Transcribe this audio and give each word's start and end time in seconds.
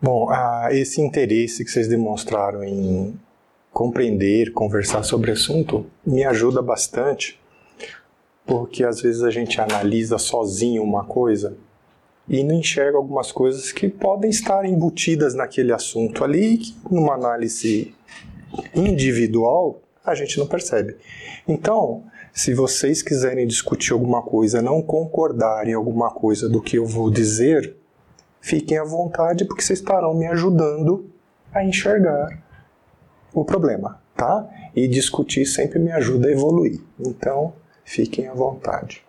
Bom, 0.00 0.30
ah, 0.30 0.68
esse 0.70 1.00
interesse 1.00 1.64
que 1.64 1.70
vocês 1.72 1.88
demonstraram 1.88 2.62
em 2.62 3.18
compreender, 3.72 4.52
conversar 4.52 5.02
sobre 5.02 5.32
assunto, 5.32 5.86
me 6.06 6.24
ajuda 6.24 6.62
bastante, 6.62 7.40
porque 8.46 8.84
às 8.84 9.00
vezes 9.00 9.24
a 9.24 9.30
gente 9.30 9.60
analisa 9.60 10.16
sozinho 10.16 10.84
uma 10.84 11.04
coisa 11.04 11.56
e 12.28 12.44
não 12.44 12.54
enxerga 12.54 12.96
algumas 12.96 13.32
coisas 13.32 13.72
que 13.72 13.88
podem 13.88 14.30
estar 14.30 14.64
embutidas 14.64 15.34
naquele 15.34 15.72
assunto 15.72 16.22
ali, 16.22 16.58
que 16.58 16.76
numa 16.88 17.14
análise 17.14 17.92
individual 18.76 19.82
a 20.04 20.14
gente 20.14 20.38
não 20.38 20.46
percebe. 20.46 20.96
Então, 21.46 22.04
se 22.32 22.54
vocês 22.54 23.02
quiserem 23.02 23.48
discutir 23.48 23.92
alguma 23.92 24.22
coisa, 24.22 24.62
não 24.62 24.80
concordarem 24.80 25.74
alguma 25.74 26.10
coisa 26.12 26.48
do 26.48 26.62
que 26.62 26.78
eu 26.78 26.86
vou 26.86 27.10
dizer, 27.10 27.74
fiquem 28.40 28.78
à 28.78 28.84
vontade 28.84 29.44
porque 29.44 29.62
vocês 29.62 29.78
estarão 29.78 30.14
me 30.14 30.26
ajudando 30.26 31.10
a 31.52 31.64
enxergar 31.64 32.42
o 33.32 33.44
problema, 33.44 34.00
tá? 34.16 34.48
E 34.74 34.86
discutir 34.86 35.46
sempre 35.46 35.78
me 35.78 35.92
ajuda 35.92 36.28
a 36.28 36.32
evoluir. 36.32 36.80
Então, 36.98 37.52
fiquem 37.84 38.28
à 38.28 38.34
vontade. 38.34 39.02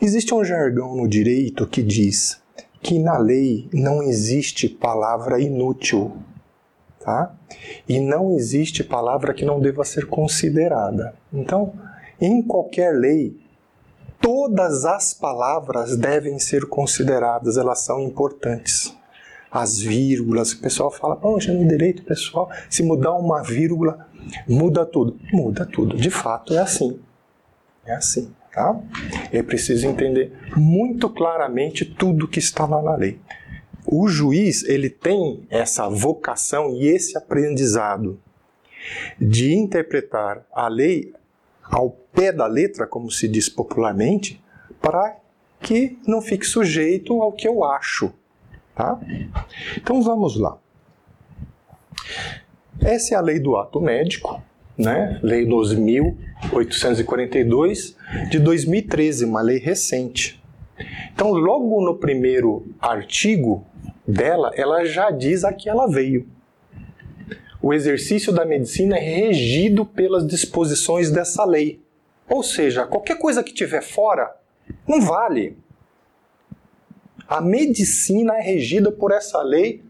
Existe 0.00 0.34
um 0.34 0.44
jargão 0.44 0.96
no 0.96 1.08
direito 1.08 1.66
que 1.66 1.82
diz 1.82 2.40
que 2.80 2.98
na 2.98 3.16
lei 3.16 3.68
não 3.72 4.02
existe 4.02 4.68
palavra 4.68 5.40
inútil, 5.40 6.16
tá? 6.98 7.34
E 7.88 8.00
não 8.00 8.32
existe 8.32 8.82
palavra 8.82 9.32
que 9.32 9.44
não 9.44 9.60
deva 9.60 9.84
ser 9.84 10.06
considerada. 10.06 11.14
Então, 11.32 11.72
em 12.20 12.42
qualquer 12.42 12.92
lei, 12.94 13.40
todas 14.22 14.84
as 14.84 15.12
palavras 15.12 15.96
devem 15.96 16.38
ser 16.38 16.64
consideradas, 16.66 17.58
elas 17.58 17.80
são 17.80 18.00
importantes. 18.00 18.96
As 19.50 19.78
vírgulas, 19.78 20.52
o 20.52 20.62
pessoal 20.62 20.90
fala, 20.90 21.16
poxa, 21.16 21.52
no 21.52 21.68
direito 21.68 22.02
pessoal, 22.04 22.50
se 22.70 22.82
mudar 22.82 23.12
uma 23.12 23.42
vírgula, 23.42 24.06
muda 24.48 24.86
tudo. 24.86 25.18
Muda 25.30 25.66
tudo, 25.66 25.96
de 25.96 26.08
fato 26.08 26.54
é 26.54 26.58
assim. 26.58 26.98
É 27.84 27.92
assim, 27.92 28.32
tá? 28.52 28.80
É 29.30 29.42
preciso 29.42 29.86
entender 29.86 30.32
muito 30.56 31.10
claramente 31.10 31.84
tudo 31.84 32.28
que 32.28 32.38
está 32.38 32.64
lá 32.64 32.80
na 32.80 32.94
lei. 32.94 33.20
O 33.84 34.06
juiz, 34.06 34.62
ele 34.62 34.88
tem 34.88 35.44
essa 35.50 35.88
vocação 35.88 36.70
e 36.70 36.86
esse 36.86 37.18
aprendizado 37.18 38.18
de 39.20 39.52
interpretar 39.54 40.46
a 40.52 40.68
lei 40.68 41.12
ao 41.62 41.90
pé 41.90 42.32
da 42.32 42.46
letra, 42.46 42.86
como 42.86 43.10
se 43.10 43.26
diz 43.28 43.48
popularmente, 43.48 44.42
para 44.80 45.16
que 45.60 45.98
não 46.06 46.20
fique 46.20 46.46
sujeito 46.46 47.22
ao 47.22 47.32
que 47.32 47.48
eu 47.48 47.64
acho. 47.64 48.12
Tá? 48.74 49.00
Então 49.76 50.02
vamos 50.02 50.36
lá. 50.36 50.58
Essa 52.80 53.14
é 53.14 53.18
a 53.18 53.20
lei 53.20 53.38
do 53.38 53.56
ato 53.56 53.80
médico, 53.80 54.42
né? 54.76 55.20
Lei 55.22 55.46
12.842 55.46 57.94
de 58.28 58.40
2013, 58.40 59.24
uma 59.24 59.40
lei 59.40 59.58
recente. 59.58 60.42
Então, 61.14 61.32
logo 61.32 61.84
no 61.84 61.96
primeiro 61.96 62.66
artigo 62.80 63.64
dela, 64.06 64.50
ela 64.56 64.84
já 64.84 65.10
diz 65.10 65.44
a 65.44 65.52
que 65.52 65.68
ela 65.68 65.86
veio 65.86 66.26
o 67.62 67.72
exercício 67.72 68.32
da 68.32 68.44
medicina 68.44 68.96
é 68.96 69.00
regido 69.00 69.86
pelas 69.86 70.26
disposições 70.26 71.12
dessa 71.12 71.44
lei. 71.44 71.80
Ou 72.28 72.42
seja, 72.42 72.84
qualquer 72.86 73.16
coisa 73.16 73.42
que 73.42 73.54
tiver 73.54 73.82
fora 73.82 74.34
não 74.86 75.00
vale. 75.00 75.56
A 77.28 77.40
medicina 77.40 78.36
é 78.36 78.40
regida 78.40 78.90
por 78.90 79.12
essa 79.12 79.40
lei, 79.42 79.80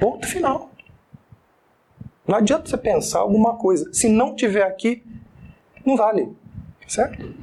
ponto 0.00 0.26
final. 0.26 0.72
Não 2.26 2.38
adianta 2.38 2.68
você 2.68 2.76
pensar 2.76 3.20
alguma 3.20 3.54
coisa. 3.54 3.88
Se 3.94 4.08
não 4.08 4.34
tiver 4.34 4.64
aqui, 4.64 5.04
não 5.84 5.96
vale. 5.96 6.28
Certo? 6.88 7.34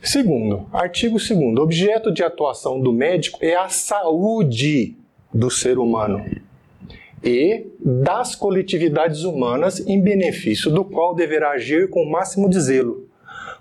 Segundo, 0.00 0.68
artigo 0.72 1.18
2 1.18 1.58
objeto 1.58 2.12
de 2.12 2.22
atuação 2.22 2.80
do 2.80 2.92
médico 2.92 3.38
é 3.42 3.56
a 3.56 3.68
saúde 3.68 4.96
do 5.34 5.50
ser 5.50 5.78
humano 5.78 6.24
e 7.22 7.66
das 7.78 8.34
coletividades 8.34 9.24
humanas, 9.24 9.80
em 9.80 10.00
benefício 10.00 10.70
do 10.70 10.84
qual 10.84 11.14
deverá 11.14 11.50
agir 11.50 11.90
com 11.90 12.02
o 12.02 12.10
máximo 12.10 12.48
de 12.48 12.58
zelo, 12.60 13.08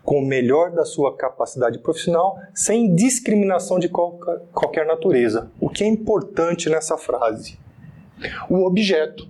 com 0.03 0.19
o 0.19 0.25
melhor 0.25 0.71
da 0.71 0.85
sua 0.85 1.15
capacidade 1.15 1.77
profissional, 1.79 2.39
sem 2.53 2.95
discriminação 2.95 3.77
de 3.77 3.89
qualquer 3.89 4.85
natureza. 4.85 5.51
O 5.59 5.69
que 5.69 5.83
é 5.83 5.87
importante 5.87 6.69
nessa 6.69 6.97
frase? 6.97 7.59
O 8.49 8.65
objeto. 8.65 9.27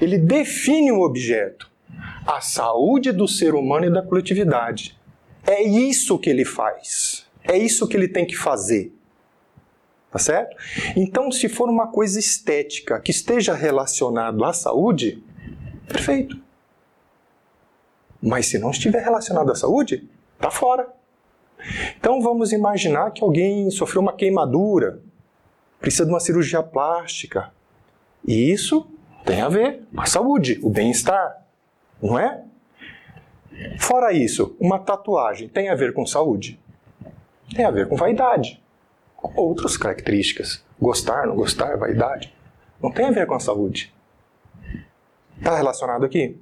Ele 0.00 0.18
define 0.18 0.90
o 0.90 1.02
objeto, 1.02 1.70
a 2.26 2.40
saúde 2.40 3.12
do 3.12 3.28
ser 3.28 3.54
humano 3.54 3.86
e 3.86 3.92
da 3.92 4.02
coletividade. 4.02 4.98
É 5.46 5.62
isso 5.62 6.18
que 6.18 6.30
ele 6.30 6.44
faz. 6.44 7.26
É 7.44 7.56
isso 7.56 7.86
que 7.86 7.96
ele 7.96 8.08
tem 8.08 8.26
que 8.26 8.36
fazer. 8.36 8.92
Tá 10.16 10.20
certo? 10.20 10.56
Então, 10.96 11.30
se 11.30 11.46
for 11.46 11.68
uma 11.68 11.88
coisa 11.88 12.18
estética 12.18 12.98
que 12.98 13.10
esteja 13.10 13.52
relacionado 13.52 14.42
à 14.46 14.52
saúde, 14.54 15.22
perfeito. 15.86 16.40
Mas 18.22 18.46
se 18.46 18.58
não 18.58 18.70
estiver 18.70 19.04
relacionado 19.04 19.52
à 19.52 19.54
saúde, 19.54 20.08
tá 20.38 20.50
fora. 20.50 20.88
Então 21.98 22.22
vamos 22.22 22.50
imaginar 22.50 23.10
que 23.10 23.22
alguém 23.22 23.70
sofreu 23.70 24.00
uma 24.00 24.14
queimadura, 24.14 25.02
precisa 25.78 26.06
de 26.06 26.10
uma 26.10 26.20
cirurgia 26.20 26.62
plástica. 26.62 27.52
E 28.26 28.50
isso 28.50 28.88
tem 29.22 29.42
a 29.42 29.50
ver 29.50 29.82
com 29.94 30.00
a 30.00 30.06
saúde, 30.06 30.58
o 30.62 30.70
bem-estar, 30.70 31.44
não 32.02 32.18
é? 32.18 32.42
Fora 33.78 34.14
isso, 34.14 34.56
uma 34.58 34.78
tatuagem 34.78 35.46
tem 35.46 35.68
a 35.68 35.74
ver 35.74 35.92
com 35.92 36.06
saúde? 36.06 36.58
Tem 37.54 37.66
a 37.66 37.70
ver 37.70 37.86
com 37.86 37.96
vaidade 37.96 38.64
outras 39.22 39.76
características. 39.76 40.64
Gostar, 40.80 41.26
não 41.26 41.36
gostar, 41.36 41.76
vaidade. 41.76 42.32
Não 42.82 42.90
tem 42.90 43.06
a 43.06 43.10
ver 43.10 43.26
com 43.26 43.34
a 43.34 43.40
saúde. 43.40 43.92
Está 45.38 45.56
relacionado 45.56 46.04
aqui? 46.04 46.38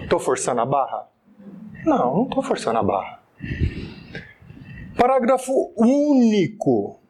Estou 0.00 0.18
forçando 0.18 0.60
a 0.60 0.66
barra? 0.66 1.08
Não, 1.84 2.16
não 2.16 2.22
estou 2.24 2.42
forçando 2.42 2.78
a 2.78 2.82
barra. 2.82 3.20
Parágrafo 4.96 5.72
único. 5.76 7.00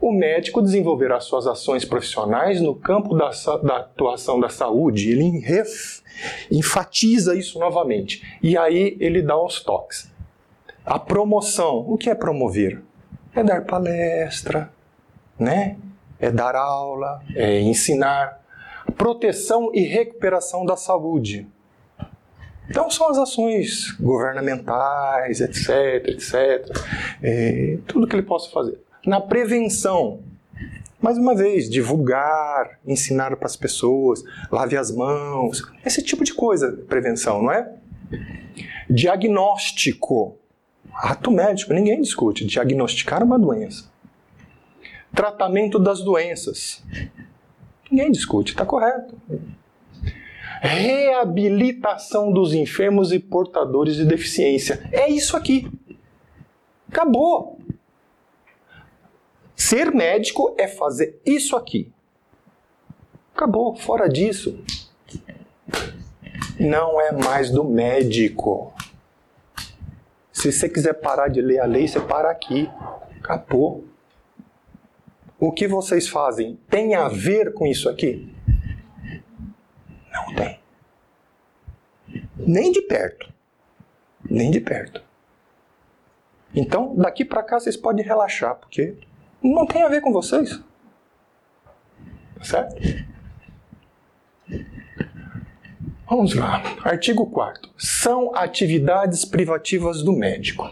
O 0.00 0.12
médico 0.12 0.60
desenvolverá 0.60 1.18
suas 1.18 1.46
ações 1.46 1.84
profissionais 1.84 2.60
no 2.60 2.74
campo 2.74 3.16
da, 3.16 3.30
da 3.62 3.76
atuação 3.78 4.38
da 4.38 4.48
saúde. 4.48 5.10
Ele 5.10 5.38
ref, 5.40 6.02
enfatiza 6.50 7.34
isso 7.34 7.58
novamente. 7.58 8.38
E 8.42 8.56
aí 8.56 8.96
ele 9.00 9.22
dá 9.22 9.40
os 9.40 9.62
toques. 9.62 10.12
A 10.84 10.98
promoção. 10.98 11.78
O 11.88 11.96
que 11.96 12.10
é 12.10 12.14
promover? 12.14 12.82
É 13.34 13.42
dar 13.42 13.64
palestra, 13.64 14.70
né? 15.38 15.76
É 16.18 16.30
dar 16.30 16.54
aula, 16.54 17.22
é 17.34 17.60
ensinar. 17.60 18.40
Proteção 18.96 19.70
e 19.74 19.82
recuperação 19.82 20.64
da 20.64 20.76
saúde. 20.76 21.46
Então 22.68 22.90
são 22.90 23.10
as 23.10 23.18
ações 23.18 23.90
governamentais, 24.00 25.40
etc, 25.40 26.08
etc. 26.08 26.34
É, 27.22 27.78
tudo 27.86 28.06
que 28.06 28.14
ele 28.14 28.22
possa 28.22 28.50
fazer. 28.50 28.80
Na 29.04 29.20
prevenção, 29.20 30.20
mais 31.00 31.18
uma 31.18 31.34
vez, 31.34 31.68
divulgar, 31.68 32.78
ensinar 32.86 33.36
para 33.36 33.46
as 33.46 33.56
pessoas, 33.56 34.22
lave 34.50 34.76
as 34.76 34.90
mãos, 34.90 35.62
esse 35.84 36.02
tipo 36.02 36.24
de 36.24 36.32
coisa, 36.32 36.72
prevenção, 36.88 37.42
não 37.42 37.52
é? 37.52 37.70
Diagnóstico, 38.88 40.38
Ato 40.94 41.30
médico, 41.30 41.72
ninguém 41.72 42.00
discute. 42.00 42.44
Diagnosticar 42.44 43.22
uma 43.22 43.38
doença. 43.38 43.92
Tratamento 45.14 45.78
das 45.78 46.02
doenças. 46.02 46.82
Ninguém 47.90 48.10
discute, 48.10 48.52
está 48.52 48.66
correto. 48.66 49.16
Reabilitação 50.60 52.32
dos 52.32 52.54
enfermos 52.54 53.12
e 53.12 53.18
portadores 53.18 53.96
de 53.96 54.04
deficiência. 54.04 54.88
É 54.90 55.08
isso 55.08 55.36
aqui. 55.36 55.70
Acabou. 56.88 57.58
Ser 59.54 59.92
médico 59.92 60.54
é 60.58 60.66
fazer 60.66 61.20
isso 61.24 61.56
aqui. 61.56 61.92
Acabou. 63.34 63.76
Fora 63.76 64.08
disso, 64.08 64.58
não 66.58 67.00
é 67.00 67.12
mais 67.12 67.50
do 67.50 67.64
médico. 67.64 68.73
Se 70.34 70.50
você 70.50 70.68
quiser 70.68 70.94
parar 70.94 71.28
de 71.28 71.40
ler 71.40 71.60
a 71.60 71.64
lei, 71.64 71.86
você 71.86 72.00
para 72.00 72.28
aqui. 72.28 72.68
Acabou. 73.22 73.84
O 75.38 75.52
que 75.52 75.68
vocês 75.68 76.08
fazem 76.08 76.58
tem 76.68 76.94
a 76.94 77.08
ver 77.08 77.54
com 77.54 77.64
isso 77.66 77.88
aqui? 77.88 78.34
Não 80.12 80.34
tem. 80.34 80.60
Nem 82.36 82.72
de 82.72 82.82
perto. 82.82 83.32
Nem 84.28 84.50
de 84.50 84.60
perto. 84.60 85.02
Então, 86.52 86.94
daqui 86.96 87.24
para 87.24 87.42
cá 87.42 87.60
vocês 87.60 87.76
podem 87.76 88.04
relaxar, 88.04 88.56
porque 88.56 88.96
não 89.40 89.66
tem 89.66 89.82
a 89.82 89.88
ver 89.88 90.00
com 90.00 90.12
vocês. 90.12 90.60
certo? 92.42 92.74
Vamos 96.06 96.34
lá. 96.34 96.62
Artigo 96.84 97.24
4 97.24 97.70
São 97.78 98.34
atividades 98.34 99.24
privativas 99.24 100.02
do 100.02 100.12
médico. 100.12 100.70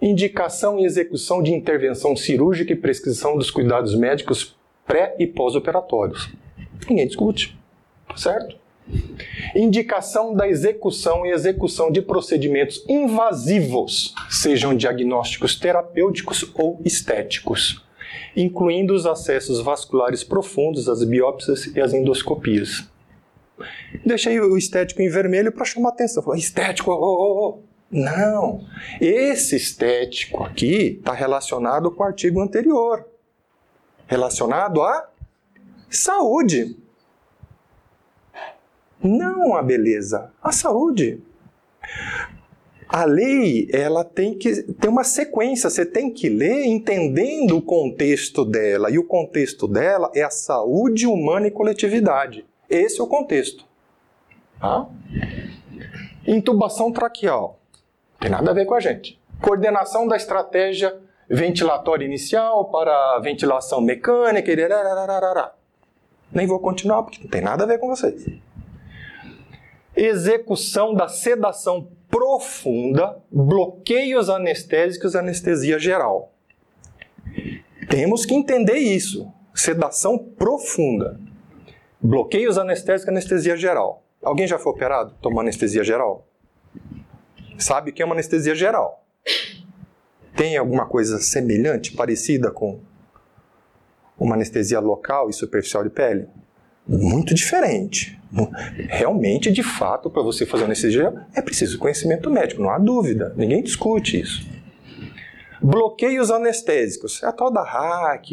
Indicação 0.00 0.78
e 0.78 0.84
execução 0.84 1.42
de 1.42 1.52
intervenção 1.52 2.14
cirúrgica 2.14 2.72
e 2.72 2.76
prescrição 2.76 3.36
dos 3.36 3.50
cuidados 3.50 3.96
médicos 3.96 4.56
pré 4.86 5.16
e 5.18 5.26
pós-operatórios. 5.26 6.30
Ninguém 6.88 7.08
discute, 7.08 7.58
certo? 8.14 8.56
Indicação 9.54 10.32
da 10.32 10.48
execução 10.48 11.26
e 11.26 11.30
execução 11.30 11.90
de 11.90 12.00
procedimentos 12.00 12.84
invasivos, 12.88 14.14
sejam 14.30 14.76
diagnósticos 14.76 15.58
terapêuticos 15.58 16.48
ou 16.54 16.80
estéticos, 16.84 17.84
incluindo 18.36 18.94
os 18.94 19.06
acessos 19.06 19.60
vasculares 19.60 20.22
profundos, 20.22 20.88
as 20.88 21.02
biópsias 21.02 21.66
e 21.66 21.80
as 21.80 21.92
endoscopias. 21.92 22.88
Deixei 24.04 24.40
o 24.40 24.56
estético 24.56 25.02
em 25.02 25.08
vermelho 25.08 25.52
para 25.52 25.64
chamar 25.64 25.90
atenção. 25.90 26.22
Falei, 26.22 26.40
estético, 26.40 26.90
oh, 26.90 26.94
oh, 26.94 27.48
oh. 27.48 27.68
Não. 27.90 28.66
Esse 29.00 29.56
estético 29.56 30.44
aqui 30.44 30.98
está 30.98 31.12
relacionado 31.12 31.90
com 31.90 32.02
o 32.02 32.06
artigo 32.06 32.40
anterior. 32.40 33.06
Relacionado 34.06 34.82
à 34.82 35.08
saúde. 35.90 36.76
Não 39.02 39.54
a 39.56 39.62
beleza, 39.62 40.32
a 40.42 40.52
saúde. 40.52 41.22
A 42.88 43.04
lei, 43.04 43.68
ela 43.70 44.02
tem 44.02 44.36
que 44.36 44.62
ter 44.72 44.88
uma 44.88 45.04
sequência, 45.04 45.68
você 45.68 45.84
tem 45.84 46.10
que 46.10 46.28
ler 46.28 46.64
entendendo 46.64 47.58
o 47.58 47.62
contexto 47.62 48.46
dela, 48.46 48.90
e 48.90 48.98
o 48.98 49.04
contexto 49.04 49.68
dela 49.68 50.10
é 50.14 50.22
a 50.22 50.30
saúde 50.30 51.06
humana 51.06 51.46
e 51.46 51.50
coletividade. 51.50 52.46
Esse 52.68 53.00
é 53.00 53.02
o 53.02 53.06
contexto. 53.06 53.64
Tá? 54.60 54.86
Intubação 56.26 56.92
traqueal. 56.92 57.58
Tem 58.20 58.30
nada 58.30 58.50
a 58.50 58.54
ver 58.54 58.66
com 58.66 58.74
a 58.74 58.80
gente. 58.80 59.18
Coordenação 59.40 60.06
da 60.06 60.16
estratégia 60.16 60.98
ventilatória 61.28 62.04
inicial 62.04 62.66
para 62.66 63.20
ventilação 63.20 63.80
mecânica. 63.80 64.52
Nem 66.32 66.46
vou 66.46 66.58
continuar 66.58 67.02
porque 67.02 67.22
não 67.22 67.30
tem 67.30 67.40
nada 67.40 67.64
a 67.64 67.66
ver 67.66 67.78
com 67.78 67.88
vocês. 67.88 68.26
Execução 69.96 70.94
da 70.94 71.08
sedação 71.08 71.88
profunda, 72.10 73.18
bloqueios 73.30 74.28
anestésicos, 74.28 75.14
anestesia 75.14 75.78
geral. 75.78 76.32
Temos 77.88 78.24
que 78.26 78.34
entender 78.34 78.76
isso. 78.76 79.32
Sedação 79.54 80.18
profunda. 80.18 81.18
Bloqueios 82.00 82.56
anestésicos, 82.56 83.08
anestesia 83.08 83.56
geral. 83.56 84.04
Alguém 84.22 84.46
já 84.46 84.58
foi 84.58 84.72
operado? 84.72 85.14
Tomou 85.20 85.40
anestesia 85.40 85.82
geral? 85.82 86.26
Sabe 87.58 87.90
o 87.90 87.94
que 87.94 88.02
é 88.02 88.04
uma 88.04 88.14
anestesia 88.14 88.54
geral? 88.54 89.04
Tem 90.36 90.56
alguma 90.56 90.86
coisa 90.86 91.18
semelhante, 91.18 91.92
parecida 91.92 92.50
com 92.50 92.78
uma 94.18 94.36
anestesia 94.36 94.78
local 94.78 95.28
e 95.28 95.32
superficial 95.32 95.82
de 95.82 95.90
pele? 95.90 96.28
Muito 96.86 97.34
diferente. 97.34 98.18
Realmente, 98.88 99.50
de 99.50 99.62
fato, 99.62 100.08
para 100.08 100.22
você 100.22 100.46
fazer 100.46 100.64
anestesia, 100.64 101.12
é 101.34 101.42
preciso 101.42 101.78
conhecimento 101.78 102.30
médico, 102.30 102.62
não 102.62 102.70
há 102.70 102.78
dúvida. 102.78 103.34
Ninguém 103.36 103.62
discute 103.62 104.20
isso. 104.20 104.46
Bloqueios 105.60 106.30
anestésicos, 106.30 107.22
é 107.22 107.26
a 107.26 107.32
tal 107.32 107.50
da 107.50 107.62
hack, 107.62 108.30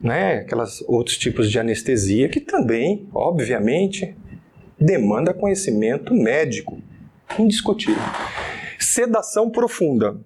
né, 0.00 0.38
aquelas 0.38 0.82
outros 0.82 1.16
tipos 1.16 1.50
de 1.50 1.58
anestesia 1.58 2.28
que 2.28 2.40
também, 2.40 3.08
obviamente, 3.14 4.16
demanda 4.78 5.32
conhecimento 5.32 6.12
médico, 6.12 6.80
indiscutível. 7.38 8.02
Sedação 8.78 9.50
profunda. 9.50 10.18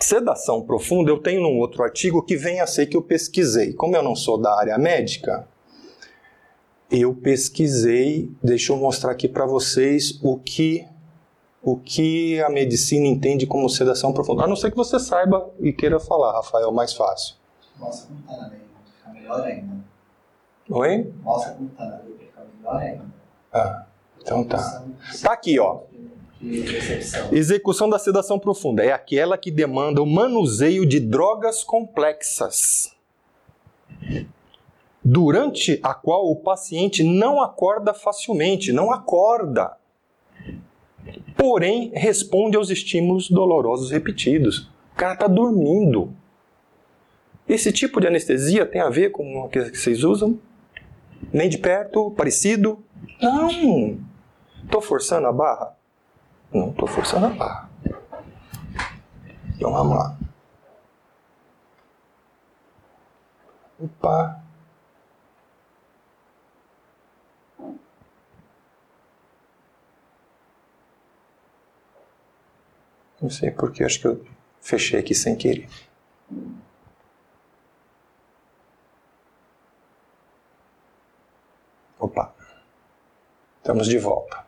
Sedação 0.00 0.62
profunda 0.62 1.10
eu 1.10 1.18
tenho 1.18 1.42
num 1.42 1.58
outro 1.58 1.82
artigo 1.82 2.22
que 2.22 2.36
vem 2.36 2.60
a 2.60 2.66
ser 2.66 2.86
que 2.86 2.96
eu 2.96 3.02
pesquisei. 3.02 3.72
Como 3.72 3.96
eu 3.96 4.02
não 4.02 4.14
sou 4.14 4.38
da 4.38 4.56
área 4.58 4.76
médica, 4.76 5.46
eu 6.90 7.14
pesquisei, 7.14 8.30
deixa 8.42 8.72
eu 8.72 8.76
mostrar 8.76 9.12
aqui 9.12 9.28
para 9.28 9.46
vocês 9.46 10.18
o 10.22 10.36
que 10.36 10.84
o 11.64 11.76
que 11.78 12.40
a 12.42 12.50
medicina 12.50 13.06
entende 13.06 13.46
como 13.46 13.68
sedação 13.70 14.12
profunda. 14.12 14.44
A 14.44 14.46
não 14.46 14.54
ser 14.54 14.70
que 14.70 14.76
você 14.76 15.00
saiba 15.00 15.50
e 15.58 15.72
queira 15.72 15.98
falar, 15.98 16.32
Rafael, 16.32 16.70
mais 16.70 16.92
fácil. 16.92 17.36
Mostra 17.78 18.06
como 18.08 18.20
está 18.20 18.36
na 18.36 18.48
lei, 18.48 18.60
fica 18.84 19.12
melhor 19.12 19.40
ainda. 19.40 19.74
Oi? 20.68 21.12
Mostra 21.22 21.54
como 21.54 21.70
está 21.70 21.84
na 21.86 21.96
lei, 21.96 22.16
fica 22.18 22.42
melhor 22.58 22.76
ainda. 22.76 23.04
Ah, 23.50 23.86
então 24.20 24.44
tá. 24.44 24.84
Tá 25.22 25.32
aqui, 25.32 25.58
ó. 25.58 25.80
Execução 27.32 27.88
da 27.88 27.98
sedação 27.98 28.38
profunda 28.38 28.84
é 28.84 28.92
aquela 28.92 29.38
que 29.38 29.50
demanda 29.50 30.02
o 30.02 30.06
manuseio 30.06 30.84
de 30.84 31.00
drogas 31.00 31.64
complexas, 31.64 32.94
durante 35.02 35.80
a 35.82 35.94
qual 35.94 36.30
o 36.30 36.36
paciente 36.36 37.02
não 37.02 37.40
acorda 37.40 37.94
facilmente, 37.94 38.72
não 38.72 38.92
acorda 38.92 39.78
porém 41.36 41.90
responde 41.94 42.56
aos 42.56 42.70
estímulos 42.70 43.30
dolorosos 43.30 43.90
repetidos. 43.90 44.70
O 44.92 44.96
cara 44.96 45.14
está 45.14 45.26
dormindo. 45.26 46.14
Esse 47.48 47.70
tipo 47.72 48.00
de 48.00 48.06
anestesia 48.06 48.64
tem 48.64 48.80
a 48.80 48.88
ver 48.88 49.10
com 49.10 49.40
o 49.40 49.48
que 49.48 49.62
vocês 49.62 50.02
usam? 50.02 50.38
Nem 51.32 51.48
de 51.48 51.58
perto? 51.58 52.10
Parecido? 52.12 52.82
Não! 53.20 53.98
Estou 54.64 54.80
forçando 54.80 55.26
a 55.26 55.32
barra? 55.32 55.76
Não 56.52 56.70
estou 56.70 56.88
forçando 56.88 57.26
a 57.26 57.30
barra. 57.30 57.70
Então 59.56 59.72
vamos 59.72 59.96
lá. 59.96 60.18
Opa! 63.78 64.43
Não 73.24 73.30
sei 73.30 73.50
porque, 73.50 73.82
acho 73.82 73.98
que 74.00 74.06
eu 74.06 74.22
fechei 74.60 75.00
aqui 75.00 75.14
sem 75.14 75.34
querer. 75.34 75.66
Opa. 81.98 82.34
Estamos 83.56 83.86
de 83.88 83.96
volta. 83.96 84.44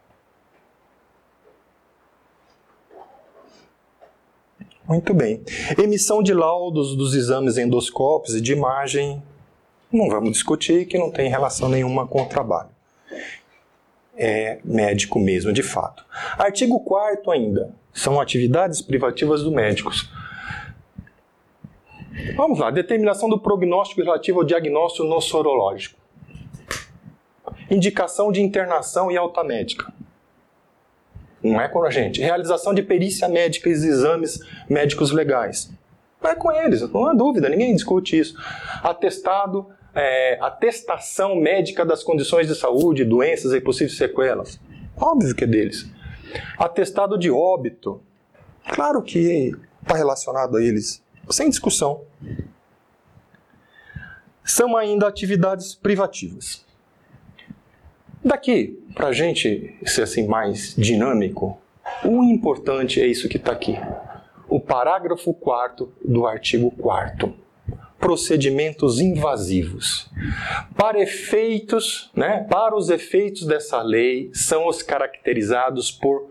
Muito 4.87 5.15
bem. 5.15 5.43
Emissão 5.83 6.23
de 6.23 6.35
laudos 6.35 6.95
dos 6.95 7.15
exames 7.15 7.57
endoscópicos 7.57 8.35
e 8.35 8.43
de 8.43 8.53
imagem, 8.53 9.23
não 9.91 10.11
vamos 10.11 10.33
discutir 10.33 10.85
que 10.85 10.99
não 10.99 11.11
tem 11.11 11.31
relação 11.31 11.71
nenhuma 11.71 12.07
com 12.07 12.25
o 12.25 12.29
trabalho. 12.29 12.69
É 14.17 14.59
médico 14.65 15.21
mesmo, 15.21 15.53
de 15.53 15.63
fato. 15.63 16.05
Artigo 16.39 16.81
4 16.81 17.31
ainda. 17.31 17.71
São 17.93 18.21
atividades 18.21 18.81
privativas 18.81 19.43
do 19.43 19.53
médicos. 19.53 20.11
Vamos 22.35 22.59
lá, 22.59 22.71
determinação 22.71 23.29
do 23.29 23.39
prognóstico 23.39 24.01
relativo 24.01 24.41
ao 24.41 24.45
diagnóstico 24.45 25.07
no 25.07 25.21
sorológico. 25.21 25.99
Indicação 27.71 28.33
de 28.33 28.41
internação 28.41 29.11
e 29.11 29.17
alta 29.17 29.45
médica. 29.45 29.93
Não 31.43 31.61
é 31.61 31.69
com 31.69 31.85
a 31.85 31.91
gente. 31.91 32.21
Realização 32.21 32.73
de 32.73 32.83
perícia 32.83 33.29
médica 33.29 33.69
e 33.69 33.73
exames 33.73 34.41
médicos 34.69 35.11
legais. 35.11 35.71
Não 36.23 36.31
é 36.31 36.35
com 36.35 36.51
eles, 36.51 36.81
não 36.91 37.07
há 37.07 37.15
dúvida, 37.15 37.49
ninguém 37.49 37.75
discute 37.75 38.19
isso. 38.19 38.35
Atestado, 38.83 39.69
é, 39.97 40.39
atestação 40.43 41.35
médica 41.35 41.85
das 41.85 42.05
condições 42.05 42.47
de 42.47 42.55
saúde, 42.55 43.03
doenças 43.03 43.55
e 43.55 43.61
possíveis 43.61 43.97
sequelas. 43.97 44.61
Óbvio 44.95 45.35
que 45.35 45.45
é 45.45 45.47
deles. 45.47 45.91
Atestado 46.59 47.19
de 47.19 47.31
óbito. 47.31 48.03
Claro 48.69 49.03
que 49.03 49.53
está 49.83 49.97
relacionado 49.97 50.59
a 50.59 50.63
eles, 50.63 51.03
sem 51.31 51.49
discussão. 51.49 52.03
São 54.45 54.77
ainda 54.77 55.09
atividades 55.09 55.75
privativas. 55.75 56.65
Daqui, 58.23 58.79
para 58.95 59.09
a 59.09 59.13
gente 59.13 59.79
ser 59.87 60.03
assim 60.03 60.27
mais 60.27 60.75
dinâmico, 60.77 61.59
o 62.05 62.23
importante 62.23 63.01
é 63.01 63.07
isso 63.07 63.29
que 63.29 63.39
está 63.39 63.53
aqui. 63.53 63.77
O 64.49 64.61
parágrafo 64.61 65.33
4 65.33 65.93
do 66.05 66.27
artigo 66.27 66.71
4 66.71 67.46
procedimentos 68.07 69.01
invasivos. 69.01 70.09
Para 70.77 71.01
efeitos, 71.01 72.09
né, 72.15 72.47
para 72.49 72.77
os 72.77 72.89
efeitos 72.89 73.45
dessa 73.45 73.83
lei, 73.83 74.31
são 74.33 74.69
os 74.69 74.81
caracterizados 74.81 75.91
por 75.91 76.31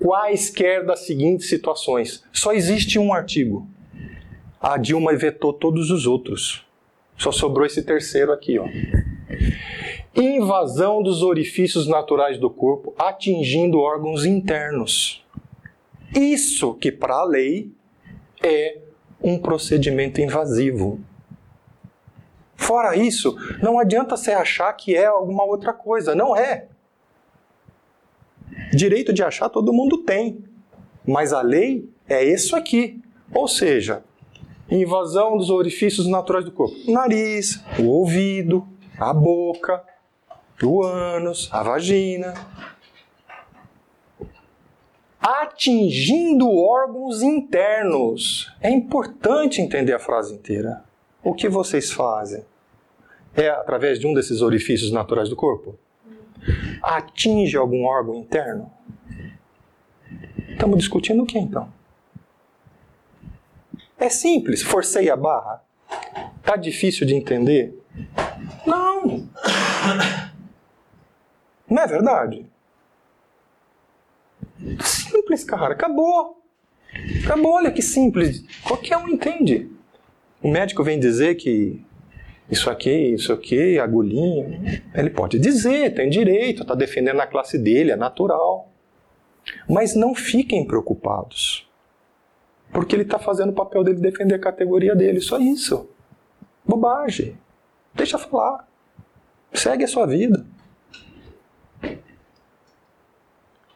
quaisquer 0.00 0.84
das 0.84 1.06
seguintes 1.06 1.48
situações. 1.48 2.24
Só 2.32 2.52
existe 2.52 2.98
um 2.98 3.14
artigo. 3.14 3.68
A 4.60 4.76
Dilma 4.76 5.14
vetou 5.14 5.52
todos 5.52 5.92
os 5.92 6.08
outros. 6.08 6.66
Só 7.16 7.30
sobrou 7.30 7.64
esse 7.64 7.84
terceiro 7.84 8.32
aqui, 8.32 8.58
ó. 8.58 8.66
Invasão 10.16 11.04
dos 11.04 11.22
orifícios 11.22 11.86
naturais 11.86 12.36
do 12.36 12.50
corpo, 12.50 12.96
atingindo 12.98 13.78
órgãos 13.78 14.24
internos. 14.24 15.24
Isso 16.12 16.74
que 16.74 16.90
para 16.90 17.14
a 17.14 17.24
lei 17.24 17.70
é 18.42 18.78
um 19.22 19.38
procedimento 19.38 20.20
invasivo. 20.20 20.98
Fora 22.62 22.96
isso, 22.96 23.36
não 23.60 23.76
adianta 23.76 24.16
você 24.16 24.30
achar 24.30 24.72
que 24.74 24.94
é 24.94 25.06
alguma 25.06 25.42
outra 25.42 25.72
coisa. 25.72 26.14
Não 26.14 26.36
é. 26.36 26.68
Direito 28.72 29.12
de 29.12 29.20
achar 29.22 29.48
todo 29.48 29.72
mundo 29.72 29.98
tem. 29.98 30.44
Mas 31.04 31.32
a 31.32 31.42
lei 31.42 31.90
é 32.08 32.24
isso 32.24 32.54
aqui. 32.54 33.02
Ou 33.34 33.48
seja, 33.48 34.04
invasão 34.70 35.36
dos 35.36 35.50
orifícios 35.50 36.06
naturais 36.06 36.44
do 36.44 36.52
corpo: 36.52 36.76
nariz, 36.86 37.60
o 37.80 37.88
ouvido, 37.88 38.64
a 38.96 39.12
boca, 39.12 39.82
o 40.62 40.84
ânus, 40.84 41.48
a 41.52 41.64
vagina. 41.64 42.32
Atingindo 45.20 46.48
órgãos 46.48 47.22
internos. 47.22 48.54
É 48.60 48.70
importante 48.70 49.60
entender 49.60 49.92
a 49.92 49.98
frase 49.98 50.32
inteira. 50.32 50.84
O 51.24 51.34
que 51.34 51.48
vocês 51.48 51.90
fazem? 51.90 52.44
É 53.34 53.48
através 53.48 53.98
de 53.98 54.06
um 54.06 54.14
desses 54.14 54.42
orifícios 54.42 54.92
naturais 54.92 55.28
do 55.28 55.36
corpo? 55.36 55.78
Atinge 56.82 57.56
algum 57.56 57.84
órgão 57.84 58.16
interno? 58.16 58.70
Estamos 60.50 60.78
discutindo 60.78 61.22
o 61.22 61.26
que 61.26 61.38
então? 61.38 61.72
É 63.98 64.08
simples, 64.08 64.62
forcei 64.62 65.08
a 65.08 65.16
barra. 65.16 65.62
Tá 66.42 66.56
difícil 66.56 67.06
de 67.06 67.14
entender? 67.14 67.78
Não. 68.66 69.28
Não 71.68 71.82
é 71.82 71.86
verdade? 71.86 72.46
Simples, 74.80 75.44
cara, 75.44 75.72
acabou. 75.72 76.42
Acabou, 77.24 77.52
olha 77.52 77.70
que 77.70 77.80
simples. 77.80 78.44
Qualquer 78.62 78.96
um 78.98 79.08
entende. 79.08 79.70
O 80.42 80.50
médico 80.50 80.84
vem 80.84 80.98
dizer 80.98 81.36
que 81.36 81.84
isso 82.52 82.68
aqui, 82.68 83.14
isso 83.14 83.32
aqui, 83.32 83.78
agulhinha. 83.78 84.82
Ele 84.94 85.08
pode 85.08 85.38
dizer, 85.38 85.94
tem 85.94 86.10
direito, 86.10 86.60
está 86.60 86.74
defendendo 86.74 87.18
a 87.18 87.26
classe 87.26 87.56
dele, 87.56 87.92
é 87.92 87.96
natural. 87.96 88.70
Mas 89.66 89.94
não 89.94 90.14
fiquem 90.14 90.66
preocupados. 90.66 91.66
Porque 92.70 92.94
ele 92.94 93.04
está 93.04 93.18
fazendo 93.18 93.48
o 93.48 93.54
papel 93.54 93.82
dele 93.82 94.00
defender 94.00 94.34
a 94.34 94.38
categoria 94.38 94.94
dele, 94.94 95.18
só 95.18 95.38
isso. 95.38 95.88
Bobagem. 96.62 97.38
Deixa 97.94 98.18
falar. 98.18 98.68
Segue 99.54 99.84
a 99.84 99.88
sua 99.88 100.06
vida. 100.06 100.44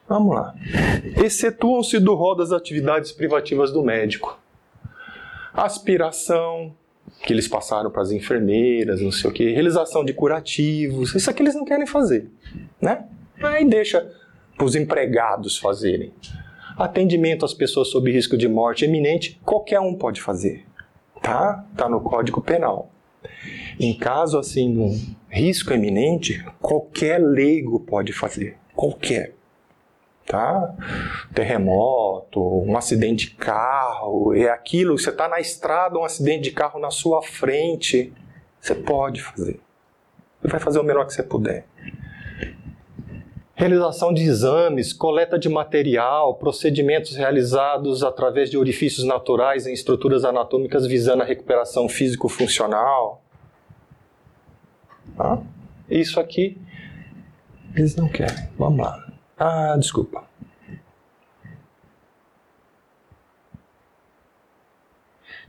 Vamos 0.07 0.35
lá. 0.35 0.53
Excetuam-se 1.23 1.97
do 1.99 2.13
rol 2.13 2.35
das 2.35 2.51
atividades 2.51 3.11
privativas 3.11 3.71
do 3.71 3.81
médico. 3.81 4.39
Aspiração, 5.51 6.75
que 7.23 7.33
eles 7.33 7.47
passaram 7.47 7.89
para 7.89 8.01
as 8.01 8.11
enfermeiras, 8.11 9.01
não 9.01 9.11
sei 9.11 9.29
o 9.29 9.33
que, 9.33 9.51
realização 9.51 10.05
de 10.05 10.13
curativos, 10.13 11.13
isso 11.15 11.29
aqui 11.29 11.43
eles 11.43 11.55
não 11.55 11.65
querem 11.65 11.85
fazer, 11.85 12.29
né? 12.81 13.05
Aí 13.41 13.65
deixa 13.65 14.09
para 14.55 14.65
os 14.65 14.75
empregados 14.75 15.57
fazerem. 15.57 16.11
Atendimento 16.77 17.45
às 17.45 17.53
pessoas 17.53 17.89
sob 17.89 18.11
risco 18.11 18.37
de 18.37 18.47
morte 18.47 18.85
eminente, 18.85 19.39
qualquer 19.43 19.79
um 19.79 19.95
pode 19.95 20.21
fazer, 20.21 20.65
tá? 21.21 21.65
Tá 21.75 21.89
no 21.89 22.01
Código 22.01 22.41
Penal. 22.41 22.91
Em 23.79 23.95
caso 23.95 24.37
assim, 24.37 24.73
de 24.73 24.79
um 24.79 25.15
risco 25.29 25.73
eminente, 25.73 26.43
qualquer 26.61 27.19
leigo 27.19 27.79
pode 27.79 28.13
fazer, 28.13 28.57
qualquer 28.75 29.36
tá? 30.27 30.75
Terremoto, 31.33 32.41
um 32.41 32.77
acidente 32.77 33.29
de 33.29 33.35
carro, 33.35 34.35
é 34.35 34.49
aquilo, 34.49 34.99
você 34.99 35.09
está 35.09 35.27
na 35.27 35.39
estrada, 35.39 35.97
um 35.97 36.03
acidente 36.03 36.43
de 36.43 36.51
carro 36.51 36.79
na 36.79 36.91
sua 36.91 37.23
frente, 37.23 38.13
você 38.59 38.75
pode 38.75 39.23
fazer. 39.23 39.59
Você 40.41 40.47
vai 40.49 40.59
fazer 40.59 40.79
o 40.79 40.83
melhor 40.83 41.07
que 41.07 41.13
você 41.13 41.23
puder. 41.23 41.65
Realização 43.55 44.13
de 44.13 44.21
exames, 44.21 44.93
coleta 44.93 45.39
de 45.39 45.49
material, 45.49 46.35
procedimentos 46.35 47.15
realizados 47.15 48.03
através 48.03 48.51
de 48.51 48.57
orifícios 48.57 49.03
naturais 49.03 49.65
em 49.65 49.73
estruturas 49.73 50.23
anatômicas 50.23 50.85
visando 50.85 51.23
a 51.23 51.25
recuperação 51.25 51.89
físico-funcional. 51.89 53.23
Tá? 55.15 55.39
Isso 55.89 56.19
aqui 56.19 56.61
eles 57.75 57.95
não 57.95 58.07
querem. 58.09 58.47
Vamos 58.57 58.85
lá. 58.85 59.06
Ah, 59.37 59.75
desculpa. 59.77 60.25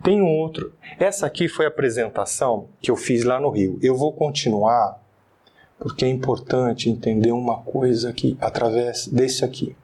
Tem 0.03 0.21
um 0.21 0.27
outro. 0.27 0.73
Essa 0.99 1.27
aqui 1.27 1.49
foi 1.49 1.65
a 1.65 1.69
apresentação 1.69 2.69
que 2.81 2.91
eu 2.91 2.97
fiz 2.97 3.25
lá 3.25 3.41
no 3.41 3.51
Rio. 3.51 3.79
Eu 3.83 3.97
vou 3.97 4.13
continuar 4.13 5.01
porque 5.79 6.05
é 6.05 6.09
importante 6.09 6.91
entender 6.91 7.31
uma 7.31 7.63
coisa 7.63 8.11
aqui 8.11 8.37
através 8.41 9.07
desse 9.07 9.45
aqui, 9.45 9.77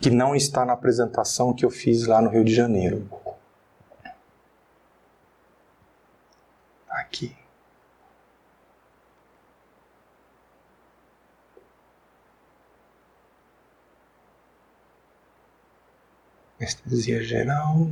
que 0.00 0.10
não 0.10 0.36
está 0.36 0.64
na 0.64 0.74
apresentação 0.74 1.54
que 1.54 1.64
eu 1.64 1.70
fiz 1.70 2.06
lá 2.06 2.20
no 2.20 2.28
Rio 2.28 2.44
de 2.44 2.54
Janeiro. 2.54 3.08
Aqui. 6.88 7.34
Anestesia 16.64 17.22
geral. 17.22 17.88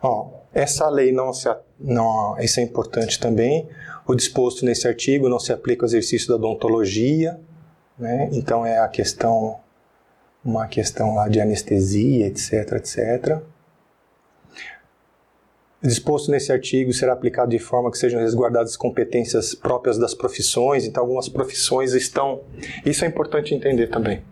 Ó, 0.00 0.30
essa 0.52 0.88
lei 0.88 1.10
não 1.12 1.32
se 1.32 1.48
não, 1.78 2.38
isso 2.40 2.60
é 2.60 2.62
importante 2.62 3.18
também. 3.18 3.68
O 4.06 4.14
disposto 4.14 4.64
nesse 4.64 4.86
artigo 4.86 5.28
não 5.28 5.38
se 5.38 5.52
aplica 5.52 5.84
ao 5.84 5.88
exercício 5.88 6.28
da 6.28 6.34
odontologia, 6.36 7.40
né? 7.98 8.28
Então 8.32 8.64
é 8.64 8.78
a 8.78 8.88
questão 8.88 9.60
uma 10.44 10.66
questão 10.68 11.14
lá 11.14 11.28
de 11.28 11.40
anestesia, 11.40 12.26
etc, 12.26 12.72
etc 12.76 13.42
disposto 15.82 16.30
nesse 16.30 16.52
artigo 16.52 16.92
será 16.92 17.12
aplicado 17.12 17.50
de 17.50 17.58
forma 17.58 17.90
que 17.90 17.98
sejam 17.98 18.20
resguardadas 18.20 18.76
competências 18.76 19.54
próprias 19.54 19.98
das 19.98 20.14
profissões, 20.14 20.84
então 20.84 21.02
algumas 21.02 21.28
profissões 21.28 21.92
estão. 21.92 22.42
Isso 22.84 23.04
é 23.04 23.08
importante 23.08 23.54
entender 23.54 23.88
também. 23.88 24.22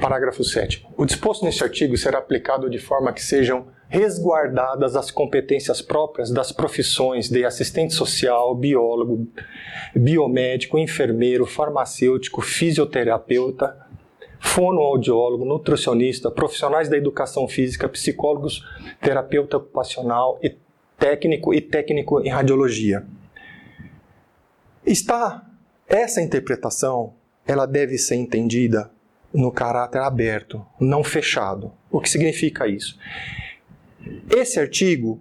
Parágrafo 0.00 0.42
7. 0.42 0.86
O 0.96 1.04
disposto 1.04 1.44
neste 1.44 1.62
artigo 1.62 1.96
será 1.96 2.18
aplicado 2.18 2.68
de 2.68 2.78
forma 2.78 3.12
que 3.12 3.22
sejam 3.22 3.66
resguardadas 3.88 4.96
as 4.96 5.10
competências 5.10 5.82
próprias 5.82 6.30
das 6.30 6.50
profissões 6.50 7.28
de 7.28 7.44
assistente 7.44 7.92
social, 7.92 8.54
biólogo, 8.54 9.28
biomédico, 9.94 10.78
enfermeiro, 10.78 11.44
farmacêutico, 11.44 12.40
fisioterapeuta, 12.40 13.76
fonoaudiólogo, 14.42 15.44
nutricionista, 15.44 16.28
profissionais 16.28 16.88
da 16.88 16.96
educação 16.96 17.46
física, 17.46 17.88
psicólogos, 17.88 18.66
terapeuta 19.00 19.56
ocupacional 19.56 20.38
e 20.42 20.54
técnico 20.98 21.54
e 21.54 21.60
técnico 21.60 22.20
em 22.20 22.28
radiologia. 22.28 23.06
Está 24.84 25.46
essa 25.86 26.20
interpretação, 26.20 27.14
ela 27.46 27.66
deve 27.66 27.96
ser 27.96 28.16
entendida 28.16 28.90
no 29.32 29.52
caráter 29.52 30.00
aberto, 30.02 30.66
não 30.78 31.04
fechado. 31.04 31.72
O 31.88 32.00
que 32.00 32.10
significa 32.10 32.66
isso? 32.66 32.98
Esse 34.28 34.58
artigo, 34.58 35.20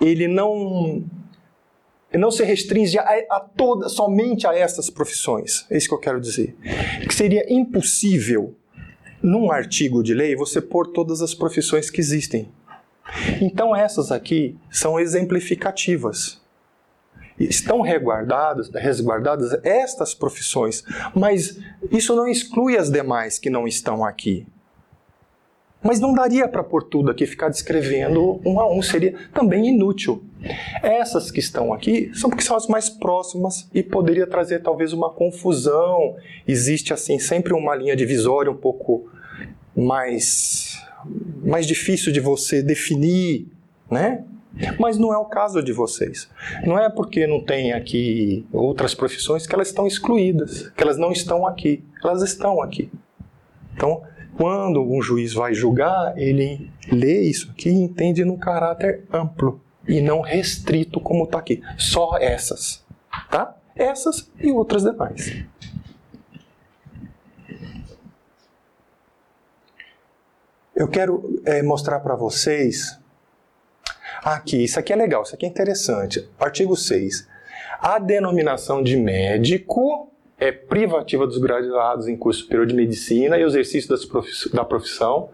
ele 0.00 0.26
não 0.26 1.04
não 2.14 2.30
se 2.30 2.42
restringe 2.42 2.98
a, 2.98 3.04
a 3.30 3.40
toda, 3.40 3.88
somente 3.88 4.46
a 4.46 4.54
essas 4.54 4.90
profissões. 4.90 5.66
É 5.70 5.76
isso 5.76 5.88
que 5.88 5.94
eu 5.94 5.98
quero 5.98 6.20
dizer. 6.20 6.54
Que 7.06 7.14
seria 7.14 7.50
impossível 7.52 8.54
num 9.22 9.50
artigo 9.50 10.02
de 10.02 10.14
lei 10.14 10.34
você 10.34 10.60
pôr 10.60 10.88
todas 10.88 11.22
as 11.22 11.34
profissões 11.34 11.90
que 11.90 12.00
existem. 12.00 12.50
Então 13.40 13.74
essas 13.74 14.10
aqui 14.10 14.56
são 14.70 14.98
exemplificativas. 14.98 16.40
Estão 17.38 17.80
resguardadas, 17.80 18.70
resguardadas 18.70 19.52
estas 19.64 20.14
profissões, 20.14 20.84
mas 21.14 21.58
isso 21.90 22.14
não 22.14 22.28
exclui 22.28 22.76
as 22.76 22.90
demais 22.90 23.38
que 23.38 23.50
não 23.50 23.66
estão 23.66 24.04
aqui. 24.04 24.46
Mas 25.82 25.98
não 25.98 26.14
daria 26.14 26.46
para 26.46 26.62
pôr 26.62 26.84
tudo 26.84 27.10
aqui, 27.10 27.26
ficar 27.26 27.48
descrevendo 27.48 28.40
um 28.44 28.60
a 28.60 28.72
um, 28.72 28.80
seria 28.80 29.14
também 29.34 29.68
inútil. 29.68 30.22
Essas 30.82 31.30
que 31.30 31.40
estão 31.40 31.72
aqui 31.72 32.10
são 32.14 32.30
porque 32.30 32.44
são 32.44 32.56
as 32.56 32.66
mais 32.66 32.88
próximas 32.88 33.68
e 33.74 33.82
poderia 33.82 34.26
trazer 34.26 34.60
talvez 34.60 34.92
uma 34.92 35.10
confusão. 35.10 36.16
Existe 36.46 36.92
assim 36.92 37.18
sempre 37.18 37.52
uma 37.52 37.74
linha 37.74 37.96
divisória 37.96 38.50
um 38.50 38.56
pouco 38.56 39.10
mais 39.76 40.80
mais 41.44 41.66
difícil 41.66 42.12
de 42.12 42.20
você 42.20 42.62
definir, 42.62 43.48
né? 43.90 44.24
Mas 44.78 44.98
não 44.98 45.12
é 45.12 45.18
o 45.18 45.24
caso 45.24 45.62
de 45.62 45.72
vocês. 45.72 46.28
Não 46.64 46.78
é 46.78 46.90
porque 46.90 47.26
não 47.26 47.42
tem 47.42 47.72
aqui 47.72 48.46
outras 48.52 48.94
profissões 48.94 49.46
que 49.46 49.54
elas 49.54 49.68
estão 49.68 49.86
excluídas, 49.86 50.68
que 50.68 50.82
elas 50.82 50.98
não 50.98 51.10
estão 51.10 51.46
aqui. 51.46 51.82
Elas 52.04 52.22
estão 52.22 52.60
aqui. 52.60 52.90
Então, 53.74 54.02
quando 54.36 54.82
um 54.82 55.02
juiz 55.02 55.32
vai 55.32 55.54
julgar, 55.54 56.16
ele 56.16 56.70
lê 56.90 57.22
isso 57.22 57.50
aqui 57.50 57.68
e 57.68 57.82
entende 57.82 58.24
num 58.24 58.36
caráter 58.36 59.04
amplo 59.12 59.60
e 59.86 60.00
não 60.00 60.20
restrito 60.20 61.00
como 61.00 61.24
está 61.24 61.38
aqui. 61.38 61.62
Só 61.76 62.16
essas, 62.18 62.84
tá? 63.30 63.56
Essas 63.74 64.30
e 64.38 64.50
outras 64.50 64.82
demais. 64.82 65.44
Eu 70.74 70.88
quero 70.88 71.40
é, 71.44 71.62
mostrar 71.62 72.00
para 72.00 72.16
vocês 72.16 72.98
aqui, 74.24 74.64
isso 74.64 74.78
aqui 74.78 74.92
é 74.92 74.96
legal, 74.96 75.22
isso 75.22 75.34
aqui 75.34 75.46
é 75.46 75.48
interessante. 75.48 76.28
Artigo 76.38 76.76
6. 76.76 77.28
A 77.80 77.98
denominação 77.98 78.82
de 78.82 78.96
médico 78.96 80.11
é 80.42 80.50
privativa 80.50 81.24
dos 81.24 81.38
graduados 81.38 82.08
em 82.08 82.16
curso 82.16 82.40
superior 82.40 82.66
de 82.66 82.74
medicina 82.74 83.38
e 83.38 83.42
exercício 83.42 83.88
da 84.52 84.64
profissão 84.64 85.30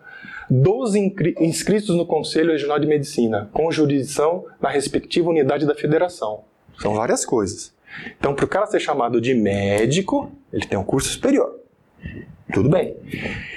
dos 0.51 0.95
inscritos 0.95 1.97
no 1.97 2.05
Conselho 2.05 2.53
Regional 2.53 2.79
de 2.79 2.87
Medicina, 2.87 3.49
com 3.53 3.73
jurisdição 3.73 4.45
na 4.61 4.69
respectiva 4.69 5.31
unidade 5.31 5.67
da 5.67 5.75
federação. 5.75 6.45
São 6.79 6.95
várias 6.95 7.25
coisas. 7.25 7.73
Então, 8.19 8.35
para 8.35 8.45
o 8.45 8.49
cara 8.49 8.67
ser 8.67 8.81
chamado 8.81 9.19
de 9.19 9.33
médico, 9.33 10.31
ele 10.53 10.67
tem 10.67 10.79
um 10.79 10.85
curso 10.85 11.09
superior. 11.09 11.59
Tudo 12.53 12.69
bem. 12.69 12.95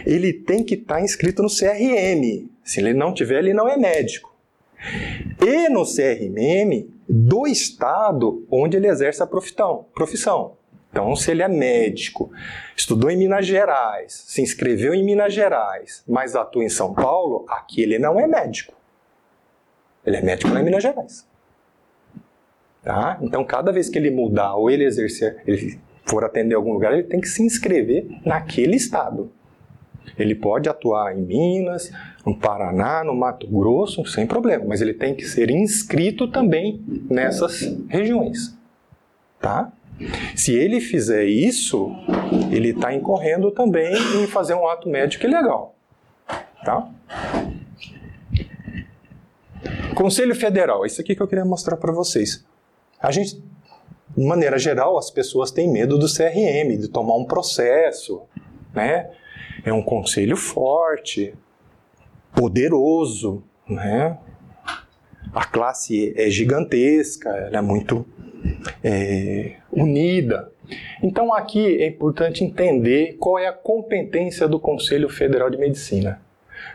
Ele 0.06 0.32
tem 0.32 0.64
que 0.64 0.76
estar 0.76 0.96
tá 0.96 1.02
inscrito 1.02 1.44
no 1.44 1.50
CRM. 1.50 2.50
Se 2.64 2.80
ele 2.80 2.94
não 2.94 3.14
tiver, 3.14 3.40
ele 3.40 3.54
não 3.54 3.68
é 3.68 3.76
médico. 3.76 4.34
E 5.46 5.68
no 5.68 5.84
CRM 5.84 6.90
do 7.08 7.46
estado 7.46 8.46
onde 8.50 8.78
ele 8.78 8.88
exerce 8.88 9.22
a 9.22 9.28
profissão. 9.28 9.86
Então, 10.92 11.16
se 11.16 11.32
ele 11.32 11.42
é 11.42 11.48
médico, 11.48 12.32
estudou 12.76 13.10
em 13.10 13.18
Minas 13.18 13.46
Gerais, 13.46 14.26
se 14.28 14.42
inscreveu 14.42 14.94
em 14.94 15.04
Minas 15.04 15.34
Gerais, 15.34 16.04
mas 16.06 16.36
atua 16.36 16.66
em 16.66 16.70
São 16.70 16.94
Paulo, 16.94 17.46
aqui 17.48 17.82
ele 17.82 17.98
não 17.98 18.20
é 18.20 18.28
médico. 18.28 18.74
Ele 20.06 20.18
é 20.18 20.22
médico 20.22 20.54
lá 20.54 20.60
em 20.60 20.66
Minas 20.66 20.84
Gerais. 20.84 21.26
Tá? 22.84 23.18
Então, 23.22 23.46
cada 23.46 23.72
vez 23.72 23.88
que 23.88 23.98
ele 23.98 24.12
mudar 24.12 24.56
ou 24.56 24.70
ele 24.70 24.84
exercer, 24.84 25.42
ele 25.48 25.80
for 26.06 26.26
atender 26.26 26.56
algum 26.56 26.74
lugar, 26.74 26.92
ele 26.92 27.04
tem 27.04 27.22
que 27.22 27.28
se 27.30 27.42
inscrever 27.42 28.06
naquele 28.26 28.76
estado. 28.76 29.32
Ele 30.18 30.36
pode 30.36 30.68
atuar 30.68 31.16
em 31.16 31.22
Minas, 31.22 31.92
no 32.26 32.38
Paraná, 32.38 33.04
no 33.04 33.16
Mato 33.16 33.48
Grosso, 33.48 34.06
sem 34.06 34.28
problema, 34.28 34.66
mas 34.68 34.82
ele 34.82 34.94
tem 34.94 35.16
que 35.16 35.24
ser 35.24 35.50
inscrito 35.50 36.28
também 36.28 36.84
nessas 37.10 37.62
regiões. 37.88 38.58
Tá? 39.40 39.72
Se 40.36 40.54
ele 40.56 40.80
fizer 40.80 41.26
isso, 41.26 41.92
ele 42.52 42.70
está 42.70 42.94
incorrendo 42.94 43.52
também 43.52 43.94
em 44.22 44.28
fazer 44.28 44.54
um 44.54 44.68
ato 44.68 44.90
médico 44.90 45.26
ilegal. 45.26 45.76
Tá? 46.64 46.90
Conselho 49.96 50.34
Federal, 50.34 50.86
isso 50.86 51.02
aqui 51.02 51.16
que 51.16 51.22
eu 51.22 51.28
queria 51.28 51.46
mostrar 51.46 51.78
para 51.78 51.92
vocês. 51.92 52.44
A 53.00 53.12
gente, 53.12 53.42
de 54.16 54.26
maneira 54.26 54.58
geral, 54.58 54.98
as 54.98 55.12
pessoas 55.12 55.52
têm 55.52 55.72
medo 55.72 55.98
do 55.98 56.08
CRM, 56.08 56.78
de 56.80 56.88
tomar 56.88 57.16
um 57.16 57.26
processo, 57.26 58.22
né? 58.74 59.12
É 59.64 59.72
um 59.72 59.82
conselho 59.82 60.38
forte, 60.38 61.36
poderoso, 62.34 63.44
né? 63.68 64.18
A 65.34 65.46
classe 65.46 66.14
é 66.18 66.30
gigantesca, 66.30 67.30
ela 67.30 67.58
é 67.58 67.62
muito 67.62 68.06
é, 68.84 69.56
unida. 69.72 70.52
Então 71.02 71.34
aqui 71.34 71.82
é 71.82 71.88
importante 71.88 72.44
entender 72.44 73.18
qual 73.20 73.38
é 73.38 73.48
a 73.48 73.54
competência 73.54 74.48
do 74.48 74.60
Conselho 74.60 75.10
Federal 75.10 75.50
de 75.50 75.58
Medicina. 75.58 76.22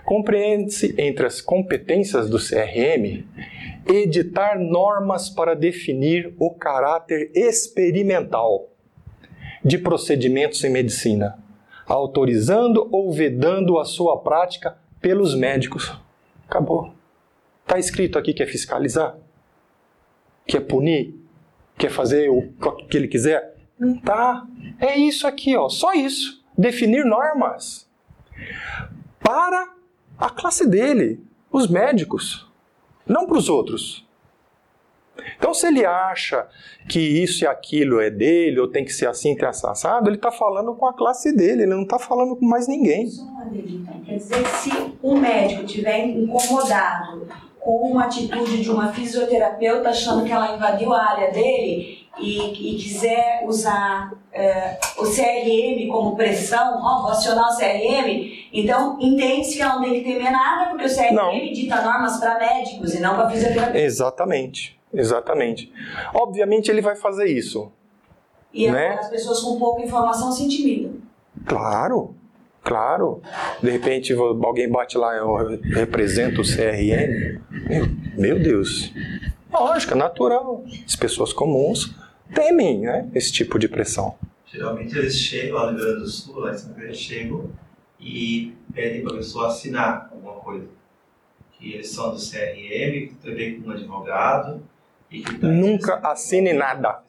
Compreende-se 0.05 0.95
entre 0.99 1.27
as 1.27 1.41
competências 1.41 2.29
do 2.29 2.39
CRM 2.39 3.25
editar 3.87 4.59
normas 4.59 5.31
para 5.31 5.55
definir 5.55 6.35
o 6.39 6.51
caráter 6.51 7.31
experimental 7.35 8.69
de 9.65 9.79
procedimentos 9.79 10.63
em 10.65 10.71
medicina, 10.71 11.39
autorizando 11.87 12.89
ou 12.91 13.13
vedando 13.13 13.79
a 13.79 13.85
sua 13.85 14.19
prática 14.19 14.77
pelos 15.01 15.35
médicos. 15.35 15.93
Acabou. 16.49 16.93
Está 17.63 17.79
escrito 17.79 18.19
aqui 18.19 18.33
que 18.33 18.43
é 18.43 18.47
fiscalizar? 18.47 19.17
Que 20.47 20.57
é 20.57 20.61
punir? 20.61 21.26
Quer 21.79 21.91
fazer 21.91 22.29
o 22.29 22.53
que 22.89 22.97
ele 22.97 23.09
quiser? 23.09 23.57
Não 23.79 23.97
tá. 23.99 24.47
É 24.81 24.97
isso 24.97 25.27
aqui, 25.27 25.57
ó, 25.57 25.69
só 25.69 25.93
isso. 25.93 26.45
Definir 26.57 27.05
normas 27.05 27.89
para 29.21 29.75
a 30.19 30.31
classe 30.31 30.69
dele, 30.69 31.21
os 31.51 31.69
médicos, 31.69 32.51
não 33.07 33.27
para 33.27 33.37
os 33.37 33.49
outros. 33.49 34.07
Então, 35.37 35.53
se 35.53 35.67
ele 35.67 35.85
acha 35.85 36.47
que 36.89 37.01
isso 37.01 37.45
e 37.45 37.47
aquilo 37.47 38.01
é 38.01 38.11
dele, 38.11 38.61
ou 38.61 38.69
tem 38.69 38.85
que 38.85 38.93
ser 38.93 39.09
assim, 39.09 39.35
tem 39.35 39.49
assado, 39.49 40.09
ele 40.09 40.17
está 40.17 40.31
falando 40.31 40.75
com 40.75 40.87
a 40.87 40.93
classe 40.93 41.35
dele, 41.35 41.63
ele 41.63 41.75
não 41.75 41.83
está 41.83 41.99
falando 41.99 42.37
com 42.37 42.47
mais 42.47 42.69
ninguém. 42.69 43.09
Quer 44.05 44.17
dizer 44.17 44.47
se 44.47 44.71
o 45.03 45.17
médico 45.17 45.65
estiver 45.65 46.07
incomodado 46.07 47.27
com 47.67 47.79
uma 47.79 48.05
atitude 48.05 48.63
de 48.63 48.71
uma 48.71 48.93
fisioterapeuta 48.93 49.89
achando 49.89 50.25
que 50.25 50.31
ela 50.31 50.55
invadiu 50.55 50.93
a 50.95 51.03
área 51.03 51.33
dele 51.33 52.07
e, 52.17 52.75
e 52.75 52.77
quiser 52.77 53.43
usar 53.45 54.13
é, 54.33 54.79
o 54.97 55.03
CRM 55.03 55.89
como 55.91 56.15
pressão, 56.15 56.79
ó, 56.81 57.03
vou 57.03 57.11
acionar 57.11 57.53
o 57.53 57.57
CRM, 57.57 58.47
então 58.53 58.97
entende-se 59.01 59.57
que 59.57 59.63
ela 59.63 59.75
não 59.75 59.83
tem 59.83 59.95
que 59.95 60.05
temer 60.05 60.31
nada, 60.31 60.71
porque 60.71 60.85
o 60.85 60.89
CRM 60.89 61.13
não. 61.13 61.33
dita 61.33 61.83
normas 61.83 62.19
para 62.19 62.39
médicos 62.39 62.95
e 62.95 63.01
não 63.01 63.17
para 63.17 63.31
fisioterapeuta. 63.31 63.79
Exatamente, 63.81 64.79
exatamente. 64.95 65.73
Obviamente 66.15 66.71
ele 66.71 66.81
vai 66.81 66.95
fazer 66.95 67.27
isso. 67.27 67.73
E 68.55 68.71
né? 68.71 68.91
as 68.91 69.11
pessoas 69.11 69.41
com 69.41 69.59
pouca 69.59 69.83
informação 69.83 70.31
se 70.31 70.45
intimidam. 70.45 70.93
Claro, 71.45 72.15
Claro, 72.67 73.23
de 73.63 73.71
repente 73.71 74.13
alguém 74.13 74.69
bate 74.69 74.99
lá, 74.99 75.15
eu 75.15 75.37
represento 75.73 76.41
o 76.41 76.45
CRM. 76.45 77.41
Meu, 77.69 77.87
meu 78.17 78.39
Deus. 78.39 78.93
Lógico, 79.51 79.95
é 79.95 79.97
natural. 79.97 80.65
As 80.87 80.95
pessoas 80.95 81.33
comuns 81.33 81.95
temem 82.35 82.81
né, 82.81 83.09
esse 83.15 83.33
tipo 83.33 83.59
de 83.59 83.69
pressão. 83.69 84.17
Geralmente 84.47 84.97
eles 84.97 85.17
chegam 85.17 85.57
lá 85.57 85.73
no 85.73 85.79
Rio 85.79 85.87
Grande 85.87 86.01
do 86.01 86.09
Sul, 86.09 86.39
lá 86.41 86.53
em 86.53 86.59
São 86.59 86.75
eles 86.79 86.97
chegam 86.97 87.51
e 87.99 88.55
pedem 88.73 89.03
para 89.03 89.15
a 89.15 89.17
pessoa 89.17 89.49
assinar 89.49 90.09
alguma 90.13 90.35
coisa. 90.35 90.67
Que 91.53 91.73
eles 91.73 91.91
são 91.91 92.11
do 92.11 92.19
CRM, 92.19 93.15
também 93.23 93.61
com 93.61 93.69
um 93.69 93.73
advogado. 93.73 94.63
E 95.11 95.23
que 95.23 95.39
tá 95.39 95.47
Nunca 95.47 95.97
assine 96.09 96.53
nada. 96.53 97.03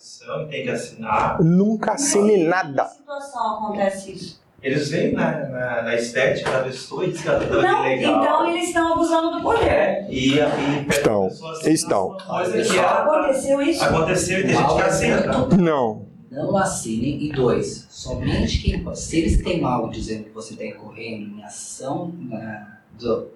Tem 0.50 0.64
que 0.64 0.70
assinar. 0.70 1.42
Nunca 1.44 1.94
assine 1.94 2.38
nada. 2.38 2.84
Em 2.84 2.86
que 2.86 2.94
situação 2.96 3.58
acontece 3.58 4.12
isso? 4.14 4.47
Eles 4.62 4.90
veem 4.90 5.14
na, 5.14 5.48
na, 5.48 5.82
na, 5.84 5.96
estética 5.96 6.50
da 6.50 6.64
pessoa 6.64 7.06
e 7.06 7.12
dizem 7.12 7.24
que 7.24 7.30
ela 7.30 7.40
tá 7.46 7.62
não, 7.62 7.84
legal. 7.84 8.22
Então 8.22 8.50
eles 8.50 8.68
estão 8.68 8.94
abusando 8.94 9.32
do 9.32 9.42
poder. 9.42 9.70
É, 9.70 10.08
e, 10.10 10.34
e 10.34 10.88
estão. 10.90 11.30
Estão. 11.64 12.18
Coisa 12.18 12.64
que 12.64 12.80
aconteceu 12.80 13.62
isso? 13.62 13.84
Aconteceu 13.84 14.40
e 14.40 14.44
tem 14.44 14.56
gente 14.56 14.76
que 14.76 14.82
assina. 14.82 15.48
Não. 15.58 16.08
Não 16.32 16.58
assinem. 16.58 17.24
E 17.24 17.32
dois, 17.32 17.88
somente 17.90 18.64
quem. 18.64 18.96
Se 18.96 19.20
eles 19.20 19.44
têm 19.44 19.64
algo 19.64 19.92
dizendo 19.92 20.24
que 20.24 20.32
você 20.32 20.54
está 20.54 20.66
incorrendo 20.66 21.38
em 21.38 21.44
ação 21.44 22.12
na 22.18 22.80
do, 23.00 23.28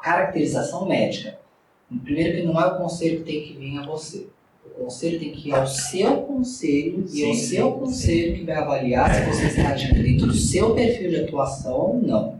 caracterização 0.00 0.86
médica, 0.86 1.38
primeiro 2.04 2.36
que 2.36 2.42
não 2.44 2.60
é 2.60 2.66
o 2.66 2.76
conselho 2.76 3.18
que 3.18 3.32
tem 3.32 3.42
que 3.42 3.52
vir 3.54 3.78
a 3.78 3.82
você 3.84 4.28
o 4.78 4.84
conselho 4.84 5.18
tem 5.18 5.32
que 5.32 5.48
ir 5.48 5.54
ao 5.54 5.66
seu 5.66 6.16
conselho 6.18 7.06
sim, 7.08 7.18
e 7.18 7.24
é 7.24 7.30
o 7.30 7.34
seu 7.34 7.72
sim, 7.72 7.78
conselho 7.78 8.32
sim. 8.32 8.38
que 8.38 8.44
vai 8.44 8.56
avaliar 8.56 9.14
se 9.14 9.30
você 9.30 9.46
está 9.46 9.70
agindo 9.70 10.02
dentro 10.02 10.26
do 10.26 10.34
seu 10.34 10.74
perfil 10.74 11.10
de 11.10 11.16
atuação 11.16 11.76
ou 11.76 11.94
não. 12.00 12.37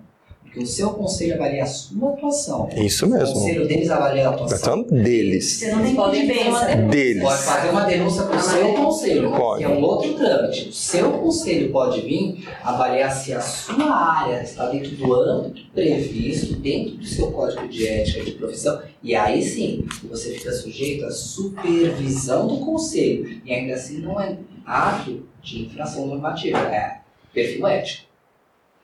Porque 0.48 0.60
o 0.60 0.66
seu 0.66 0.90
conselho 0.90 1.34
avalia 1.34 1.62
a 1.62 1.66
sua 1.66 2.10
atuação. 2.14 2.68
Isso 2.74 3.04
O 3.04 3.10
mesmo. 3.10 3.34
conselho 3.34 3.68
deles 3.68 3.90
avalia 3.90 4.28
a 4.28 4.30
atuação. 4.32 4.72
Atuação 4.74 5.02
deles. 5.02 5.44
Você 5.58 5.72
não 5.72 6.10
tem 6.10 6.26
denúncia. 6.26 6.76
Deles. 6.76 7.22
Pode 7.22 7.42
fazer 7.42 7.68
uma 7.68 7.84
denúncia 7.84 8.22
para 8.22 8.36
o 8.36 8.40
seu 8.42 8.72
conselho, 8.74 9.30
Pode. 9.30 9.58
que 9.58 9.64
é 9.64 9.68
um 9.68 9.82
outro 9.82 10.14
trâmite. 10.14 10.68
O 10.70 10.72
seu 10.72 11.12
conselho 11.12 11.70
pode 11.70 12.00
vir 12.00 12.48
avaliar 12.62 13.10
se 13.10 13.34
a 13.34 13.40
sua 13.40 13.94
área 13.94 14.42
está 14.42 14.66
dentro 14.70 14.90
do 14.96 15.14
âmbito 15.14 15.70
previsto, 15.74 16.56
dentro 16.56 16.96
do 16.96 17.04
seu 17.06 17.30
código 17.30 17.68
de 17.68 17.86
ética 17.86 18.24
de 18.24 18.32
profissão, 18.32 18.80
e 19.02 19.14
aí 19.14 19.42
sim 19.42 19.84
você 20.08 20.32
fica 20.32 20.50
sujeito 20.52 21.04
à 21.04 21.10
supervisão 21.10 22.46
do 22.46 22.58
conselho. 22.64 23.40
E 23.44 23.52
ainda 23.52 23.74
assim 23.74 23.98
não 23.98 24.18
é 24.20 24.36
ato 24.64 25.26
de 25.42 25.62
infração 25.66 26.06
normativa, 26.06 26.58
é 26.58 27.00
perfil 27.34 27.66
ético. 27.66 28.07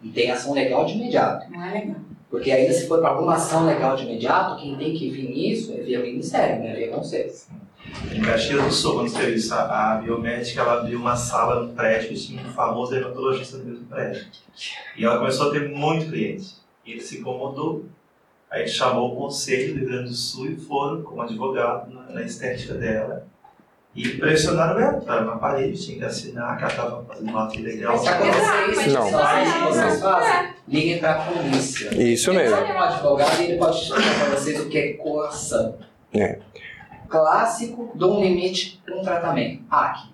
E 0.04 0.10
tem 0.10 0.30
ação 0.30 0.52
legal 0.52 0.84
de 0.84 0.92
imediato. 0.92 1.50
Não 1.50 1.64
é 1.64 1.72
legal. 1.72 1.96
Porque 2.30 2.50
ainda 2.50 2.72
se 2.72 2.86
for 2.86 3.00
para 3.00 3.10
alguma 3.10 3.34
ação 3.34 3.64
legal 3.64 3.96
de 3.96 4.04
imediato, 4.04 4.60
quem 4.60 4.76
tem 4.76 4.94
que 4.94 5.08
vir 5.10 5.30
nisso 5.30 5.72
é 5.72 5.76
via 5.82 6.00
Ministério, 6.00 6.62
não 6.62 6.68
é 6.68 6.74
via 6.74 6.88
Conselho. 6.88 7.32
Em 8.12 8.20
Caxias 8.20 8.62
do 8.62 8.72
Sul, 8.72 8.94
quando 8.94 9.12
teve 9.12 9.34
isso, 9.34 9.54
a 9.54 9.94
a 9.94 9.96
biomédica 9.96 10.60
ela 10.60 10.80
abriu 10.80 10.98
uma 10.98 11.16
sala 11.16 11.62
no 11.62 11.72
prédio 11.72 12.12
e 12.12 12.16
tinha 12.16 12.42
um 12.42 12.52
famoso 12.52 12.90
dermatologista 12.92 13.56
no 13.58 13.64
mesmo 13.64 13.86
prédio. 13.86 14.26
E 14.96 15.04
ela 15.04 15.18
começou 15.18 15.48
a 15.48 15.52
ter 15.52 15.68
muito 15.68 16.06
cliente. 16.10 16.56
E 16.84 16.92
ele 16.92 17.00
se 17.00 17.18
incomodou. 17.18 17.84
Aí 18.50 18.62
ele 18.62 18.68
chamou 18.68 19.12
o 19.12 19.16
conselho 19.16 19.72
do 19.72 19.78
Rio 19.80 19.88
Grande 19.88 20.10
do 20.10 20.14
Sul 20.14 20.50
e 20.50 20.56
foram 20.56 21.02
como 21.02 21.22
advogado 21.22 21.92
na, 21.92 22.02
na 22.10 22.22
estética 22.22 22.74
dela. 22.74 23.26
E 23.94 24.08
pressionaram 24.18 24.80
ela, 24.80 25.00
para 25.00 25.20
na 25.22 25.36
parede, 25.36 25.80
tinha 25.80 25.98
que 25.98 26.04
assinar, 26.04 26.56
que 26.56 26.64
ela 26.64 26.72
estava 26.72 27.04
fazendo 27.04 27.30
um 27.30 27.38
ato 27.38 27.58
ilegal. 27.60 27.96
Se 27.96 28.08
acontecer 28.08 28.70
isso, 28.72 28.90
Não. 28.90 29.10
só 29.10 29.18
sabe 29.18 29.48
o 29.48 29.52
que 29.52 29.60
vocês 29.60 30.00
fazem? 30.02 30.54
Liguem 30.66 30.98
para 30.98 31.12
a 31.12 31.26
polícia. 31.26 32.02
Isso 32.02 32.34
mesmo. 32.34 32.56
Tem 32.56 32.74
um 32.74 32.80
advogado 32.80 33.40
e 33.40 33.44
ele 33.44 33.58
pode 33.58 33.76
explicar 33.76 34.14
para 34.18 34.36
vocês 34.36 34.60
o 34.60 34.68
que 34.68 34.78
é 34.78 34.92
coação. 34.94 35.78
É. 36.12 36.40
Clássico 37.08 37.92
de 37.94 38.04
um 38.04 38.20
limite 38.20 38.82
para 38.84 38.96
um 38.96 39.02
tratamento. 39.02 39.62
Acne. 39.70 40.12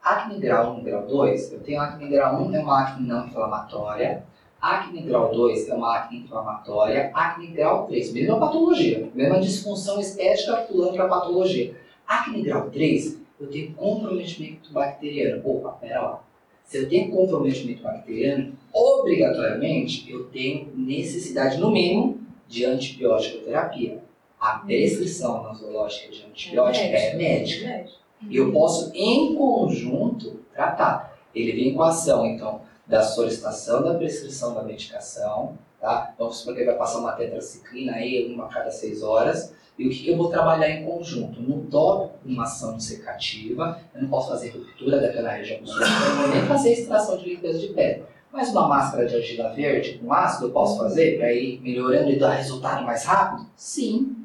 Acne 0.00 0.38
grau 0.38 0.76
1 0.76 0.84
grau 0.84 1.06
2, 1.06 1.52
eu 1.52 1.60
tenho 1.60 1.80
acne 1.80 2.08
grau 2.08 2.42
1, 2.42 2.54
é 2.54 2.60
uma 2.60 2.82
acne 2.82 3.06
não 3.06 3.26
inflamatória. 3.26 4.22
Acne 4.60 5.02
grau 5.02 5.32
2 5.32 5.68
é 5.68 5.74
uma 5.74 5.96
acne 5.96 6.20
inflamatória. 6.20 7.10
Acne 7.12 7.48
grau 7.48 7.86
3, 7.88 8.12
mesma 8.12 8.38
patologia, 8.38 9.10
mesma 9.12 9.40
disfunção 9.40 10.00
estética 10.00 10.56
pulando 10.68 10.94
para 10.94 11.08
patologia. 11.08 11.74
Acne 12.08 12.40
grau 12.40 12.70
3, 12.70 13.18
eu 13.38 13.46
tenho 13.48 13.74
comprometimento 13.74 14.72
bacteriano. 14.72 15.42
Opa, 15.44 15.72
pera 15.72 16.00
lá. 16.00 16.24
Se 16.64 16.78
eu 16.78 16.88
tenho 16.88 17.10
comprometimento 17.10 17.82
bacteriano, 17.82 18.54
obrigatoriamente 18.72 20.10
eu 20.10 20.24
tenho 20.24 20.72
necessidade, 20.74 21.58
no 21.58 21.70
mínimo, 21.70 22.18
de 22.48 22.64
antibiótico 22.64 23.44
terapia. 23.44 24.02
A 24.40 24.60
prescrição 24.60 25.42
nosológica 25.42 26.10
de 26.10 26.24
antibiótico 26.24 26.86
é 26.86 27.14
médica. 27.14 27.86
E 28.28 28.36
eu 28.36 28.50
posso, 28.52 28.90
em 28.94 29.34
conjunto, 29.34 30.40
tratar. 30.54 31.18
Ele 31.34 31.52
vem 31.52 31.74
com 31.74 31.82
a 31.82 31.88
ação, 31.88 32.24
então, 32.24 32.62
da 32.86 33.02
solicitação 33.02 33.82
da 33.82 33.94
prescrição 33.94 34.54
da 34.54 34.62
medicação, 34.62 35.58
tá? 35.78 36.10
Então, 36.14 36.32
supor 36.32 36.54
que 36.54 36.60
ele 36.60 36.70
vai 36.70 36.78
passar 36.78 37.00
uma 37.00 37.12
tetraciclina 37.12 37.92
aí, 37.92 38.32
uma 38.32 38.46
a 38.46 38.48
cada 38.48 38.70
seis 38.70 39.02
horas, 39.02 39.54
e 39.78 39.86
o 39.86 39.90
que, 39.90 40.08
eu 40.08 40.16
vou 40.16 40.28
trabalhar 40.28 40.68
em 40.68 40.84
conjunto? 40.84 41.40
No 41.40 41.62
tópico, 41.66 42.18
uma 42.26 42.42
ação 42.42 42.80
secativa, 42.80 43.80
eu 43.94 44.02
não 44.02 44.08
posso 44.08 44.30
fazer 44.30 44.50
ruptura 44.50 45.00
daquela 45.00 45.30
região 45.30 45.60
não 45.60 46.16
vou 46.16 46.28
nem 46.28 46.44
fazer 46.46 46.72
extração 46.72 47.16
de 47.16 47.28
limpeza 47.28 47.60
de 47.60 47.68
pele. 47.68 48.02
Mas 48.32 48.50
uma 48.50 48.66
máscara 48.66 49.06
de 49.06 49.14
argila 49.14 49.50
verde 49.54 49.98
com 49.98 50.12
ácido 50.12 50.48
eu 50.48 50.50
posso 50.50 50.78
fazer 50.78 51.16
para 51.16 51.32
ir 51.32 51.60
melhorando 51.60 52.10
e 52.10 52.18
dar 52.18 52.34
resultado 52.34 52.84
mais 52.84 53.04
rápido? 53.04 53.46
Sim. 53.56 54.16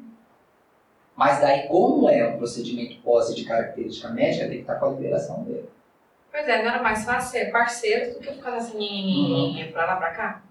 Mas 1.16 1.40
daí, 1.40 1.68
como 1.68 2.08
é 2.08 2.28
um 2.28 2.36
procedimento 2.36 3.00
pós 3.02 3.32
de 3.34 3.44
característica 3.44 4.10
médica, 4.10 4.46
tem 4.46 4.56
que 4.56 4.60
estar 4.62 4.74
com 4.74 4.86
a 4.86 4.90
liberação 4.90 5.44
dele. 5.44 5.68
Pois 6.32 6.48
é, 6.48 6.62
não 6.62 6.70
era 6.70 6.82
mais 6.82 7.04
fácil 7.04 7.30
ser 7.30 7.52
parceiro 7.52 8.14
do 8.14 8.18
que 8.18 8.32
ficar 8.32 8.56
assim, 8.56 8.76
nhenhenhenhen, 8.76 9.70
pra 9.70 9.86
lá 9.86 9.96
pra 9.96 10.10
cá? 10.10 10.42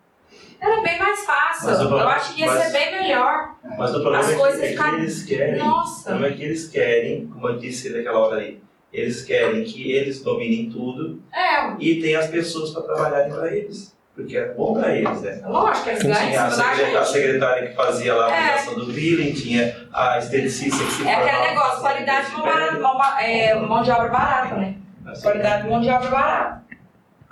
Era 0.61 0.81
bem 0.81 0.97
mais 0.97 1.25
fácil. 1.25 1.65
Mas 1.69 1.79
Eu 1.81 2.07
acho 2.07 2.33
que 2.35 2.41
ia 2.41 2.47
mas- 2.47 2.63
ser 2.63 2.71
bem 2.71 2.91
melhor. 3.01 3.55
Mas 3.77 3.89
o 3.89 4.01
problema 4.01 4.19
As 4.23 4.31
é, 4.31 4.35
coisas 4.35 4.59
que, 4.59 4.65
é 4.65 4.69
que 4.69 4.75
ficaram- 4.77 4.97
eles 4.99 5.23
querem. 5.23 5.61
O 5.61 5.65
Nossa. 5.65 6.03
problema 6.09 6.33
é 6.33 6.37
que 6.37 6.43
eles 6.43 6.67
querem, 6.69 7.27
como 7.27 7.49
eu 7.49 7.57
disse 7.57 7.89
naquela 7.89 8.19
hora 8.19 8.37
aí, 8.39 8.61
eles 8.91 9.23
querem 9.23 9.63
que 9.63 9.91
eles 9.91 10.21
dominem 10.23 10.69
tudo 10.69 11.21
É, 11.33 11.73
e 11.79 11.99
tem 12.01 12.15
as 12.15 12.27
pessoas 12.27 12.69
para 12.71 12.83
trabalharem 12.83 13.33
para 13.33 13.55
eles. 13.55 13.93
Porque 14.15 14.37
é 14.37 14.53
bom 14.53 14.75
para 14.79 14.95
eles, 14.95 15.21
né? 15.23 15.41
lógico, 15.43 15.89
eles 15.89 16.03
ganham 16.03 16.27
Tinha 16.29 16.43
a, 16.43 16.51
cima 16.51 16.63
da 16.67 16.75
secre- 16.75 16.97
a 16.97 17.03
secretária 17.05 17.67
que 17.69 17.75
fazia 17.75 18.13
lá 18.13 18.27
a 18.27 18.31
É. 18.31 18.39
aplicação 18.45 18.75
do 18.75 18.85
billing, 18.93 19.33
tinha 19.33 19.87
a 19.91 20.19
esteticista 20.19 20.83
que 20.85 20.91
se 20.91 21.07
É 21.07 21.15
aquele 21.15 21.49
negócio, 21.49 21.81
qualidade 21.81 22.27
de 22.27 22.33
mão, 22.33 22.43
barata, 22.43 22.79
mão, 22.79 23.01
é, 23.19 23.55
mão 23.55 23.81
de 23.81 23.89
obra 23.89 24.09
barata, 24.09 24.55
né? 24.55 24.75
Assim, 25.07 25.21
Qualidade 25.23 25.63
de 25.63 25.69
mão 25.69 25.81
de 25.81 25.89
obra 25.89 26.09
barata. 26.11 26.62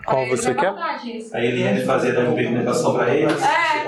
Qual 0.05 0.27
você 0.27 0.53
quer? 0.53 0.73
A 1.33 1.39
Eliane 1.43 1.85
fazia 1.85 2.11
a 2.19 2.31
pigmentação 2.33 2.93
para 2.95 3.13
eles. 3.13 3.41
É. 3.43 3.83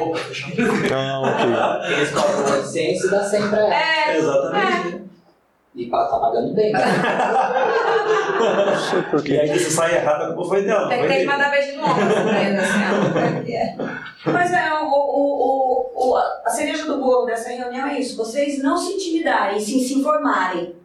Não, 0.89 1.23
ok. 1.23 1.45
Eles 1.97 2.12
cobram 2.12 2.52
800 2.58 3.04
e 3.04 3.10
dá 3.12 3.23
100 3.23 3.49
pra 3.49 3.60
ela. 3.60 3.73
É, 3.76 4.17
Exatamente. 4.17 5.04
E 5.76 5.86
pa- 5.88 6.06
tá 6.06 6.17
pagando 6.19 6.54
bem. 6.54 6.71
né? 6.71 6.80
Não 8.39 8.80
sei 8.80 8.99
E 8.99 9.04
porquê. 9.04 9.39
aí 9.39 9.60
se 9.60 9.71
sai 9.71 9.95
errado, 9.95 10.23
a 10.23 10.28
culpa 10.34 10.49
foi 10.49 10.62
dela. 10.63 10.88
tem 10.89 10.99
não 11.02 11.08
que 11.08 11.26
mandar 11.26 11.49
beijo 11.49 11.78
no 11.78 11.84
ombro 11.86 12.06
pra 12.23 12.43
eles, 12.43 12.60
assim, 12.60 12.80
ó. 14.26 14.32
Mas 14.32 14.54
é, 14.54 14.71
o, 14.73 14.86
o, 14.86 15.91
o, 15.95 16.12
o- 16.12 16.17
a 16.45 16.49
cereja 16.49 16.86
do 16.86 16.99
bolo 16.99 17.26
dessa 17.26 17.49
reunião 17.49 17.88
é 17.88 17.99
isso: 17.99 18.15
vocês 18.17 18.62
não 18.62 18.78
se 18.78 18.93
intimidarem, 18.93 19.60
sim 19.60 19.80
se 19.84 19.95
informarem. 19.99 20.76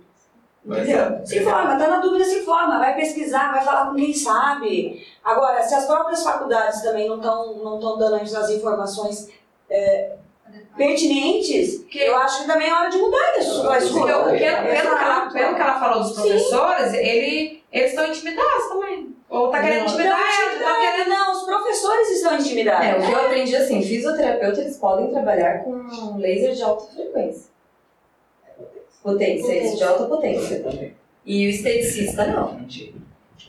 Mas 0.69 0.81
Entendeu? 0.87 1.01
é- 1.01 1.25
Se 1.25 1.39
informa, 1.39 1.79
tá 1.79 1.89
na 1.89 1.97
dúvida, 1.97 2.25
se 2.27 2.41
informa, 2.41 2.79
vai 2.79 2.95
pesquisar, 2.95 3.51
vai 3.53 3.65
falar 3.65 3.87
com 3.87 3.95
quem 3.97 4.13
sabe. 4.13 5.03
Agora, 5.25 5.63
se 5.63 5.75
as 5.75 5.87
próprias 5.87 6.23
faculdades 6.23 6.83
também 6.83 7.09
não 7.09 7.17
estão 7.17 7.55
não 7.57 7.81
tão 7.81 7.97
dando 7.97 8.17
as 8.17 8.51
informações 8.51 9.31
é, 9.71 10.13
pertinentes, 10.77 11.85
Que- 11.91 11.99
eu 12.01 12.17
acho 12.19 12.43
que 12.43 12.47
também 12.47 12.69
é 12.69 12.75
hora 12.75 12.91
de 12.91 12.99
mudar 12.99 13.39
isso. 13.39 13.63
Porque 13.63 13.79
escola. 13.79 14.07
pelo, 14.07 14.25
pelo, 14.25 14.37
que 14.37 14.45
ela, 14.45 15.31
pelo 15.31 15.55
que 15.55 15.61
ela 15.63 15.81
falou 15.81 16.03
dos 16.03 16.13
professores, 16.13 16.93
ele, 16.93 17.63
eles 17.73 17.91
estão 17.91 18.07
intimidados 18.07 18.69
também. 18.69 19.17
Ou 19.31 19.51
tá 19.51 19.61
querendo 19.61 19.85
intimidar 19.85 20.19
ela, 20.19 20.53
não, 20.59 20.67
tá 20.75 20.81
querendo... 20.81 21.09
não, 21.09 21.33
os 21.33 21.43
professores 21.45 22.11
estão 22.11 22.37
intimidados. 22.37 22.87
É, 22.87 22.99
o 22.99 23.03
que 23.07 23.13
eu 23.13 23.21
aprendi 23.27 23.57
assim, 23.57 23.83
fisioterapeuta 23.83 24.61
eles 24.61 24.77
podem 24.77 25.11
trabalhar 25.11 25.65
com 25.65 26.17
laser 26.19 26.53
de 26.55 26.63
alta 26.63 26.85
frequência. 26.95 27.51
Potência, 29.03 29.53
esse 29.53 29.77
de 29.77 29.85
alta 29.85 30.05
potência. 30.05 30.95
E 31.25 31.47
o 31.47 31.51
esteticista 31.51 32.27
não. 32.27 32.59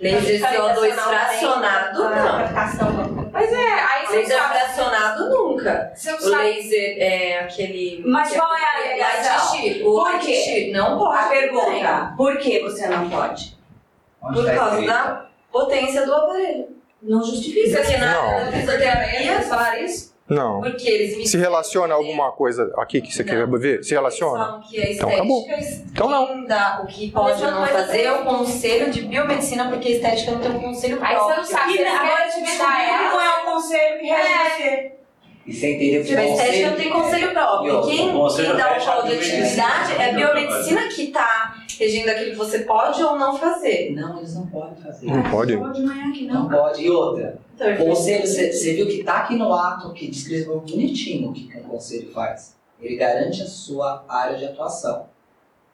Laser 0.02 0.40
CO2 0.40 0.92
fracionado, 0.94 2.04
não. 2.10 3.30
Pois 3.32 3.52
é, 3.52 3.74
aí 3.74 4.06
você 4.08 4.16
Laser 4.18 4.38
sabe. 4.38 4.60
fracionado 4.60 5.30
nunca. 5.30 5.92
Você 5.94 6.12
não 6.12 6.18
O 6.18 6.22
sabe. 6.22 6.36
laser 6.44 6.96
é 7.00 7.40
aquele. 7.40 8.02
Mas 8.06 8.30
que 8.32 8.38
qual 8.40 8.56
é 8.56 8.64
a 8.64 8.78
alegação? 8.78 9.58
O 9.82 9.84
Por 9.84 10.04
light 10.04 10.26
quê? 10.26 10.72
não 10.74 10.98
pode. 10.98 11.18
A 11.20 11.24
pergunta, 11.30 12.14
por 12.16 12.38
que 12.38 12.60
você 12.62 12.88
não 12.88 13.10
pode? 13.10 13.58
Onde 14.22 14.36
Por 14.36 14.46
tá 14.46 14.56
causa 14.56 14.72
escrito? 14.76 14.94
da 14.94 15.26
potência 15.52 16.06
do 16.06 16.14
aparelho. 16.16 16.68
Não 17.02 17.22
Isso 17.22 17.32
justifica. 17.36 17.80
aqui 17.82 17.98
na 17.98 18.14
Não. 18.14 18.30
área 18.30 18.46
da 18.46 18.52
fisioterapia, 18.52 19.42
falaram 19.42 19.84
isso? 19.84 20.09
Não. 20.30 20.62
porque 20.62 20.88
eles 20.88 21.18
me 21.18 21.28
Se 21.28 21.38
relaciona 21.38 21.94
a 21.94 21.98
alguma 21.98 22.32
coisa 22.32 22.72
aqui 22.78 23.02
que 23.02 23.12
você 23.14 23.24
quer 23.24 23.48
ver? 23.48 23.84
Se 23.84 23.94
relaciona? 23.94 24.62
que 24.70 24.80
a 24.82 24.92
Então 24.92 25.10
acabou. 25.10 25.46
Então 25.92 26.10
não. 26.10 26.46
dá 26.46 26.82
o 26.84 26.88
que 26.88 27.12
pode 27.12 27.42
não 27.42 27.66
fazer 27.66 28.04
é 28.04 28.12
o 28.14 28.24
conselho 28.24 28.92
de 28.92 29.02
biomedicina, 29.04 29.70
porque 29.70 29.88
a 29.88 29.92
estética 29.92 30.32
não 30.32 30.40
tem 30.40 30.52
um 30.52 30.60
conselho 30.60 31.00
Aí 31.02 31.16
você 31.16 31.18
próprio. 31.18 31.38
não 31.38 31.46
sabe 31.46 31.72
E 31.72 31.76
se 31.76 31.82
eles 31.82 31.94
agora 31.94 32.30
te 32.30 32.42
ela. 32.90 33.10
qual 33.12 33.22
é 33.22 33.42
o 33.42 33.46
conselho 33.54 34.00
que 34.00 34.06
rege 34.06 34.30
você. 34.58 34.92
E 35.48 35.54
você 35.54 35.74
entendeu 35.76 36.04
que 36.04 36.16
A 36.16 36.22
o 36.22 36.24
estética 36.34 36.70
não 36.70 36.78
tem 36.78 36.90
conselho 36.92 37.32
próprio. 37.32 37.80
E 37.80 37.86
quem, 37.88 38.16
o 38.16 38.28
quem 38.28 38.56
dá 38.56 38.72
o 38.72 38.74
fecha 38.76 38.92
rol 38.92 39.04
de 39.08 39.14
atividade 39.16 39.94
é 39.94 40.10
a 40.10 40.14
biomedicina 40.14 40.88
que 40.90 41.04
está 41.06 41.56
regendo 41.78 42.10
aquilo 42.10 42.32
que 42.32 42.38
você 42.38 42.60
pode 42.60 43.02
ou 43.04 43.18
não 43.18 43.38
fazer. 43.38 43.92
Não, 43.92 44.18
eles 44.18 44.34
não 44.36 44.48
podem 44.48 44.76
fazer. 44.82 45.06
Não 45.06 45.24
pode? 45.30 45.54
Falou 45.54 45.72
de 45.72 45.82
manhã 45.82 46.12
que 46.12 46.26
Não 46.26 46.44
não. 46.44 46.50
pode. 46.50 46.84
E 46.84 46.90
outra, 46.90 47.40
Então, 47.56 47.74
o 47.74 47.78
conselho, 47.78 48.26
você 48.26 48.52
você 48.52 48.74
viu 48.74 48.88
que 48.88 49.04
tá 49.04 49.20
aqui 49.20 49.36
no 49.36 49.54
ato 49.54 49.94
que 49.94 50.08
descreveu 50.10 50.60
bonitinho 50.62 51.30
o 51.30 51.34
que, 51.34 51.48
que 51.48 51.58
um 51.58 51.64
conselho 51.64 52.12
faz. 52.12 52.56
Ele 52.82 52.96
garante 52.96 53.42
a 53.42 53.46
sua 53.46 54.04
área 54.08 54.38
de 54.38 54.46
atuação. 54.46 55.08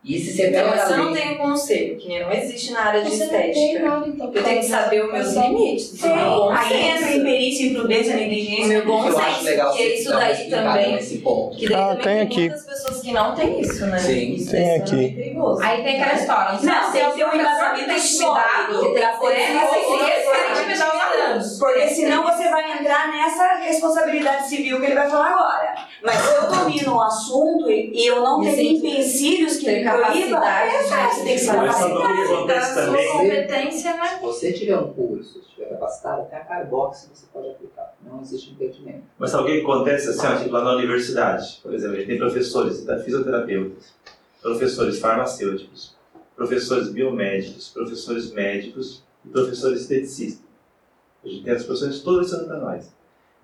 E 0.08 0.20
se 0.20 0.34
você 0.38 0.50
Então, 0.50 0.72
se 0.86 0.92
eu 0.94 0.98
não 0.98 1.14
tenho 1.14 1.36
conselho, 1.38 1.98
que 1.98 2.20
não 2.20 2.32
existe 2.32 2.72
na 2.74 2.82
área 2.86 3.02
de 3.02 3.10
Você 3.10 3.24
não 3.26 3.32
tem 3.32 3.50
estética, 3.52 3.90
nada, 3.90 4.08
então, 4.08 4.32
eu 4.36 4.44
tenho 4.44 4.60
que 4.60 4.66
saber 4.68 5.04
os 5.06 5.12
meus 5.12 5.34
limites. 5.34 5.94
o 5.94 6.02
Tem. 6.04 6.16
meu 6.16 6.26
bom 6.30 6.50
Aí 6.52 6.74
entra 6.84 7.08
senso. 7.08 7.18
imperícia, 7.20 7.66
imprudência, 7.68 8.14
O 8.14 8.18
negligência. 8.18 8.68
meu 8.68 8.86
bom 8.86 9.08
eu 9.10 9.18
acho 9.18 9.30
senso, 9.34 9.44
legal 9.46 9.68
porque 9.70 9.84
você 9.84 9.94
isso 9.96 10.10
daí 10.12 10.50
também. 10.52 10.94
nesse 10.96 11.18
ponto. 11.18 11.58
Que 11.58 11.68
daí 11.70 11.76
Ah, 11.82 11.88
também 11.88 11.98
tem 12.04 12.14
tem 12.14 12.22
aqui. 12.22 12.40
muitas 12.42 12.66
pessoas 12.68 13.02
que 13.02 13.12
não 13.12 13.36
têm 13.36 13.60
isso, 13.62 13.86
né? 13.88 13.98
Sim. 13.98 14.34
Isso 14.36 14.52
Tem 14.52 14.60
é 14.62 14.76
aqui. 14.76 14.82
extremamente 14.84 15.16
perigoso. 15.16 15.64
Aí 15.64 15.84
tem 15.84 16.02
aquela 16.02 16.20
história. 16.20 16.60
Não, 16.62 16.92
tem 16.92 17.06
que 17.10 17.16
ter 17.18 17.26
um 17.26 17.36
embasamento 17.36 17.86
que 17.86 17.92
intimidado, 18.00 18.94
pra 18.94 19.10
poder 19.18 19.36
né? 19.38 19.70
isso. 19.76 20.52
intimidar 20.62 20.96
os 20.96 21.02
alunos. 21.02 21.58
Porque 21.58 21.88
senão 21.90 22.24
você 22.24 22.50
vai 22.50 22.78
entrar 22.80 23.12
nessa 23.12 23.56
responsabilidade 23.56 24.48
civil 24.50 24.80
que 24.80 24.86
ele 24.86 24.96
vai 24.96 25.10
falar 25.10 25.30
agora. 25.32 25.76
Mas 26.04 26.18
se 26.20 26.36
eu 26.36 26.48
domino 26.48 26.96
o 26.96 27.02
assunto 27.02 27.72
e 27.72 28.06
eu 28.06 28.22
não 28.22 28.40
tenho 28.42 28.78
empecilhos 28.78 29.58
que 29.58 29.66
me 29.72 29.84
capacidade, 29.98 30.76
é 30.76 30.84
fácil, 30.84 31.24
tem 31.24 31.36
que 31.38 31.44
Então, 31.44 31.56
também? 32.76 33.08
sua 33.08 33.20
competência, 33.20 33.94
né? 33.98 34.08
Se 34.16 34.22
você 34.22 34.54
tiver 34.54 34.78
um 34.78 34.94
curso, 34.94 35.34
se 35.34 35.40
estiver 35.50 35.70
capacitado, 35.70 36.22
até 36.24 36.38
a 36.38 36.46
Carbox 36.46 37.10
você 37.14 37.26
pode 37.34 37.50
aplicar. 37.50 37.94
Não 38.06 38.22
existe 38.22 38.52
impedimento. 38.52 39.04
Mas 39.18 39.32
sabe 39.32 39.44
o 39.44 39.46
que 39.48 39.62
acontece 39.62 40.10
assim, 40.10 40.28
ó, 40.28 40.36
tipo, 40.38 40.52
lá 40.52 40.64
na 40.64 40.76
universidade, 40.76 41.60
por 41.64 41.74
exemplo, 41.74 41.96
a 41.96 41.98
gente 42.00 42.08
tem 42.08 42.18
professores 42.18 42.84
da 42.86 43.00
fisioterapeutas, 43.00 43.94
professores 44.42 45.00
farmacêuticos, 45.00 45.96
professores 46.36 46.90
biomédicos, 46.90 47.70
professores 47.70 48.32
médicos 48.32 49.04
e 49.26 49.30
professores 49.30 49.82
esteticistas. 49.82 50.46
A 51.24 51.28
gente 51.28 51.44
tem 51.44 51.54
as 51.54 51.64
professores 51.64 52.02
todas 52.02 52.28
ensinando 52.28 52.48
para 52.48 52.58
nós. 52.60 52.94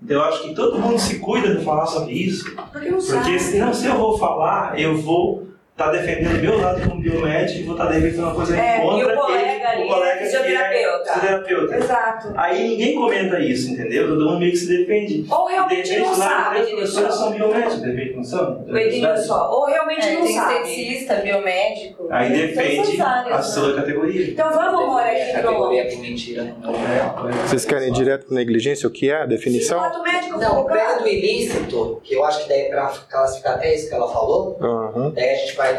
Então 0.03 0.17
eu 0.17 0.23
acho 0.23 0.41
que 0.43 0.53
todo 0.55 0.79
mundo 0.79 0.97
se 0.99 1.19
cuida 1.19 1.55
de 1.55 1.63
falar 1.63 1.85
sobre 1.85 2.13
isso, 2.13 2.43
Porque 2.71 2.89
não 2.89 2.97
porque 2.97 3.11
sabe. 3.11 3.39
senão 3.39 3.73
se 3.73 3.85
eu 3.85 3.95
vou 3.97 4.17
falar, 4.17 4.79
eu 4.79 4.97
vou 4.99 5.47
estar 5.81 5.91
defendendo 5.91 6.37
o 6.37 6.41
meu 6.41 6.57
lado 6.61 6.81
como 6.89 7.01
biomédico 7.01 7.59
e 7.59 7.63
vou 7.63 7.73
estar 7.75 7.87
defendendo 7.87 8.19
uma 8.23 8.35
coisa 8.35 8.57
É, 8.57 8.77
e 8.77 8.81
o 8.81 8.83
contra 8.89 9.15
colega 9.15 9.51
ele, 9.53 9.63
ali 9.65 9.83
o 9.83 9.87
colega 9.87 10.11
é 10.11 10.17
que 10.17 10.23
fisioterapeuta. 10.25 11.13
fisioterapeuta. 11.13 11.75
Exato. 11.77 12.33
Aí 12.35 12.67
ninguém 12.69 12.95
comenta 12.95 13.39
isso, 13.39 13.71
entendeu? 13.71 14.07
Todo 14.07 14.25
mundo 14.25 14.39
meio 14.39 14.51
que 14.51 14.57
se 14.57 14.67
defende. 14.77 15.25
Ou 15.29 15.47
De 15.47 15.53
realmente 15.53 15.89
repente, 15.91 15.99
não 16.09 16.17
lá 16.19 16.29
sabe, 16.29 16.59
os 16.61 16.69
professores 16.69 16.97
Edilson. 17.07 17.23
são 17.23 17.31
biomédicos, 17.31 17.81
de 17.81 17.91
repente 17.91 18.15
não 18.15 18.23
são? 18.23 18.65
O 18.67 18.77
Edilson, 18.77 19.47
ou 19.49 19.65
realmente 19.65 20.07
É, 20.07 20.13
não 20.13 20.25
tem 20.25 20.35
sabe. 20.35 20.53
esteticista, 20.55 21.15
biomédico. 21.15 22.07
Aí 22.11 22.29
tem 22.31 22.47
defende 22.47 22.79
as 23.01 23.07
áreas, 23.07 23.33
a 23.33 23.37
né? 23.37 23.41
sua 23.43 23.75
categoria. 23.75 24.27
Então 24.31 24.51
vamos, 24.51 24.81
amor, 24.81 25.01
A 25.01 25.05
aqui 25.07 25.31
pro... 25.33 25.41
categoria 25.43 25.85
por 25.87 25.99
mentira 25.99 26.55
não 26.61 26.73
é. 26.75 27.31
Vocês 27.47 27.65
querem 27.65 27.89
ir 27.89 27.91
direto 27.91 28.25
para 28.27 28.35
negligência? 28.35 28.87
O 28.87 28.91
que 28.91 29.09
é 29.09 29.21
a 29.21 29.25
definição? 29.25 29.79
Sindicato 29.81 30.03
médico 30.03 30.37
Não, 30.39 30.65
pega 30.65 30.99
do 30.99 31.07
ilícito, 31.07 32.01
que 32.03 32.15
eu 32.15 32.23
acho 32.25 32.43
que 32.43 32.49
daí 32.49 32.65
pra 32.69 32.91
classificar 33.09 33.53
até 33.55 33.73
isso 33.75 33.89
que 33.89 33.95
ela 33.95 34.11
falou, 34.11 34.57
Aham. 34.61 35.11
daí 35.15 35.29
a 35.31 35.35
gente 35.35 35.55
vai 35.55 35.70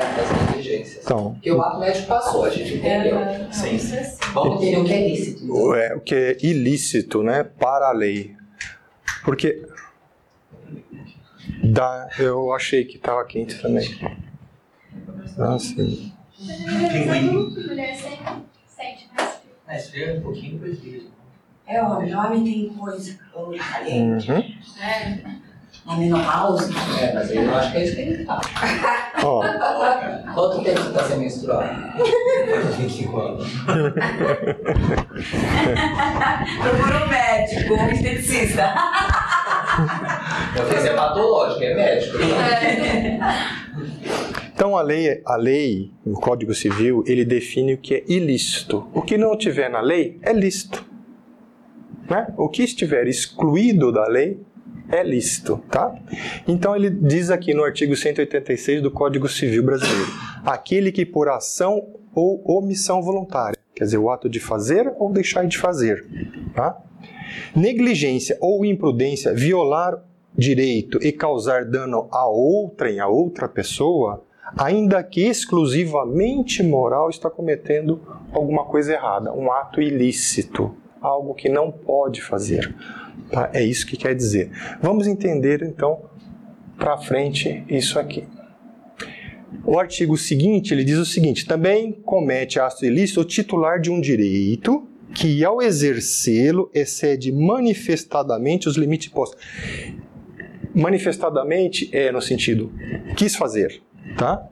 negligências. 0.48 1.04
Então, 1.04 1.32
Porque 1.34 1.50
o 1.50 1.60
ato 1.60 1.78
médico 1.78 2.06
passou, 2.06 2.44
a 2.44 2.50
gente 2.50 2.74
entendeu. 2.74 3.18
Sim. 3.50 3.78
Vamos 4.32 4.62
entender 4.62 4.78
o 4.78 4.84
que 4.84 4.92
é 4.92 5.08
ilícito. 5.08 5.44
então. 5.44 5.74
é, 5.74 5.94
o 5.94 6.00
que 6.00 6.14
é 6.14 6.36
ilícito, 6.42 7.22
né? 7.22 7.44
Para 7.44 7.88
a 7.88 7.92
lei. 7.92 8.36
Porque. 9.24 9.66
Dá, 11.64 12.08
eu 12.18 12.52
achei 12.52 12.84
que 12.84 12.96
estava 12.96 13.24
quente 13.24 13.60
também. 13.60 13.88
Ah, 15.38 15.58
sim. 15.58 16.12
Mulher 16.38 17.94
sempre 17.94 18.32
sente 18.66 19.08
mais 19.66 19.88
frio. 19.88 20.08
É, 20.08 20.12
um 20.14 20.20
pouquinho 20.22 20.58
depois. 20.58 21.02
É, 21.66 21.82
homem, 21.82 22.14
homem 22.14 22.44
tem 22.44 22.68
coisa 22.74 23.18
caliente. 23.70 24.30
Uhum. 24.30 24.42
A 25.86 25.96
menopausa. 25.96 26.70
É, 27.00 27.12
mas 27.12 27.30
eu 27.32 27.54
acho 27.54 27.72
que 27.72 27.78
é 27.78 27.84
isso 27.84 27.96
que 27.96 28.02
ele 28.02 28.24
tá. 28.24 28.40
Ó, 29.24 29.42
Quanto 30.34 30.62
tempo 30.62 30.80
você 30.80 30.92
tá 30.92 31.04
sem 31.04 31.18
menstruar? 31.18 31.94
25 32.78 33.16
anos. 33.20 33.46
Procura 36.62 37.04
um 37.04 37.08
médico, 37.08 37.74
um 37.74 37.88
esteticista. 37.90 38.74
Porque 40.56 40.74
isso 40.76 40.86
é 40.86 40.94
patológico, 40.94 41.64
é 41.64 41.74
médico. 41.74 42.18
Então 44.54 44.76
a 44.76 44.82
lei, 44.82 45.20
a 45.26 45.36
lei, 45.36 45.90
o 46.06 46.12
Código 46.12 46.54
Civil, 46.54 47.02
ele 47.06 47.24
define 47.24 47.74
o 47.74 47.78
que 47.78 47.94
é 47.94 48.04
ilícito. 48.06 48.86
O 48.94 49.02
que 49.02 49.18
não 49.18 49.36
tiver 49.36 49.68
na 49.68 49.80
lei 49.80 50.20
é 50.22 50.32
lícito. 50.32 50.84
Né? 52.08 52.32
O 52.36 52.48
que 52.48 52.62
estiver 52.62 53.06
excluído 53.08 53.90
da 53.90 54.06
lei 54.06 54.40
é 54.90 55.02
lícito, 55.02 55.62
tá? 55.70 55.94
Então 56.46 56.74
ele 56.74 56.90
diz 56.90 57.30
aqui 57.30 57.54
no 57.54 57.64
artigo 57.64 57.96
186 57.96 58.82
do 58.82 58.90
Código 58.90 59.28
Civil 59.28 59.62
Brasileiro: 59.62 60.10
aquele 60.44 60.92
que 60.92 61.06
por 61.06 61.28
ação 61.28 61.88
ou 62.14 62.42
omissão 62.44 63.02
voluntária, 63.02 63.58
quer 63.74 63.84
dizer, 63.84 63.98
o 63.98 64.10
ato 64.10 64.28
de 64.28 64.40
fazer 64.40 64.92
ou 64.98 65.12
deixar 65.12 65.46
de 65.46 65.58
fazer, 65.58 66.04
tá? 66.54 66.76
Negligência 67.56 68.36
ou 68.40 68.64
imprudência, 68.64 69.32
violar 69.32 70.02
direito 70.36 70.98
e 71.02 71.12
causar 71.12 71.64
dano 71.64 72.08
a 72.10 72.26
outrem, 72.26 73.00
a 73.00 73.08
outra 73.08 73.48
pessoa, 73.48 74.22
ainda 74.56 75.02
que 75.02 75.22
exclusivamente 75.22 76.62
moral, 76.62 77.08
está 77.08 77.30
cometendo 77.30 78.00
alguma 78.32 78.64
coisa 78.64 78.92
errada, 78.92 79.32
um 79.32 79.50
ato 79.50 79.80
ilícito, 79.80 80.74
algo 81.02 81.34
que 81.34 81.48
não 81.48 81.70
pode 81.70 82.22
fazer. 82.22 82.74
Tá? 83.30 83.50
É 83.52 83.62
isso 83.62 83.86
que 83.86 83.96
quer 83.96 84.14
dizer. 84.14 84.50
Vamos 84.80 85.06
entender 85.06 85.62
então 85.62 86.02
para 86.78 86.96
frente 86.98 87.64
isso 87.68 87.98
aqui. 87.98 88.24
O 89.64 89.78
artigo 89.78 90.16
seguinte, 90.16 90.72
ele 90.72 90.84
diz 90.84 90.98
o 90.98 91.04
seguinte: 91.04 91.46
também 91.46 91.92
comete 91.92 92.58
ato 92.58 92.84
ilícito 92.84 93.20
o 93.20 93.24
titular 93.24 93.80
de 93.80 93.90
um 93.90 94.00
direito 94.00 94.88
que, 95.14 95.44
ao 95.44 95.60
exercê-lo, 95.60 96.70
excede 96.74 97.30
manifestadamente 97.30 98.68
os 98.68 98.76
limites 98.76 99.08
postos. 99.08 99.40
Manifestadamente 100.74 101.90
é 101.92 102.10
no 102.10 102.22
sentido 102.22 102.72
quis 103.14 103.36
fazer, 103.36 103.82
tá? 104.16 104.48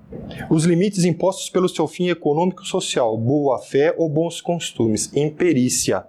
Os 0.50 0.64
limites 0.64 1.04
impostos 1.04 1.48
pelo 1.48 1.68
seu 1.68 1.88
fim 1.88 2.08
econômico 2.08 2.64
social, 2.64 3.16
boa 3.16 3.58
fé 3.58 3.94
ou 3.96 4.08
bons 4.08 4.40
costumes, 4.40 5.10
imperícia. 5.14 6.04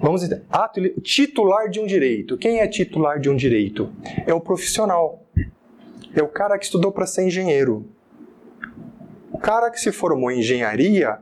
Vamos. 0.00 0.28
Ato 0.50 0.80
titular 1.00 1.68
de 1.68 1.80
um 1.80 1.86
direito. 1.86 2.36
Quem 2.36 2.60
é 2.60 2.66
titular 2.66 3.18
de 3.20 3.28
um 3.28 3.36
direito? 3.36 3.90
É 4.26 4.32
o 4.32 4.40
profissional. 4.40 5.24
É 6.14 6.22
o 6.22 6.28
cara 6.28 6.58
que 6.58 6.64
estudou 6.64 6.90
para 6.90 7.06
ser 7.06 7.26
engenheiro. 7.26 7.86
O 9.32 9.38
cara 9.38 9.70
que 9.70 9.80
se 9.80 9.92
formou 9.92 10.30
em 10.30 10.40
engenharia, 10.40 11.18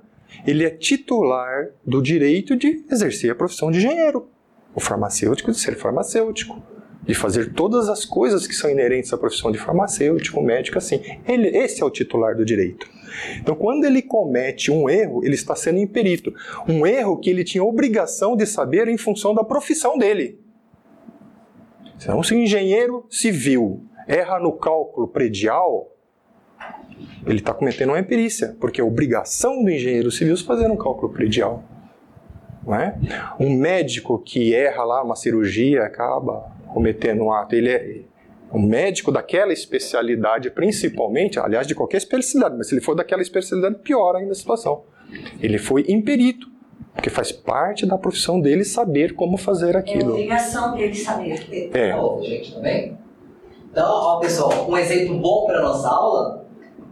ele 0.47 0.65
é 0.65 0.71
titular 0.71 1.69
do 1.85 2.03
direito 2.03 2.57
de 2.57 2.85
exercer 2.91 3.31
a 3.31 3.35
profissão 3.35 3.71
de 3.71 3.79
engenheiro. 3.79 4.29
O 4.75 4.81
farmacêutico 4.81 5.51
de 5.51 5.59
ser 5.59 5.77
farmacêutico, 5.77 6.63
de 7.09 7.15
fazer 7.15 7.55
todas 7.55 7.89
as 7.89 8.05
coisas 8.05 8.47
que 8.47 8.55
são 8.55 8.71
inerentes 8.71 9.11
à 9.15 9.17
profissão 9.17 9.51
de 9.51 9.57
farmacêutico, 9.57 10.43
médico, 10.43 10.77
assim. 10.77 11.01
Ele, 11.27 11.49
esse 11.57 11.83
é 11.83 11.85
o 11.85 11.91
titular 11.91 12.37
do 12.37 12.45
direito. 12.45 12.87
Então, 13.41 13.55
quando 13.55 13.87
ele 13.87 14.03
comete 14.03 14.71
um 14.71 14.91
erro, 14.91 15.25
ele 15.25 15.35
está 15.35 15.57
sendo 15.57 15.79
imperito. 15.79 16.35
Um 16.69 16.87
erro 16.87 17.17
que 17.17 17.31
ele 17.31 17.45
tinha 17.45 17.65
obrigação 17.65 18.37
de 18.37 18.45
saber 18.45 18.89
em 18.89 18.99
função 18.99 19.35
da 19.35 19.43
profissão 19.43 19.97
dele. 19.97 20.39
Então, 21.97 22.23
se 22.23 22.35
o 22.35 22.39
engenheiro 22.39 23.07
civil 23.09 23.83
erra 24.07 24.39
no 24.39 24.53
cálculo 24.53 25.09
predial, 25.09 25.97
ele 27.27 27.39
está 27.39 27.55
cometendo 27.55 27.89
uma 27.89 27.99
imperícia, 27.99 28.55
porque 28.61 28.83
é 28.83 28.85
obrigação 28.85 29.65
do 29.65 29.71
engenheiro 29.71 30.11
civil 30.11 30.37
fazer 30.37 30.71
um 30.71 30.77
cálculo 30.77 31.11
predial. 31.11 31.65
Não 32.67 32.75
é? 32.75 32.95
Um 33.41 33.57
médico 33.57 34.19
que 34.19 34.55
erra 34.55 34.85
lá 34.85 35.03
uma 35.03 35.17
cirurgia 35.17 35.85
acaba 35.85 36.58
cometendo 36.73 37.25
um 37.25 37.33
ato, 37.33 37.55
ele 37.55 37.71
é 37.71 38.01
um 38.53 38.61
médico 38.61 39.13
daquela 39.13 39.53
especialidade, 39.53 40.51
principalmente, 40.51 41.39
aliás, 41.39 41.67
de 41.67 41.75
qualquer 41.75 41.99
especialidade, 41.99 42.57
mas 42.57 42.69
se 42.69 42.75
ele 42.75 42.81
for 42.81 42.95
daquela 42.95 43.21
especialidade, 43.23 43.77
pior 43.83 44.17
ainda 44.17 44.33
a 44.33 44.35
situação. 44.35 44.85
Ele 45.41 45.59
foi 45.59 45.85
imperito, 45.89 46.47
porque 46.95 47.11
faz 47.11 47.31
parte 47.31 47.85
da 47.87 47.97
profissão 47.99 48.41
dele 48.41 48.65
saber 48.65 49.15
como 49.15 49.37
fazer 49.37 49.75
É 49.75 49.79
aquilo. 49.79 50.13
obrigação 50.13 50.75
dele 50.75 50.95
saber. 50.95 51.71
É. 51.75 51.95
Gente, 52.23 52.55
também? 52.55 52.99
Então, 53.71 53.85
ó, 53.87 54.19
pessoal, 54.19 54.69
um 54.69 54.77
exemplo 54.77 55.19
bom 55.19 55.47
para 55.47 55.61
nossa 55.63 55.89
aula. 55.89 56.48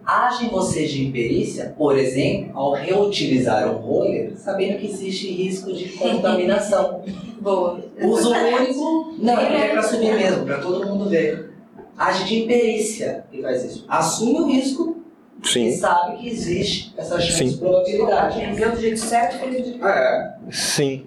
Agem 0.06 0.48
vocês 0.50 0.90
de 0.92 1.04
imperícia, 1.04 1.74
por 1.76 1.98
exemplo, 1.98 2.56
ao 2.56 2.74
reutilizar 2.74 3.68
um 3.68 3.78
roller, 3.78 4.34
sabendo 4.36 4.78
que 4.78 4.86
existe 4.86 5.28
risco 5.32 5.72
de 5.72 5.88
contaminação. 5.90 7.02
Boa. 7.40 7.84
Uso 8.00 8.32
único, 8.32 9.14
não, 9.18 9.36
é 9.38 9.68
para 9.70 9.82
subir 9.84 10.14
mesmo, 10.14 10.44
para 10.46 10.58
todo 10.58 10.86
mundo 10.86 11.08
ver. 11.10 11.50
Age 11.98 12.24
de 12.24 12.42
imperícia 12.44 13.24
e 13.32 13.42
faz 13.42 13.64
isso. 13.64 13.84
Assume 13.88 14.40
o 14.40 14.46
risco 14.46 14.96
e 15.42 15.48
Sim, 15.48 15.72
sabe 15.72 16.18
que 16.18 16.28
existe 16.28 16.94
essa 16.96 17.18
chance 17.20 17.38
Sim. 17.38 17.48
de 17.50 17.56
probabilidade. 17.56 18.38
Aprendeu 18.42 18.70
do 18.72 18.80
jeito 18.80 19.00
certo, 19.00 19.38
fez 19.40 19.56
do 19.56 19.70
jeito 19.70 19.86
É. 19.86 20.34
sim. 20.50 21.04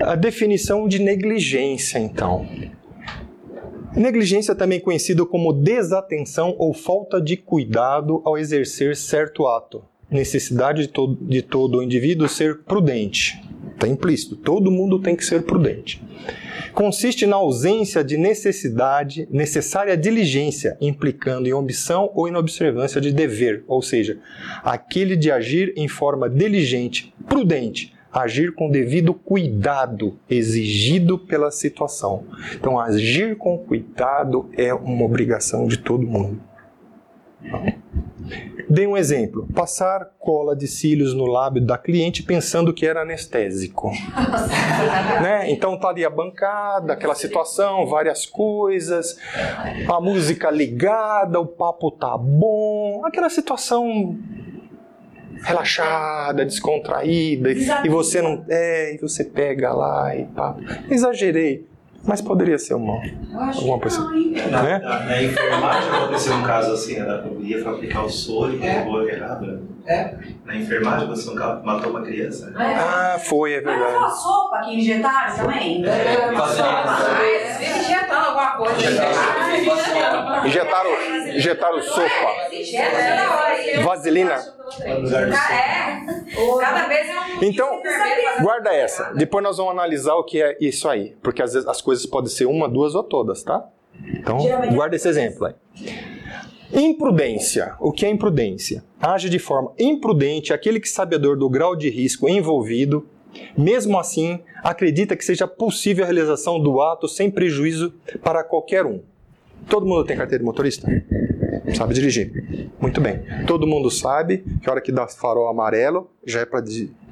A 0.00 0.14
definição 0.14 0.86
de 0.88 0.98
negligência, 0.98 1.98
então. 1.98 2.46
Negligência 3.96 4.54
também 4.54 4.78
conhecida 4.78 5.26
como 5.26 5.52
desatenção 5.52 6.54
ou 6.58 6.72
falta 6.72 7.20
de 7.20 7.36
cuidado 7.36 8.22
ao 8.24 8.38
exercer 8.38 8.96
certo 8.96 9.46
ato. 9.48 9.82
Necessidade 10.08 10.82
de 10.82 10.88
todo, 10.88 11.18
de 11.24 11.42
todo 11.42 11.82
indivíduo 11.82 12.28
ser 12.28 12.60
prudente. 12.62 13.42
Está 13.74 13.88
implícito, 13.88 14.36
todo 14.36 14.70
mundo 14.70 14.98
tem 15.00 15.16
que 15.16 15.24
ser 15.24 15.42
prudente. 15.42 16.02
Consiste 16.72 17.26
na 17.26 17.36
ausência 17.36 18.04
de 18.04 18.16
necessidade, 18.16 19.26
necessária 19.30 19.96
diligência, 19.96 20.76
implicando 20.80 21.48
em 21.48 21.52
omissão 21.52 22.10
ou 22.14 22.28
inobservância 22.28 23.00
de 23.00 23.12
dever, 23.12 23.64
ou 23.66 23.82
seja, 23.82 24.18
aquele 24.62 25.16
de 25.16 25.30
agir 25.30 25.72
em 25.76 25.88
forma 25.88 26.28
diligente, 26.28 27.12
prudente, 27.28 27.94
agir 28.12 28.54
com 28.54 28.70
devido 28.70 29.14
cuidado 29.14 30.18
exigido 30.28 31.18
pela 31.18 31.50
situação. 31.50 32.24
Então, 32.54 32.78
agir 32.78 33.36
com 33.36 33.58
cuidado 33.58 34.50
é 34.56 34.74
uma 34.74 35.04
obrigação 35.04 35.66
de 35.66 35.78
todo 35.78 36.06
mundo. 36.06 36.40
Dei 38.68 38.86
um 38.86 38.96
exemplo: 38.96 39.48
passar 39.54 40.10
cola 40.18 40.54
de 40.54 40.68
cílios 40.68 41.14
no 41.14 41.26
lábio 41.26 41.60
da 41.60 41.76
cliente 41.76 42.22
pensando 42.22 42.72
que 42.72 42.86
era 42.86 43.02
anestésico. 43.02 43.90
né? 45.22 45.50
Então 45.50 45.78
tá 45.78 45.88
ali 45.88 46.04
a 46.04 46.10
bancada, 46.10 46.92
aquela 46.92 47.14
situação, 47.14 47.86
várias 47.86 48.26
coisas, 48.26 49.18
a 49.88 50.00
música 50.00 50.50
ligada, 50.50 51.40
o 51.40 51.46
papo 51.46 51.90
tá 51.90 52.16
bom, 52.16 53.04
aquela 53.04 53.30
situação 53.30 54.16
relaxada, 55.42 56.44
descontraída, 56.44 57.50
e 57.84 57.88
você 57.88 58.20
não 58.22 58.44
é, 58.48 58.94
e 58.94 58.98
você 58.98 59.24
pega 59.24 59.72
lá 59.72 60.14
e 60.16 60.24
pá. 60.26 60.56
Exagerei, 60.90 61.66
mas 62.04 62.20
poderia 62.20 62.58
ser 62.58 62.74
uma 62.74 63.02
Eu 63.32 63.40
acho 63.40 63.58
alguma 63.60 63.76
que 63.78 63.82
coisa. 63.82 64.00
não, 64.00 64.14
hein? 64.16 64.34
Na, 64.50 64.62
Né? 64.62 64.78
na, 64.78 65.00
na 65.00 65.22
enfermagem 65.22 65.90
aconteceu 65.90 66.34
um 66.34 66.42
caso 66.42 66.72
assim, 66.72 66.96
ela 66.96 67.24
ia 67.40 67.62
fabricar 67.62 68.04
o 68.04 68.10
soro 68.10 68.54
e 68.54 68.66
É. 68.66 68.80
pegou 68.80 69.08
errado. 69.08 69.46
né? 69.46 69.58
É. 69.86 70.14
Na 70.44 70.54
enfermagem 70.56 71.04
aconteceu 71.04 71.32
um 71.32 71.36
caso, 71.36 71.64
matou 71.64 71.90
uma 71.90 72.02
criança. 72.02 72.50
né? 72.50 72.76
Ah, 72.78 73.18
foi, 73.18 73.54
é 73.54 73.60
Mas 73.60 73.64
não 73.76 73.82
foi 73.84 73.90
verdade. 73.92 74.04
a 74.04 74.10
sopa 74.16 74.60
que 74.60 74.74
injetaram 74.76 75.36
também? 75.36 75.84
É, 75.86 76.30
Uma 76.30 76.48
sopa. 76.48 76.82
Mas 76.86 77.58
vive 77.58 77.78
injetando 77.80 78.26
alguma 78.26 78.52
coisa. 78.52 78.74
Injetaram, 80.46 80.90
injetaram 81.34 81.82
sopa, 81.82 82.08
Injeta 82.52 82.90
toda 82.96 83.30
hora. 83.30 83.82
vaselina. 83.84 84.34
É. 84.82 86.00
Cada 86.60 86.86
vez 86.88 87.08
é 87.08 87.20
um. 87.20 87.29
Então, 87.42 87.80
fazendo- 87.82 88.42
Guarda 88.42 88.70
essa. 88.74 89.12
Depois 89.14 89.42
nós 89.44 89.56
vamos 89.56 89.72
analisar 89.72 90.14
o 90.14 90.24
que 90.24 90.42
é 90.42 90.56
isso 90.60 90.88
aí. 90.88 91.14
Porque 91.22 91.42
às 91.42 91.52
vezes 91.52 91.68
as 91.68 91.80
coisas 91.82 92.06
podem 92.06 92.30
ser 92.30 92.46
uma, 92.46 92.68
duas 92.68 92.94
ou 92.94 93.02
todas, 93.02 93.42
tá? 93.42 93.66
Então, 94.14 94.38
guarda 94.74 94.96
esse 94.96 95.08
exemplo 95.08 95.46
aí. 95.46 95.54
Imprudência. 96.72 97.74
O 97.80 97.90
que 97.92 98.06
é 98.06 98.08
imprudência? 98.10 98.84
Age 99.00 99.28
de 99.28 99.38
forma 99.38 99.72
imprudente 99.78 100.52
aquele 100.52 100.78
que, 100.80 100.88
sabedor 100.88 101.36
do 101.36 101.48
grau 101.48 101.74
de 101.74 101.90
risco 101.90 102.28
envolvido, 102.28 103.06
mesmo 103.56 103.98
assim, 103.98 104.40
acredita 104.62 105.16
que 105.16 105.24
seja 105.24 105.46
possível 105.48 106.04
a 106.04 106.06
realização 106.06 106.60
do 106.60 106.80
ato 106.80 107.08
sem 107.08 107.30
prejuízo 107.30 107.92
para 108.22 108.44
qualquer 108.44 108.86
um. 108.86 109.00
Todo 109.68 109.84
mundo 109.86 110.04
tem 110.04 110.16
carteira 110.16 110.38
de 110.42 110.44
motorista? 110.44 110.88
Sabe 111.76 111.92
dirigir. 111.94 112.70
Muito 112.80 113.00
bem. 113.00 113.20
Todo 113.46 113.66
mundo 113.66 113.90
sabe 113.90 114.38
que 114.62 114.68
a 114.68 114.72
hora 114.72 114.80
que 114.80 114.90
dá 114.90 115.06
farol 115.06 115.48
amarelo 115.48 116.10
já 116.24 116.40
é 116.40 116.46
para 116.46 116.60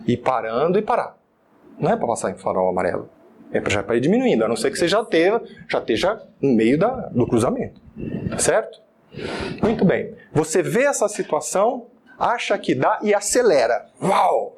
ir 0.07 0.19
parando 0.19 0.79
e 0.79 0.83
parar. 0.83 1.17
Não 1.79 1.91
é 1.91 1.97
para 1.97 2.07
passar 2.07 2.31
em 2.31 2.35
farol 2.35 2.69
amarelo. 2.69 3.09
É 3.53 3.61
pra, 3.61 3.71
já 3.71 3.83
para 3.83 3.97
ir 3.97 4.01
diminuindo, 4.01 4.45
a 4.45 4.49
não 4.49 4.57
ser 4.57 4.71
que 4.71 4.79
você 4.79 4.89
já, 4.89 5.05
tenha, 5.05 5.41
já 5.69 5.79
esteja 5.79 6.23
no 6.41 6.53
meio 6.53 6.79
da, 6.79 7.09
do 7.09 7.27
cruzamento. 7.27 7.81
Certo? 8.39 8.81
Muito 9.63 9.85
bem. 9.85 10.15
Você 10.33 10.63
vê 10.63 10.85
essa 10.85 11.09
situação, 11.09 11.87
acha 12.19 12.57
que 12.59 12.75
dá 12.75 12.99
e 13.03 13.15
acelera. 13.15 13.87
Uau! 14.03 14.57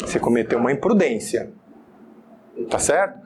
Você 0.00 0.18
cometeu 0.18 0.58
uma 0.58 0.72
imprudência. 0.72 1.50
Tá 2.68 2.78
certo? 2.78 3.20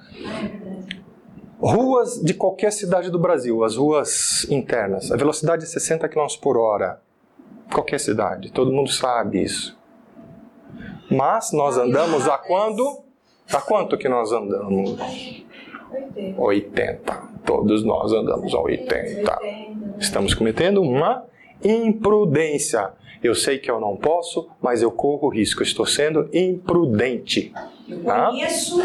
Ruas 1.58 2.20
de 2.20 2.34
qualquer 2.34 2.72
cidade 2.72 3.08
do 3.08 3.18
Brasil, 3.18 3.62
as 3.64 3.76
ruas 3.76 4.44
internas, 4.50 5.12
a 5.12 5.16
velocidade 5.16 5.62
é 5.62 5.66
60 5.66 6.08
km 6.08 6.26
por 6.40 6.58
hora. 6.58 7.00
Qualquer 7.72 7.98
cidade, 7.98 8.52
todo 8.52 8.72
mundo 8.72 8.90
sabe 8.90 9.42
isso. 9.42 9.76
Mas 11.10 11.52
nós 11.52 11.76
andamos 11.76 12.28
a 12.28 12.38
quando? 12.38 13.00
A 13.52 13.60
quanto 13.60 13.98
que 13.98 14.08
nós 14.08 14.32
andamos? 14.32 14.96
80. 16.38 17.22
Todos 17.44 17.84
nós 17.84 18.12
andamos 18.12 18.54
a 18.54 18.60
80. 18.60 19.38
Estamos 19.98 20.34
cometendo 20.34 20.80
uma 20.80 21.24
imprudência. 21.62 22.92
Eu 23.22 23.34
sei 23.34 23.58
que 23.58 23.70
eu 23.70 23.78
não 23.78 23.96
posso, 23.96 24.48
mas 24.60 24.82
eu 24.82 24.90
corro 24.90 25.28
risco. 25.28 25.62
Estou 25.62 25.86
sendo 25.86 26.28
imprudente. 26.32 27.52
Eu 27.88 28.00
conheço 28.00 28.82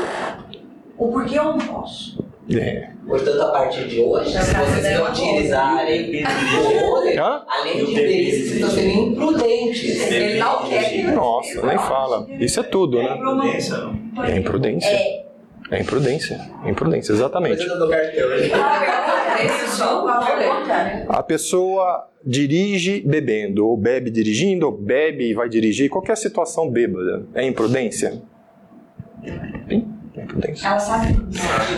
o 0.97 1.12
porquê 1.12 1.39
eu 1.39 1.45
não 1.45 1.58
posso. 1.58 2.27
É. 2.49 2.89
Portanto, 3.05 3.41
a 3.41 3.51
partir 3.51 3.88
de 3.88 3.99
hoje, 3.99 4.31
se 4.31 4.53
vocês 4.53 4.97
não 4.97 5.10
utilizarem 5.10 6.23
o 6.23 6.91
olho, 6.93 7.21
Hã? 7.21 7.43
além 7.47 7.86
de 7.86 7.93
perícia, 7.93 8.39
vocês 8.39 8.53
estão 8.53 8.69
sendo 8.69 8.89
imprudentes. 8.89 10.12
Ele 10.12 10.39
não 10.39 10.69
quer. 10.69 11.12
Nossa, 11.13 11.65
nem 11.65 11.77
fala. 11.77 12.27
Isso 12.39 12.60
é 12.60 12.63
tudo, 12.63 12.97
né? 12.97 13.15
Imprudência, 13.15 13.77
não. 13.77 14.23
É 14.23 14.38
imprudência. 14.38 14.89
É 15.69 15.81
imprudência. 15.81 16.39
É 16.63 16.69
imprudência, 16.69 17.12
exatamente. 17.13 17.65
Pergunta, 17.65 17.88
né? 20.67 21.05
A 21.10 21.21
pessoa 21.21 22.07
dirige 22.25 23.01
bebendo, 23.01 23.67
ou 23.67 23.77
bebe 23.77 24.10
dirigindo, 24.10 24.65
ou 24.65 24.71
bebe 24.71 25.29
e 25.29 25.33
vai 25.33 25.49
dirigir, 25.49 25.89
qualquer 25.89 26.15
situação 26.17 26.69
bêbada. 26.69 27.25
É 27.33 27.45
imprudência? 27.45 28.21
Sim, 29.23 29.29
é 29.29 29.96
imprudência. 30.38 30.67
Ela 30.67 30.80
sabe. 30.80 31.15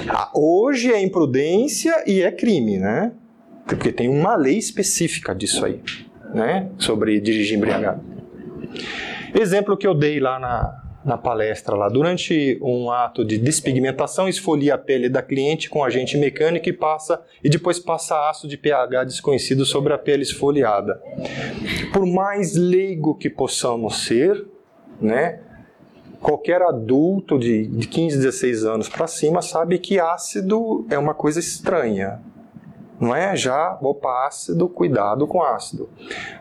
Ah, 0.09 0.31
Hoje 0.33 0.91
é 0.91 1.01
imprudência 1.01 2.03
e 2.05 2.21
é 2.21 2.31
crime, 2.31 2.77
né? 2.77 3.11
Porque 3.65 3.91
tem 3.91 4.09
uma 4.09 4.35
lei 4.35 4.57
específica 4.57 5.33
disso 5.33 5.65
aí, 5.65 5.81
né? 6.33 6.69
Sobre 6.77 7.19
dirigir 7.19 7.57
embriagado. 7.57 8.01
Exemplo 9.33 9.77
que 9.77 9.85
eu 9.85 9.93
dei 9.93 10.19
lá 10.19 10.39
na, 10.39 10.83
na 11.05 11.17
palestra 11.17 11.75
lá. 11.75 11.87
Durante 11.87 12.59
um 12.61 12.91
ato 12.91 13.23
de 13.23 13.37
despigmentação, 13.37 14.27
esfolia 14.27 14.75
a 14.75 14.77
pele 14.77 15.07
da 15.07 15.21
cliente 15.21 15.69
com 15.69 15.83
agente 15.83 16.17
mecânico 16.17 16.67
e 16.67 16.73
passa 16.73 17.21
e 17.43 17.49
depois 17.49 17.79
passa 17.79 18.29
ácido 18.29 18.47
de 18.47 18.57
pH 18.57 19.03
desconhecido 19.05 19.65
sobre 19.65 19.93
a 19.93 19.97
pele 19.97 20.23
esfoliada. 20.23 20.99
Por 21.93 22.05
mais 22.05 22.55
leigo 22.55 23.15
que 23.15 23.29
possamos 23.29 24.03
ser, 24.03 24.45
né? 24.99 25.41
Qualquer 26.21 26.61
adulto 26.61 27.39
de, 27.39 27.65
de 27.67 27.87
15, 27.87 28.17
16 28.17 28.65
anos 28.65 28.89
para 28.89 29.07
cima 29.07 29.41
sabe 29.41 29.79
que 29.79 29.99
ácido 29.99 30.85
é 30.89 30.97
uma 30.97 31.13
coisa 31.13 31.39
estranha. 31.39 32.19
Não 32.99 33.15
é 33.15 33.33
já, 33.35 33.77
opa, 33.81 34.27
ácido, 34.27 34.67
cuidado 34.67 35.25
com 35.25 35.41
ácido. 35.41 35.89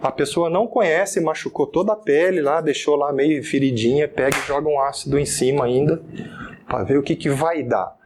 A 0.02 0.10
pessoa 0.10 0.50
não 0.50 0.66
conhece, 0.66 1.20
machucou 1.20 1.68
toda 1.68 1.92
a 1.92 1.96
pele 1.96 2.42
lá, 2.42 2.60
deixou 2.60 2.96
lá 2.96 3.12
meio 3.12 3.44
feridinha, 3.44 4.08
pega 4.08 4.36
e 4.36 4.46
joga 4.46 4.68
um 4.68 4.80
ácido 4.80 5.18
em 5.18 5.24
cima 5.24 5.64
ainda, 5.64 6.02
para 6.66 6.82
ver 6.82 6.98
o 6.98 7.02
que, 7.02 7.14
que 7.14 7.30
vai 7.30 7.62
dar. 7.62 7.96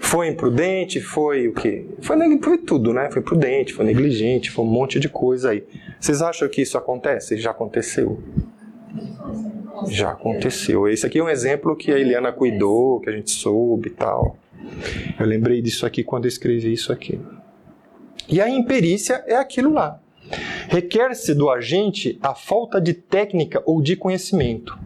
Foi 0.00 0.26
imprudente? 0.26 1.00
Foi 1.00 1.46
o 1.46 1.52
quê? 1.52 1.86
Foi, 2.00 2.16
foi 2.42 2.58
tudo, 2.58 2.92
né? 2.92 3.08
Foi 3.12 3.22
prudente, 3.22 3.72
foi 3.72 3.84
negligente, 3.84 4.50
foi 4.50 4.64
um 4.64 4.68
monte 4.68 4.98
de 4.98 5.08
coisa 5.08 5.50
aí. 5.50 5.64
Vocês 6.00 6.20
acham 6.20 6.48
que 6.48 6.62
isso 6.62 6.76
acontece? 6.76 7.36
Já 7.36 7.52
aconteceu. 7.52 8.20
Já 9.86 10.10
aconteceu. 10.10 10.88
Esse 10.88 11.06
aqui 11.06 11.18
é 11.18 11.22
um 11.22 11.28
exemplo 11.28 11.76
que 11.76 11.92
a 11.92 11.98
Eliana 11.98 12.32
cuidou, 12.32 13.00
que 13.00 13.10
a 13.10 13.12
gente 13.12 13.30
soube 13.30 13.88
e 13.88 13.92
tal. 13.92 14.36
Eu 15.18 15.26
lembrei 15.26 15.62
disso 15.62 15.86
aqui 15.86 16.02
quando 16.02 16.24
eu 16.24 16.28
escrevi 16.28 16.72
isso 16.72 16.92
aqui. 16.92 17.20
E 18.28 18.40
a 18.40 18.48
imperícia 18.48 19.22
é 19.26 19.36
aquilo 19.36 19.72
lá. 19.72 20.00
Requer-se 20.68 21.34
do 21.34 21.48
agente 21.48 22.18
a 22.22 22.34
falta 22.34 22.80
de 22.80 22.92
técnica 22.92 23.62
ou 23.64 23.80
de 23.80 23.96
conhecimento, 23.96 24.78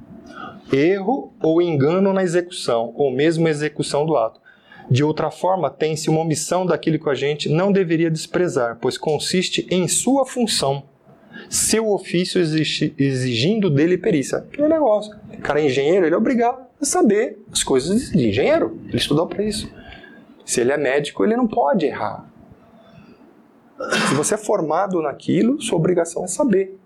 erro 0.73 1.33
ou 1.43 1.61
engano 1.61 2.13
na 2.13 2.23
execução, 2.23 2.93
ou 2.97 3.11
mesmo 3.11 3.49
execução 3.49 4.07
do 4.07 4.17
ato. 4.17 4.41
De 4.89 5.03
outra 5.03 5.31
forma, 5.31 5.71
tem-se 5.71 6.09
uma 6.09 6.21
omissão 6.21 6.67
daquilo 6.67 6.99
que 6.99 7.07
o 7.07 7.11
agente 7.11 7.49
não 7.49 7.73
deveria 7.73 8.11
desprezar, 8.11 8.79
pois 8.81 8.99
consiste 8.99 9.67
em 9.71 9.89
sua 9.89 10.25
função, 10.25 10.85
seu 11.49 11.89
ofício 11.91 12.41
exigi- 12.41 12.95
exigindo 12.99 13.69
dele 13.71 13.97
perícia. 13.99 14.39
Aquele 14.39 14.69
negócio. 14.69 15.15
O 15.33 15.41
cara 15.41 15.61
é 15.61 15.67
engenheiro, 15.67 16.07
ele 16.07 16.15
é 16.15 16.19
obrigado 16.19 16.65
a 16.81 16.85
saber 16.85 17.39
as 17.53 17.63
coisas 17.63 18.11
de 18.11 18.29
engenheiro. 18.29 18.79
Ele 18.89 18.97
estudou 18.97 19.27
para 19.27 19.43
isso. 19.45 19.71
Se 20.45 20.61
ele 20.61 20.73
é 20.73 20.77
médico, 20.77 21.25
ele 21.25 21.37
não 21.37 21.47
pode 21.47 21.87
errar. 21.87 22.29
Se 24.09 24.15
você 24.15 24.35
é 24.35 24.39
formado 24.39 25.01
naquilo, 25.03 25.61
sua 25.61 25.77
obrigação 25.79 26.25
é 26.25 26.27
saber. 26.29 26.79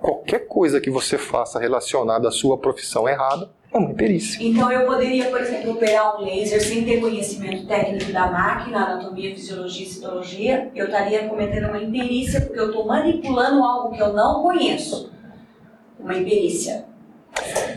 Qualquer 0.00 0.46
coisa 0.46 0.80
que 0.80 0.90
você 0.90 1.18
faça 1.18 1.58
relacionada 1.58 2.28
à 2.28 2.30
sua 2.30 2.56
profissão 2.56 3.08
errada 3.08 3.50
é 3.72 3.76
uma 3.76 3.90
imperícia. 3.90 4.42
Então 4.42 4.70
eu 4.70 4.86
poderia, 4.86 5.28
por 5.28 5.40
exemplo, 5.40 5.72
operar 5.72 6.18
um 6.18 6.24
laser 6.24 6.62
sem 6.62 6.84
ter 6.84 7.00
conhecimento 7.00 7.66
técnico 7.66 8.12
da 8.12 8.30
máquina, 8.30 8.84
anatomia, 8.84 9.34
fisiologia 9.34 9.86
e 9.86 9.88
citologia. 9.88 10.70
Eu 10.74 10.86
estaria 10.86 11.28
cometendo 11.28 11.68
uma 11.68 11.82
imperícia 11.82 12.40
porque 12.40 12.58
eu 12.58 12.66
estou 12.66 12.86
manipulando 12.86 13.62
algo 13.62 13.94
que 13.94 14.00
eu 14.00 14.12
não 14.12 14.42
conheço. 14.42 15.12
Uma 15.98 16.16
imperícia. 16.16 16.86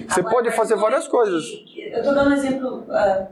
Você 0.08 0.20
Agora, 0.20 0.36
pode 0.36 0.52
fazer 0.52 0.76
várias 0.76 1.08
coisas. 1.08 1.44
Eu 1.76 2.00
estou 2.00 2.14
dando 2.14 2.30
um 2.30 2.34
exemplo 2.34 2.86
ah, 2.90 3.28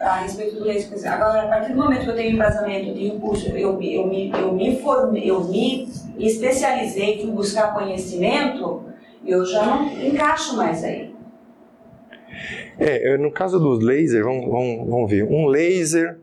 a 0.00 0.16
respeito 0.20 0.56
do 0.56 0.64
dizer, 0.70 1.08
Agora, 1.08 1.42
a 1.42 1.48
partir 1.48 1.72
do 1.72 1.78
momento 1.78 2.04
que 2.04 2.10
eu 2.10 2.14
tenho 2.16 2.34
embasamento, 2.34 2.88
eu 2.90 2.94
tenho 2.94 3.20
curso, 3.20 3.48
eu, 3.50 3.76
me- 3.76 3.94
eu, 3.94 4.06
me, 4.06 4.30
eu 4.30 4.52
me 4.52 4.76
formei, 4.80 5.30
eu 5.30 5.42
me 5.44 5.88
especializei, 6.18 7.20
fui 7.22 7.30
buscar 7.30 7.72
conhecimento, 7.74 8.82
Eu 9.26 9.44
já 9.46 9.64
não 9.64 9.90
encaixo 10.06 10.54
mais 10.56 10.84
aí. 10.84 11.14
É, 12.78 13.16
no 13.16 13.30
caso 13.30 13.58
dos 13.58 13.82
lasers, 13.82 14.24
vamos, 14.24 14.50
vamos, 14.50 14.86
vamos 14.88 15.10
ver. 15.10 15.24
Um 15.24 15.46
laser 15.46 16.18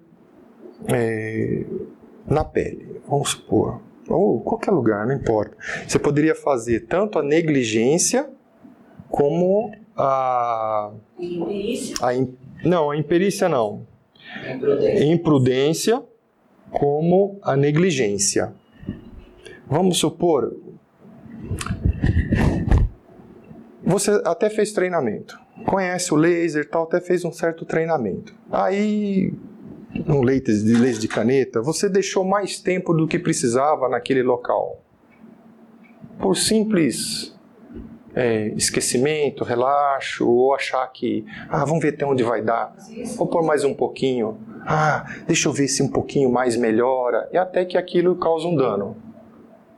é, 0.88 1.64
na 2.28 2.44
pele, 2.44 3.02
vamos 3.08 3.32
supor. 3.32 3.82
Ou 4.08 4.42
qualquer 4.42 4.72
lugar, 4.72 5.08
não 5.08 5.16
importa. 5.16 5.56
Você 5.88 5.98
poderia 5.98 6.36
fazer 6.36 6.82
tanto 6.82 7.18
a 7.18 7.24
negligência 7.24 8.30
como 9.10 9.72
a. 9.96 10.92
Imperícia. 11.20 11.96
a 12.02 12.14
não, 12.64 12.92
a 12.92 12.98
imperícia 12.98 13.50
não. 13.50 13.86
Imprudência. 14.50 15.06
Imprudência 15.06 16.04
como 16.72 17.40
a 17.42 17.56
negligência. 17.56 18.54
Vamos 19.68 19.98
supor. 19.98 20.56
Você 23.84 24.22
até 24.26 24.50
fez 24.50 24.72
treinamento. 24.72 25.40
Conhece 25.66 26.14
o 26.14 26.18
laser 26.18 26.70
tal, 26.70 26.84
até 26.84 27.02
fez 27.02 27.26
um 27.26 27.32
certo 27.32 27.66
treinamento. 27.66 28.34
Aí, 28.52 29.34
um 30.08 30.22
laser 30.22 30.56
de 30.56 30.74
laser 30.74 31.02
de 31.02 31.08
caneta, 31.08 31.62
você 31.62 31.90
deixou 31.90 32.24
mais 32.24 32.60
tempo 32.60 32.94
do 32.94 33.08
que 33.08 33.20
precisava 33.20 33.90
naquele 33.90 34.24
local. 34.24 34.82
Por 36.20 36.38
simples 36.38 37.36
é, 38.16 38.48
esquecimento, 38.56 39.44
relaxo, 39.44 40.28
ou 40.30 40.54
achar 40.54 40.86
que, 40.92 41.26
ah, 41.50 41.64
vamos 41.66 41.82
ver 41.82 41.94
até 41.94 42.06
onde 42.06 42.24
vai 42.24 42.42
dar. 42.42 42.76
Vou 43.18 43.28
pôr 43.28 43.44
mais 43.44 43.64
um 43.64 43.74
pouquinho. 43.74 44.38
Ah, 44.66 45.06
deixa 45.28 45.48
eu 45.48 45.54
ver 45.54 45.68
se 45.68 45.82
um 45.82 45.88
pouquinho 45.90 46.32
mais 46.32 46.56
melhora. 46.56 47.28
E 47.32 47.38
até 47.38 47.66
que 47.66 47.78
aquilo 47.78 48.16
causa 48.16 48.48
um 48.48 48.56
dano. 48.56 48.96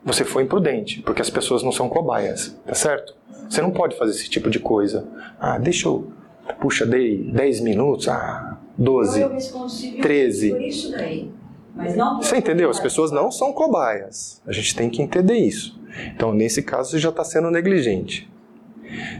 Você 0.05 0.25
foi 0.25 0.43
imprudente, 0.43 1.01
porque 1.01 1.21
as 1.21 1.29
pessoas 1.29 1.63
não 1.63 1.71
são 1.71 1.87
cobaias, 1.87 2.57
tá 2.65 2.73
certo? 2.75 3.15
Você 3.49 3.61
não 3.61 3.71
pode 3.71 3.97
fazer 3.97 4.11
esse 4.11 4.29
tipo 4.29 4.49
de 4.49 4.59
coisa. 4.59 5.07
Ah, 5.39 5.57
deixa 5.57 5.87
eu. 5.87 6.11
Puxa, 6.59 6.85
dei 6.85 7.23
10 7.31 7.61
minutos, 7.61 8.09
ah, 8.09 8.57
12. 8.77 9.21
Eu 9.21 9.29
respondo 9.29 9.69
civil 9.69 10.01
13. 10.01 10.49
por 10.51 10.61
isso 10.61 10.91
daí. 10.91 11.31
Mas 11.75 11.95
não 11.95 12.17
por- 12.17 12.25
Você 12.25 12.35
entendeu? 12.37 12.69
As 12.69 12.79
pessoas 12.79 13.11
não 13.11 13.31
são 13.31 13.53
cobaias. 13.53 14.41
A 14.45 14.51
gente 14.51 14.75
tem 14.75 14.89
que 14.89 15.01
entender 15.01 15.35
isso. 15.35 15.79
Então, 16.13 16.33
nesse 16.33 16.63
caso, 16.63 16.91
você 16.91 16.99
já 16.99 17.09
está 17.09 17.23
sendo 17.23 17.51
negligente. 17.51 18.31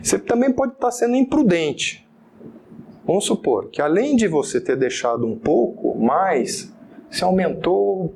Você 0.01 0.19
também 0.19 0.51
pode 0.51 0.73
estar 0.73 0.91
sendo 0.91 1.15
imprudente. 1.15 2.07
Vamos 3.05 3.25
supor 3.25 3.69
que 3.69 3.81
além 3.81 4.15
de 4.15 4.27
você 4.27 4.61
ter 4.61 4.77
deixado 4.77 5.25
um 5.25 5.37
pouco 5.37 5.97
mais, 5.97 6.73
você 7.09 7.23
aumentou 7.23 8.13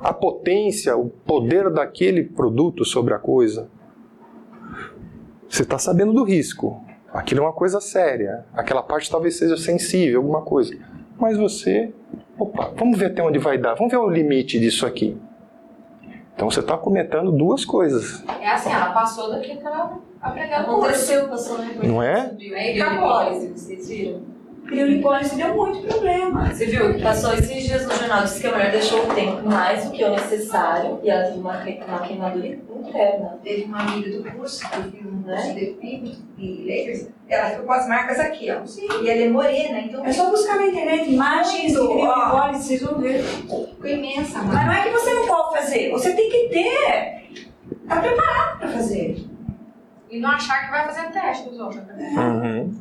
a 0.00 0.12
potência, 0.12 0.96
o 0.96 1.08
poder 1.08 1.70
daquele 1.70 2.24
produto 2.24 2.84
sobre 2.84 3.14
a 3.14 3.18
coisa. 3.18 3.68
Você 5.48 5.62
está 5.62 5.78
sabendo 5.78 6.12
do 6.12 6.24
risco. 6.24 6.84
Aquilo 7.12 7.40
é 7.40 7.44
uma 7.44 7.52
coisa 7.52 7.80
séria. 7.80 8.44
Aquela 8.52 8.82
parte 8.82 9.10
talvez 9.10 9.36
seja 9.36 9.56
sensível, 9.56 10.20
alguma 10.20 10.42
coisa. 10.42 10.76
Mas 11.18 11.36
você, 11.36 11.92
opa, 12.38 12.72
vamos 12.76 12.98
ver 12.98 13.06
até 13.06 13.22
onde 13.22 13.38
vai 13.38 13.56
dar. 13.56 13.74
Vamos 13.74 13.90
ver 13.90 13.98
o 13.98 14.10
limite 14.10 14.58
disso 14.58 14.84
aqui. 14.84 15.16
Então 16.36 16.50
você 16.50 16.60
está 16.60 16.76
comentando 16.76 17.32
duas 17.32 17.64
coisas, 17.64 18.22
É 18.40 18.50
assim, 18.50 18.70
ela 18.70 18.92
passou 18.92 19.30
daqui 19.30 19.56
que 19.56 19.66
ela 19.66 19.98
aprendeu 20.20 20.60
o 20.60 20.64
curso. 20.64 20.82
Aconteceu, 20.84 21.28
passou, 21.28 21.58
né? 21.58 21.78
não 21.82 22.02
é? 22.02 22.36
Acabou. 22.78 23.32
Vocês 23.32 23.88
viram? 23.88 24.35
Criolipólise 24.66 25.36
deu 25.36 25.54
muito 25.54 25.86
problema. 25.86 26.46
Você 26.52 26.66
viu? 26.66 27.00
Passou 27.00 27.32
esses 27.34 27.62
dias 27.64 27.86
no 27.86 27.94
jornal, 27.94 28.24
disse 28.24 28.40
que 28.40 28.46
a 28.46 28.52
mulher 28.52 28.70
deixou 28.72 29.04
o 29.08 29.14
tempo 29.14 29.48
mais 29.48 29.84
do 29.84 29.90
que 29.92 30.04
o 30.04 30.10
necessário 30.10 30.98
e 31.02 31.10
ela 31.10 31.24
teve 31.26 31.38
uma, 31.38 31.52
uma 31.88 31.98
queimadura 32.00 32.46
interna. 32.46 33.38
Teve 33.42 33.64
uma 33.64 33.80
amiga 33.80 34.10
do 34.18 34.24
curso, 34.32 34.68
que 34.68 34.76
eu 34.76 34.82
fiz 34.84 35.06
um 35.06 35.22
curso 35.22 35.54
de 35.54 35.76
fibro 35.80 36.12
e 36.38 36.64
lasers, 36.66 37.08
ela 37.28 37.50
ficou 37.50 37.66
com 37.66 37.72
as 37.72 37.88
marcas 37.88 38.18
aqui, 38.20 38.48
ó. 38.50 38.62
E 39.02 39.08
ela 39.10 39.20
é 39.22 39.28
morena, 39.28 39.78
então 39.80 40.04
É 40.04 40.12
só 40.12 40.30
buscar 40.30 40.56
na 40.56 40.66
internet 40.66 41.10
imagens 41.12 41.76
ó. 41.76 41.88
criolipólise, 41.88 42.64
vocês 42.64 42.82
vão 42.82 43.00
ver. 43.00 43.22
ficou 43.22 43.68
imensa, 43.84 44.38
Mas 44.42 44.46
mano. 44.54 44.66
não 44.66 44.72
é 44.72 44.82
que 44.82 44.90
você 44.90 45.14
não 45.14 45.26
pode 45.26 45.56
fazer, 45.58 45.90
você 45.90 46.12
tem 46.14 46.30
que 46.30 46.48
ter. 46.48 47.26
Tá 47.88 48.00
preparado 48.00 48.58
para 48.58 48.68
fazer. 48.68 49.24
E 50.10 50.20
não 50.20 50.30
achar 50.30 50.64
que 50.64 50.70
vai 50.70 50.84
fazer 50.86 51.10
teste 51.10 51.48
nos 51.48 51.58
outros. 51.58 51.82
né? 51.86 52.14
Uhum. 52.16 52.74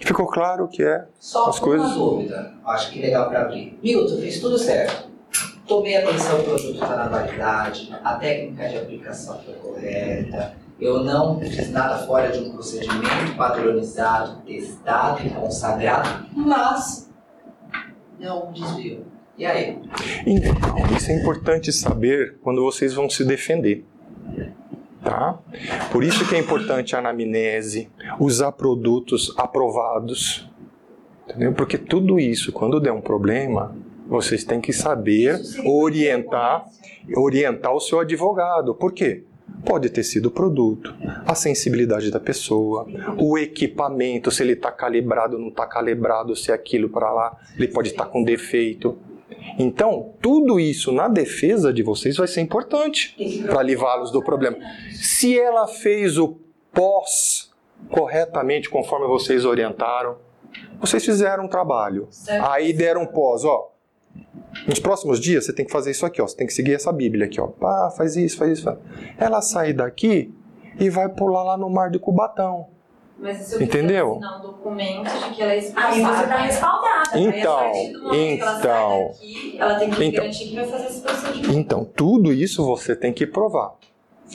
Ficou 0.00 0.26
claro 0.26 0.68
que 0.68 0.82
é. 0.82 1.06
Só 1.18 1.48
As 1.48 1.56
uma 1.58 1.64
coisas- 1.64 1.92
dúvida, 1.94 2.52
acho 2.66 2.90
que 2.92 3.00
legal 3.00 3.28
para 3.28 3.42
abrir. 3.42 3.78
Milton, 3.82 4.16
fiz 4.20 4.40
tudo 4.40 4.58
certo. 4.58 5.08
Tomei 5.66 5.96
atenção, 5.96 6.40
o 6.40 6.44
produto 6.44 6.72
está 6.74 6.96
na 6.96 7.08
validade, 7.08 7.94
a 8.02 8.14
técnica 8.14 8.68
de 8.68 8.78
aplicação 8.78 9.38
foi 9.44 9.52
correta, 9.54 10.54
eu 10.80 11.04
não 11.04 11.38
fiz 11.40 11.70
nada 11.70 11.98
fora 12.06 12.30
de 12.30 12.38
um 12.38 12.52
procedimento 12.52 13.36
padronizado, 13.36 14.40
testado 14.46 15.26
e 15.26 15.30
consagrado, 15.30 16.26
mas 16.34 17.10
não 18.18 18.50
desvio. 18.52 19.04
E 19.36 19.44
aí? 19.44 19.78
Então, 20.26 20.52
isso 20.96 21.10
é 21.10 21.14
importante 21.20 21.70
saber 21.72 22.38
quando 22.42 22.62
vocês 22.62 22.94
vão 22.94 23.08
se 23.10 23.24
defender. 23.24 23.84
Tá? 25.08 25.38
Por 25.90 26.04
isso 26.04 26.28
que 26.28 26.34
é 26.34 26.38
importante 26.38 26.94
a 26.94 26.98
anamnese, 26.98 27.88
usar 28.20 28.52
produtos 28.52 29.34
aprovados. 29.38 30.46
Entendeu? 31.24 31.54
Porque 31.54 31.78
tudo 31.78 32.20
isso, 32.20 32.52
quando 32.52 32.78
der 32.78 32.92
um 32.92 33.00
problema, 33.00 33.74
vocês 34.06 34.44
têm 34.44 34.60
que 34.60 34.70
saber 34.70 35.40
orientar, 35.64 36.66
orientar 37.16 37.72
o 37.72 37.80
seu 37.80 38.00
advogado. 38.00 38.74
Por 38.74 38.92
quê? 38.92 39.24
Pode 39.64 39.88
ter 39.88 40.02
sido 40.02 40.26
o 40.26 40.30
produto, 40.30 40.94
a 41.26 41.34
sensibilidade 41.34 42.10
da 42.10 42.20
pessoa, 42.20 42.86
o 43.16 43.38
equipamento, 43.38 44.30
se 44.30 44.42
ele 44.42 44.52
está 44.52 44.70
calibrado 44.70 45.36
ou 45.36 45.40
não 45.40 45.48
está 45.48 45.66
calibrado, 45.66 46.36
se 46.36 46.50
é 46.50 46.54
aquilo 46.54 46.90
para 46.90 47.10
lá, 47.10 47.34
ele 47.56 47.68
pode 47.68 47.88
estar 47.88 48.04
com 48.04 48.22
defeito. 48.22 48.98
Então, 49.58 50.14
tudo 50.22 50.60
isso 50.60 50.92
na 50.92 51.08
defesa 51.08 51.72
de 51.72 51.82
vocês 51.82 52.16
vai 52.16 52.28
ser 52.28 52.40
importante 52.40 53.16
para 53.46 53.62
livrá-los 53.62 54.10
do 54.10 54.22
problema. 54.22 54.56
Se 54.92 55.38
ela 55.38 55.66
fez 55.66 56.16
o 56.16 56.38
pós 56.72 57.50
corretamente, 57.90 58.68
conforme 58.68 59.06
vocês 59.06 59.44
orientaram, 59.44 60.16
vocês 60.80 61.04
fizeram 61.04 61.44
um 61.44 61.48
trabalho. 61.48 62.08
Aí 62.42 62.72
deram 62.72 63.06
pós, 63.06 63.44
ó. 63.44 63.72
Nos 64.66 64.78
próximos 64.78 65.20
dias 65.20 65.44
você 65.44 65.52
tem 65.52 65.66
que 65.66 65.72
fazer 65.72 65.90
isso 65.90 66.06
aqui, 66.06 66.22
ó. 66.22 66.26
Você 66.26 66.36
tem 66.36 66.46
que 66.46 66.52
seguir 66.52 66.74
essa 66.74 66.92
Bíblia 66.92 67.26
aqui, 67.26 67.40
ó. 67.40 67.48
Pá, 67.48 67.92
faz 67.96 68.16
isso, 68.16 68.38
faz 68.38 68.52
isso. 68.52 68.64
Faz. 68.64 68.78
Ela 69.18 69.42
sai 69.42 69.72
daqui 69.72 70.32
e 70.78 70.88
vai 70.88 71.08
pular 71.08 71.42
lá 71.42 71.56
no 71.56 71.68
mar 71.68 71.90
de 71.90 71.98
Cubatão. 71.98 72.68
Mas 73.18 73.38
se 73.38 73.56
eu 73.56 73.62
Entendeu? 73.62 74.12
assinar 74.12 74.38
um 74.38 74.42
documento 74.42 75.10
de 75.10 75.34
que 75.34 75.42
ela 75.42 75.52
é 75.52 75.56
Aí 75.56 75.62
você 76.02 76.24
respaldada. 76.36 77.10
A 77.12 77.18
Então, 77.18 77.72
então. 78.14 79.08
daqui, 79.12 79.56
ela 79.58 79.74
tem 79.78 79.90
que 79.90 80.04
Então. 80.04 80.20
garantir 80.24 80.48
que 80.48 80.54
vai 80.54 80.66
fazer 80.66 80.86
esse 80.86 81.00
procedimento. 81.02 81.52
Então, 81.52 81.84
tudo 81.84 82.32
isso 82.32 82.64
você 82.64 82.94
tem 82.94 83.12
que 83.12 83.26
provar. 83.26 83.72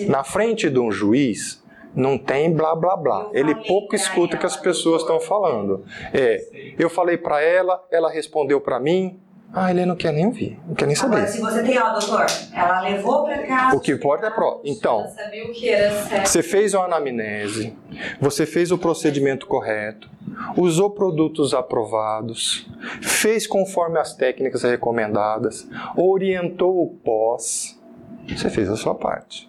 Na 0.07 0.23
frente 0.23 0.69
de 0.69 0.79
um 0.79 0.91
juiz, 0.91 1.63
não 1.95 2.17
tem 2.17 2.51
blá 2.51 2.75
blá 2.75 2.97
blá. 2.97 3.29
Eu 3.31 3.39
Ele 3.39 3.55
pouco 3.67 3.95
escuta 3.95 4.35
o 4.35 4.39
que 4.39 4.45
as 4.45 4.57
pessoas 4.57 5.01
estão 5.03 5.19
falando. 5.19 5.85
É, 6.13 6.73
eu 6.77 6.89
falei 6.89 7.17
pra 7.17 7.41
ela, 7.41 7.81
ela 7.91 8.09
respondeu 8.09 8.59
pra 8.59 8.79
mim. 8.79 9.19
Ah, 9.55 9.69
ele 9.69 9.85
não 9.85 9.95
quer 9.95 10.11
nem 10.11 10.25
ouvir, 10.25 10.59
não 10.67 10.73
quer 10.73 10.87
nem 10.87 10.97
Agora, 10.97 11.27
saber. 11.27 11.31
se 11.31 11.39
você 11.39 11.61
tem, 11.61 11.77
ó, 11.77 11.91
doutor, 11.91 12.25
ela 12.51 12.81
levou 12.81 13.23
para 13.23 13.37
casa. 13.45 13.75
O 13.77 13.79
que 13.79 13.91
importa 13.91 14.25
é 14.25 14.29
prova. 14.31 14.61
Então, 14.63 15.01
Ela 15.01 15.09
sabia 15.09 15.45
o 15.45 15.51
que 15.51 15.69
era 15.69 15.91
certo. 16.05 16.27
Você 16.27 16.41
fez 16.41 16.73
uma 16.73 16.85
anamnese, 16.85 17.77
você 18.19 18.47
fez 18.47 18.71
o 18.71 18.79
procedimento 18.79 19.45
correto, 19.45 20.09
usou 20.57 20.89
produtos 20.89 21.53
aprovados, 21.53 22.67
fez 23.03 23.45
conforme 23.45 23.99
as 23.99 24.15
técnicas 24.15 24.63
recomendadas, 24.63 25.67
orientou 25.95 26.81
o 26.81 26.87
pós, 26.87 27.79
você 28.27 28.49
fez 28.49 28.67
a 28.71 28.75
sua 28.75 28.95
parte. 28.95 29.47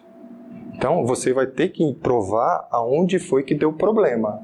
Então 0.75 1.03
você 1.03 1.33
vai 1.33 1.47
ter 1.47 1.69
que 1.69 1.93
provar 1.95 2.67
aonde 2.69 3.17
foi 3.17 3.41
que 3.41 3.55
deu 3.55 3.73
problema. 3.73 4.39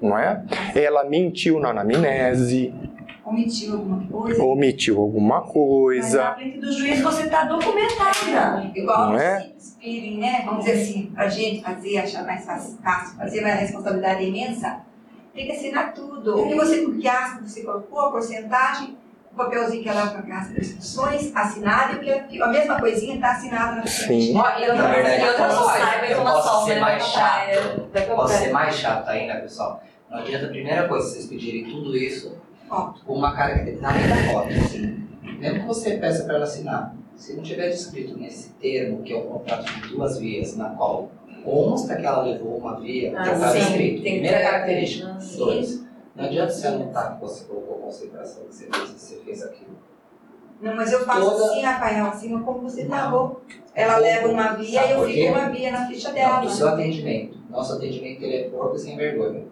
Não 0.00 0.16
é? 0.16 0.44
Ela 0.74 1.04
mentiu 1.04 1.58
na 1.58 1.70
anamnese, 1.70 2.72
Omitiu 3.30 3.72
alguma 3.74 4.06
coisa. 4.06 4.42
omitiu 4.44 5.00
alguma 5.00 5.36
Mas 5.38 5.46
na 5.46 5.52
coisa. 5.52 6.34
frente 6.34 6.58
do 6.58 6.72
juiz 6.72 7.00
você 7.00 7.28
tá 7.28 7.44
documentada. 7.44 8.70
Igual 8.74 9.10
Não 9.12 9.18
é? 9.18 9.50
peeling, 9.80 10.18
né? 10.18 10.42
Vamos 10.44 10.64
dizer 10.64 10.80
assim, 10.82 11.12
pra 11.14 11.28
gente 11.28 11.62
fazer, 11.62 11.98
achar 11.98 12.24
mais 12.24 12.44
fácil, 12.44 12.78
fácil 12.82 13.16
fazer, 13.16 13.40
mas 13.40 13.52
a 13.52 13.56
responsabilidade 13.56 14.24
é 14.24 14.28
imensa, 14.28 14.80
tem 15.34 15.46
que 15.46 15.52
assinar 15.52 15.94
tudo. 15.94 16.42
O 16.42 16.48
que 16.48 16.54
você 16.54 16.84
gasta, 17.02 17.42
você 17.46 17.62
colocou, 17.62 18.00
a 18.00 18.10
porcentagem, 18.10 18.96
o 19.32 19.36
papelzinho 19.36 19.82
que 19.82 19.88
ela 19.88 20.06
vai 20.06 20.22
pagar 20.22 20.40
as 20.42 20.48
prescrições, 20.48 21.30
assinado, 21.36 22.02
e 22.04 22.12
o 22.12 22.24
que 22.26 22.42
a 22.42 22.48
mesma 22.48 22.80
coisinha 22.80 23.14
está 23.14 23.30
assinada 23.30 23.76
na 23.76 23.86
frente. 23.86 24.26
Sim. 24.32 24.36
Ó, 24.36 24.58
e 24.58 24.64
eu 24.64 24.74
Na 24.74 24.82
não 24.82 24.90
verdade, 24.90 25.22
outra 25.24 25.44
eu 25.44 25.48
posso- 25.48 25.70
coisa, 25.70 26.06
eu 26.10 26.22
posso 26.22 26.64
ser 26.66 26.80
mais 26.80 27.12
pra 27.92 28.02
Posso 28.16 28.34
ser 28.38 28.50
mais 28.52 28.74
chato 28.74 29.08
ainda, 29.08 29.36
pessoal? 29.36 29.82
Não 30.10 30.18
adianta 30.18 30.46
a 30.46 30.48
primeira 30.48 30.88
coisa, 30.88 31.06
vocês 31.08 31.26
pedirem 31.26 31.70
tudo 31.70 31.96
isso 31.96 32.36
Foto. 32.70 33.04
com 33.04 33.14
uma 33.14 33.34
característica 33.34 33.82
da 33.88 34.32
foto, 34.32 34.48
assim. 34.48 35.06
Mesmo 35.38 35.60
que 35.60 35.66
você 35.66 35.96
peça 35.98 36.24
para 36.24 36.36
ela 36.36 36.44
assinar, 36.44 36.94
se 37.16 37.34
não 37.34 37.42
tiver 37.42 37.68
descrito 37.68 38.16
nesse 38.16 38.50
termo, 38.54 39.02
que 39.02 39.12
é 39.12 39.16
o 39.16 39.22
contrato 39.22 39.64
de 39.64 39.88
duas 39.88 40.18
vias, 40.18 40.56
na 40.56 40.70
qual 40.70 41.10
consta 41.44 41.96
que 41.96 42.06
ela 42.06 42.22
levou 42.22 42.56
uma 42.58 42.78
via, 42.80 43.12
Ah, 43.18 43.24
já 43.24 43.32
está 43.34 43.50
sim. 43.50 43.58
escrito. 43.58 44.02
Que 44.02 44.10
Primeira 44.10 44.38
ter- 44.38 44.44
característica. 44.44 45.08
Ah, 45.16 45.20
sim. 45.20 45.36
Dois. 45.38 45.84
Não 46.14 46.24
adianta 46.24 46.52
você 46.52 46.66
anotar 46.66 47.14
que 47.16 47.20
você 47.22 47.44
colocou 47.44 47.76
concentração, 47.78 48.44
que 48.44 48.54
você 48.54 48.66
fez, 48.66 48.90
que 48.90 49.00
você 49.00 49.16
fez 49.24 49.42
aquilo. 49.42 49.78
Não, 50.60 50.76
mas 50.76 50.92
eu 50.92 51.04
faço 51.06 51.20
Toda- 51.30 51.44
assim, 51.46 51.62
Rafael, 51.62 52.06
assim 52.06 52.38
como 52.40 52.60
você 52.60 52.84
Não. 52.84 52.90
falou. 52.90 53.40
Ela 53.74 53.96
leva 53.96 54.28
uma 54.28 54.52
via 54.52 54.86
e 54.86 54.90
eu 54.92 55.04
fico 55.06 55.32
uma 55.32 55.48
via 55.48 55.70
na 55.72 55.86
ficha 55.86 56.08
Não, 56.08 56.14
dela. 56.14 56.40
do 56.40 56.50
seu 56.50 56.68
atendimento. 56.68 57.38
Nosso 57.48 57.72
atendimento 57.74 58.22
ele 58.22 58.36
é 58.36 58.48
porco 58.50 58.76
sem 58.78 58.96
vergonha. 58.96 59.44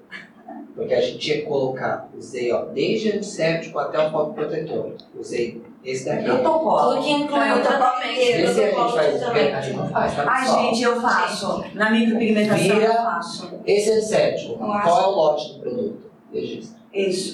Porque 0.78 0.94
a 0.94 1.00
gente 1.00 1.28
ia 1.28 1.44
colocar, 1.44 2.08
usei 2.16 2.52
ó, 2.52 2.66
desde 2.66 3.10
antisséptico 3.10 3.80
até 3.80 3.98
o 3.98 4.12
copo 4.12 4.32
protetor. 4.32 4.92
Usei 5.18 5.60
esse 5.84 6.04
daqui. 6.04 6.22
Protocolo. 6.22 6.92
Tudo 6.92 7.02
que 7.02 7.10
inclui 7.10 7.50
o 7.50 7.62
tratamento. 7.62 8.20
Esse 8.20 8.62
a 8.62 8.66
gente 8.66 8.74
faz, 8.94 9.22
a 9.24 9.60
gente 9.60 9.76
não 9.76 9.88
faz, 9.88 10.14
tá 10.14 10.24
Ai, 10.28 10.40
pessoal? 10.42 10.62
gente, 10.62 10.82
eu 10.84 11.00
faço. 11.00 11.64
Na 11.74 11.90
micropigmentação 11.90 12.58
Vira. 12.58 12.84
eu 12.84 12.92
faço. 12.92 13.50
Esse 13.66 13.90
antisséptico, 13.90 14.56
qual 14.56 15.02
é 15.02 15.06
o 15.06 15.10
lote 15.10 15.54
do 15.54 15.58
produto? 15.58 16.10
Registra. 16.32 16.58
Isso. 16.60 16.77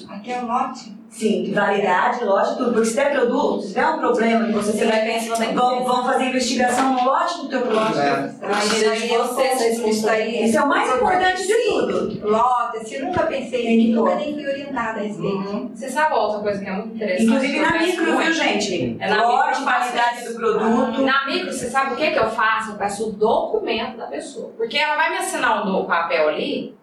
Aqui 0.09 0.31
é 0.31 0.43
o 0.43 0.47
lote. 0.47 0.95
Sim, 1.15 1.53
validade, 1.53 2.25
lote, 2.25 2.57
tudo. 2.57 2.73
Porque 2.73 2.87
se 2.87 2.95
der 2.97 3.11
produto, 3.11 3.61
se 3.61 3.73
der 3.73 3.87
um 3.87 3.99
problema 3.99 4.47
que 4.47 4.51
você 4.51 4.73
Você 4.73 4.85
vai 4.85 5.05
pensar 5.05 5.39
na 5.39 5.61
vão, 5.61 5.83
vão 5.85 6.03
fazer 6.03 6.25
investigação 6.25 6.93
no 6.93 7.05
lote 7.05 7.37
do 7.37 7.47
teu 7.47 7.61
produto. 7.61 7.97
É. 7.97 8.33
Precisa 8.37 8.95
de 8.95 9.07
você, 9.07 9.41
essa 9.43 9.87
isso 9.87 10.09
aí. 10.09 10.43
Isso 10.43 10.57
é 10.57 10.61
o 10.61 10.67
mais 10.67 10.93
importante 10.93 11.47
de 11.47 11.53
tudo. 11.53 12.29
Lote, 12.29 12.77
assim, 12.77 12.95
eu 12.95 13.05
nunca 13.05 13.23
pensei 13.27 13.77
nisso, 13.77 13.95
nunca 13.95 14.15
nem 14.15 14.33
fui 14.33 14.45
orientada 14.45 14.99
a 14.99 15.03
respeito. 15.03 15.37
Uhum. 15.37 15.71
Você 15.73 15.89
sabe 15.89 16.13
outra 16.15 16.39
coisa 16.41 16.59
que 16.59 16.69
é 16.69 16.73
muito 16.73 16.95
interessante? 16.95 17.23
Inclusive 17.23 17.59
na 17.61 17.71
micro, 17.79 18.17
viu, 18.17 18.33
gente? 18.33 18.97
É 18.99 19.09
na 19.09 19.25
Lote, 19.25 19.63
validade 19.63 20.19
isso. 20.19 20.33
do 20.33 20.35
produto. 20.35 21.01
Na 21.01 21.25
micro, 21.27 21.53
você 21.53 21.69
sabe 21.69 21.93
o 21.93 21.95
que, 21.95 22.11
que 22.11 22.19
eu 22.19 22.29
faço? 22.29 22.71
Eu 22.71 22.75
peço 22.75 23.07
o 23.07 23.13
documento 23.13 23.95
da 23.95 24.07
pessoa. 24.07 24.51
Porque 24.57 24.77
ela 24.77 24.97
vai 24.97 25.11
me 25.11 25.17
assinar 25.19 25.65
um 25.65 25.85
papel 25.85 26.27
ali, 26.27 26.75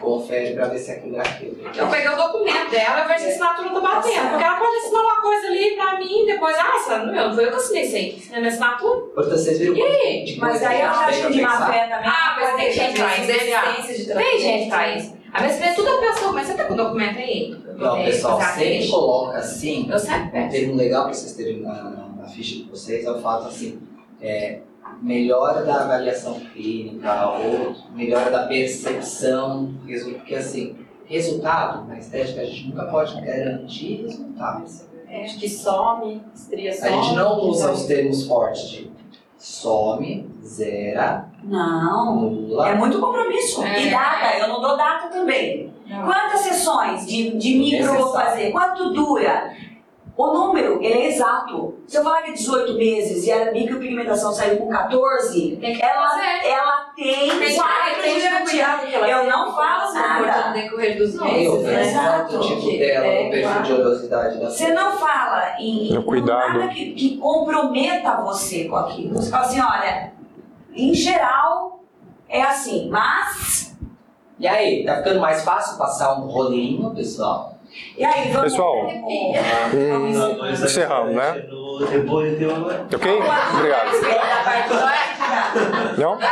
Confere 0.00 0.54
pra 0.54 0.66
ver 0.68 0.78
se 0.78 0.90
aquilo 0.90 1.16
é 1.16 1.20
aquilo. 1.20 1.56
eu 1.76 1.88
peguei 1.88 2.08
o 2.08 2.16
documento 2.16 2.70
dela 2.70 3.04
e 3.04 3.08
vejo 3.08 3.20
se 3.20 3.26
a 3.26 3.30
assinatura 3.30 3.70
tá 3.70 3.80
batendo. 3.80 4.28
Porque 4.30 4.44
ela 4.44 4.56
pode 4.58 4.76
assinar 4.76 5.02
uma 5.02 5.20
coisa 5.22 5.46
ali 5.46 5.76
pra 5.76 5.98
mim 5.98 6.22
e 6.22 6.26
depois, 6.26 6.56
ah, 6.58 6.72
essa 6.76 6.98
não, 6.98 7.14
não 7.28 7.34
foi 7.34 7.44
eu 7.46 7.50
que 7.50 7.56
assinei 7.56 7.82
isso 7.84 7.96
aí. 7.96 8.16
Assinei 8.20 8.40
minha 8.40 8.52
assinatura. 8.52 9.00
Portanto, 9.00 9.38
vocês 9.38 9.58
viram 9.58 9.74
E 9.76 9.82
aí? 9.82 10.36
Mas 10.38 10.62
aí 10.62 10.76
que 10.76 10.82
eu 10.82 10.88
acho 10.90 11.22
tem 11.22 11.30
de 11.32 11.40
pra 11.40 11.58
má 11.60 11.66
fé 11.72 11.86
também. 11.88 12.06
Ah, 12.10 12.36
mas 12.38 12.56
tem 12.56 12.72
gente 12.72 12.98
pra 12.98 13.16
isso, 13.16 13.26
né? 14.14 14.22
Tem 14.22 14.40
gente 14.40 14.68
pra 14.70 14.96
isso. 14.96 15.14
Às 15.32 15.42
vezes 15.42 15.58
vem 15.60 15.74
tudo 15.74 15.88
a 15.90 15.98
pessoa, 15.98 16.32
mas 16.32 16.46
você 16.46 16.54
tá 16.54 16.64
com 16.64 16.74
o 16.74 16.76
documento 16.76 17.18
aí? 17.18 17.56
Não, 17.76 17.96
É, 17.96 18.04
pessoal, 18.04 18.38
a 18.38 18.44
sempre 18.44 18.88
coloca 18.88 19.38
assim, 19.38 19.88
Eu 19.90 19.98
sempre 19.98 20.22
um 20.22 20.30
peço. 20.30 20.50
termo 20.50 20.76
legal 20.76 21.04
para 21.04 21.12
vocês 21.14 21.32
terem 21.32 21.60
na, 21.60 21.72
na, 21.72 22.08
na 22.20 22.28
ficha 22.28 22.56
de 22.56 22.70
vocês 22.70 23.04
é 23.04 23.10
o 23.10 23.20
fato 23.20 23.48
assim, 23.48 23.80
é, 24.22 24.60
melhora 25.04 25.62
da 25.62 25.82
avaliação 25.82 26.40
clínica 26.52 27.28
ou 27.28 27.76
melhora 27.94 28.30
da 28.30 28.46
percepção 28.46 29.64
do 29.66 29.86
resultado, 29.86 30.18
porque 30.20 30.34
assim, 30.34 30.76
resultado 31.04 31.86
na 31.86 31.98
estética 31.98 32.40
a 32.40 32.44
gente 32.44 32.68
nunca 32.68 32.86
pode 32.86 33.20
garantir 33.20 34.02
resultado. 34.02 34.64
Acho 35.22 35.38
que 35.38 35.48
some, 35.48 36.22
estria 36.34 36.70
A 36.70 36.74
some. 36.74 36.90
gente 36.90 37.14
não 37.14 37.38
usa 37.42 37.70
os 37.70 37.84
termos 37.84 38.26
fortes 38.26 38.68
de 38.68 38.90
some, 39.38 40.26
zera, 40.42 41.28
Não. 41.44 42.22
nula. 42.30 42.68
É 42.70 42.74
muito 42.74 42.98
compromisso. 42.98 43.62
É. 43.62 43.86
E 43.86 43.90
data, 43.90 44.38
eu 44.38 44.48
não 44.48 44.60
dou 44.60 44.76
data 44.76 45.08
também. 45.08 45.72
Não. 45.86 46.06
Quantas 46.06 46.40
sessões 46.40 47.06
de, 47.06 47.36
de 47.36 47.58
micro 47.58 47.84
eu 47.86 47.98
vou 47.98 48.12
fazer? 48.12 48.50
Quanto 48.50 48.92
dura? 48.94 49.52
O 50.16 50.28
número, 50.28 50.80
ele 50.80 50.94
é 50.94 51.06
exato. 51.08 51.74
Se 51.88 51.96
eu 51.98 52.04
falar 52.04 52.22
que 52.22 52.30
é 52.30 52.34
18 52.34 52.74
meses 52.74 53.26
e 53.26 53.32
a 53.32 53.50
micropigmentação 53.50 54.32
saiu 54.32 54.58
com 54.58 54.68
14, 54.68 55.56
Tem 55.56 55.74
que 55.74 55.82
ela, 55.82 56.24
ela 56.44 56.92
tem 56.94 57.30
Tem 57.30 57.40
que 57.40 57.54
quatro 57.56 58.00
tem 58.00 58.14
de 58.14 58.20
que 58.20 58.28
garantia. 58.30 58.64
cuidado 58.64 58.86
que 58.86 58.94
ela 58.94 59.10
Eu 59.10 59.18
tem 59.22 59.28
não 59.28 59.52
falo 59.56 59.92
nada. 59.92 60.48
No 60.48 60.54
decorrer 60.54 60.96
dos 60.98 61.14
Eu 61.16 61.24
meses, 61.24 61.52
penso 61.52 61.62
né? 61.64 61.82
Exato. 61.90 62.32
tanto 62.32 62.36
o 62.36 62.40
tipo 62.60 62.78
dela, 62.78 63.06
é, 63.06 63.24
no 63.24 63.30
perfil 63.30 63.48
claro. 63.50 63.64
de 63.64 63.72
oleosidade 63.72 64.38
da 64.40 64.50
Você 64.50 64.72
não 64.72 64.92
fala 64.98 65.56
em, 65.58 65.94
em 65.96 66.02
cuidado. 66.02 66.58
nada 66.60 66.68
que, 66.68 66.92
que 66.94 67.16
comprometa 67.18 68.16
você 68.22 68.64
com 68.68 68.76
aquilo. 68.76 69.14
Você 69.16 69.30
fala 69.32 69.46
assim, 69.46 69.60
olha, 69.60 70.12
em 70.72 70.94
geral 70.94 71.80
é 72.28 72.40
assim, 72.40 72.88
mas. 72.88 73.76
E 74.38 74.46
aí, 74.46 74.84
tá 74.84 74.98
ficando 74.98 75.20
mais 75.20 75.42
fácil 75.44 75.76
passar 75.76 76.14
um 76.20 76.28
rolinho, 76.28 76.94
pessoal? 76.94 77.53
E 77.96 78.04
aí, 78.04 78.30
vamos. 78.32 78.50
Pessoal, 78.52 78.86
Hum, 79.74 80.52
encerramos, 80.52 81.14
né? 81.14 81.44
Ok? 82.94 83.12
Obrigado. 83.54 83.90
Não? 85.98 86.18
Viu? 86.18 86.26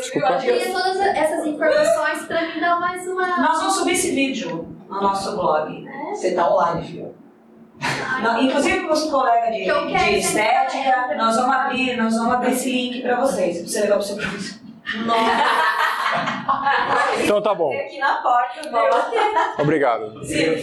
Desculpa. 0.00 0.36
Queria 0.38 0.72
todas 0.72 0.96
essas 1.00 1.46
informações 1.46 2.26
pra 2.26 2.42
me 2.42 2.60
dar 2.60 2.78
mais 2.80 3.06
uma. 3.06 3.26
Nós 3.38 3.58
vamos 3.58 3.74
subir 3.76 3.92
esse 3.92 4.10
vídeo 4.14 4.66
no 4.88 5.00
nosso 5.00 5.36
blog. 5.36 5.84
Você 6.10 6.34
tá 6.34 6.48
online, 6.50 6.86
filho. 6.86 7.14
Não, 8.22 8.40
inclusive 8.42 8.80
para 8.84 8.92
os 8.92 9.04
colegas 9.10 9.54
de, 9.54 9.64
de 9.64 10.18
estética, 10.18 11.14
nós 11.16 11.34
vamos 11.36 11.56
abrir, 11.56 11.96
nós 11.96 12.14
vamos 12.16 12.34
abrir 12.34 12.52
esse 12.52 12.70
link 12.70 13.02
para 13.02 13.16
vocês, 13.20 13.58
para 13.58 13.66
você 13.66 13.80
levar 13.80 13.94
para 13.94 13.98
o 14.00 14.02
seu 14.02 14.16
professor. 14.16 14.58
Então 17.22 17.40
tá 17.40 17.54
bom. 17.54 17.72
aqui 17.72 17.98
na 17.98 18.14
porta. 18.16 18.60
Obrigado. 19.58 20.24
Sim. 20.24 20.56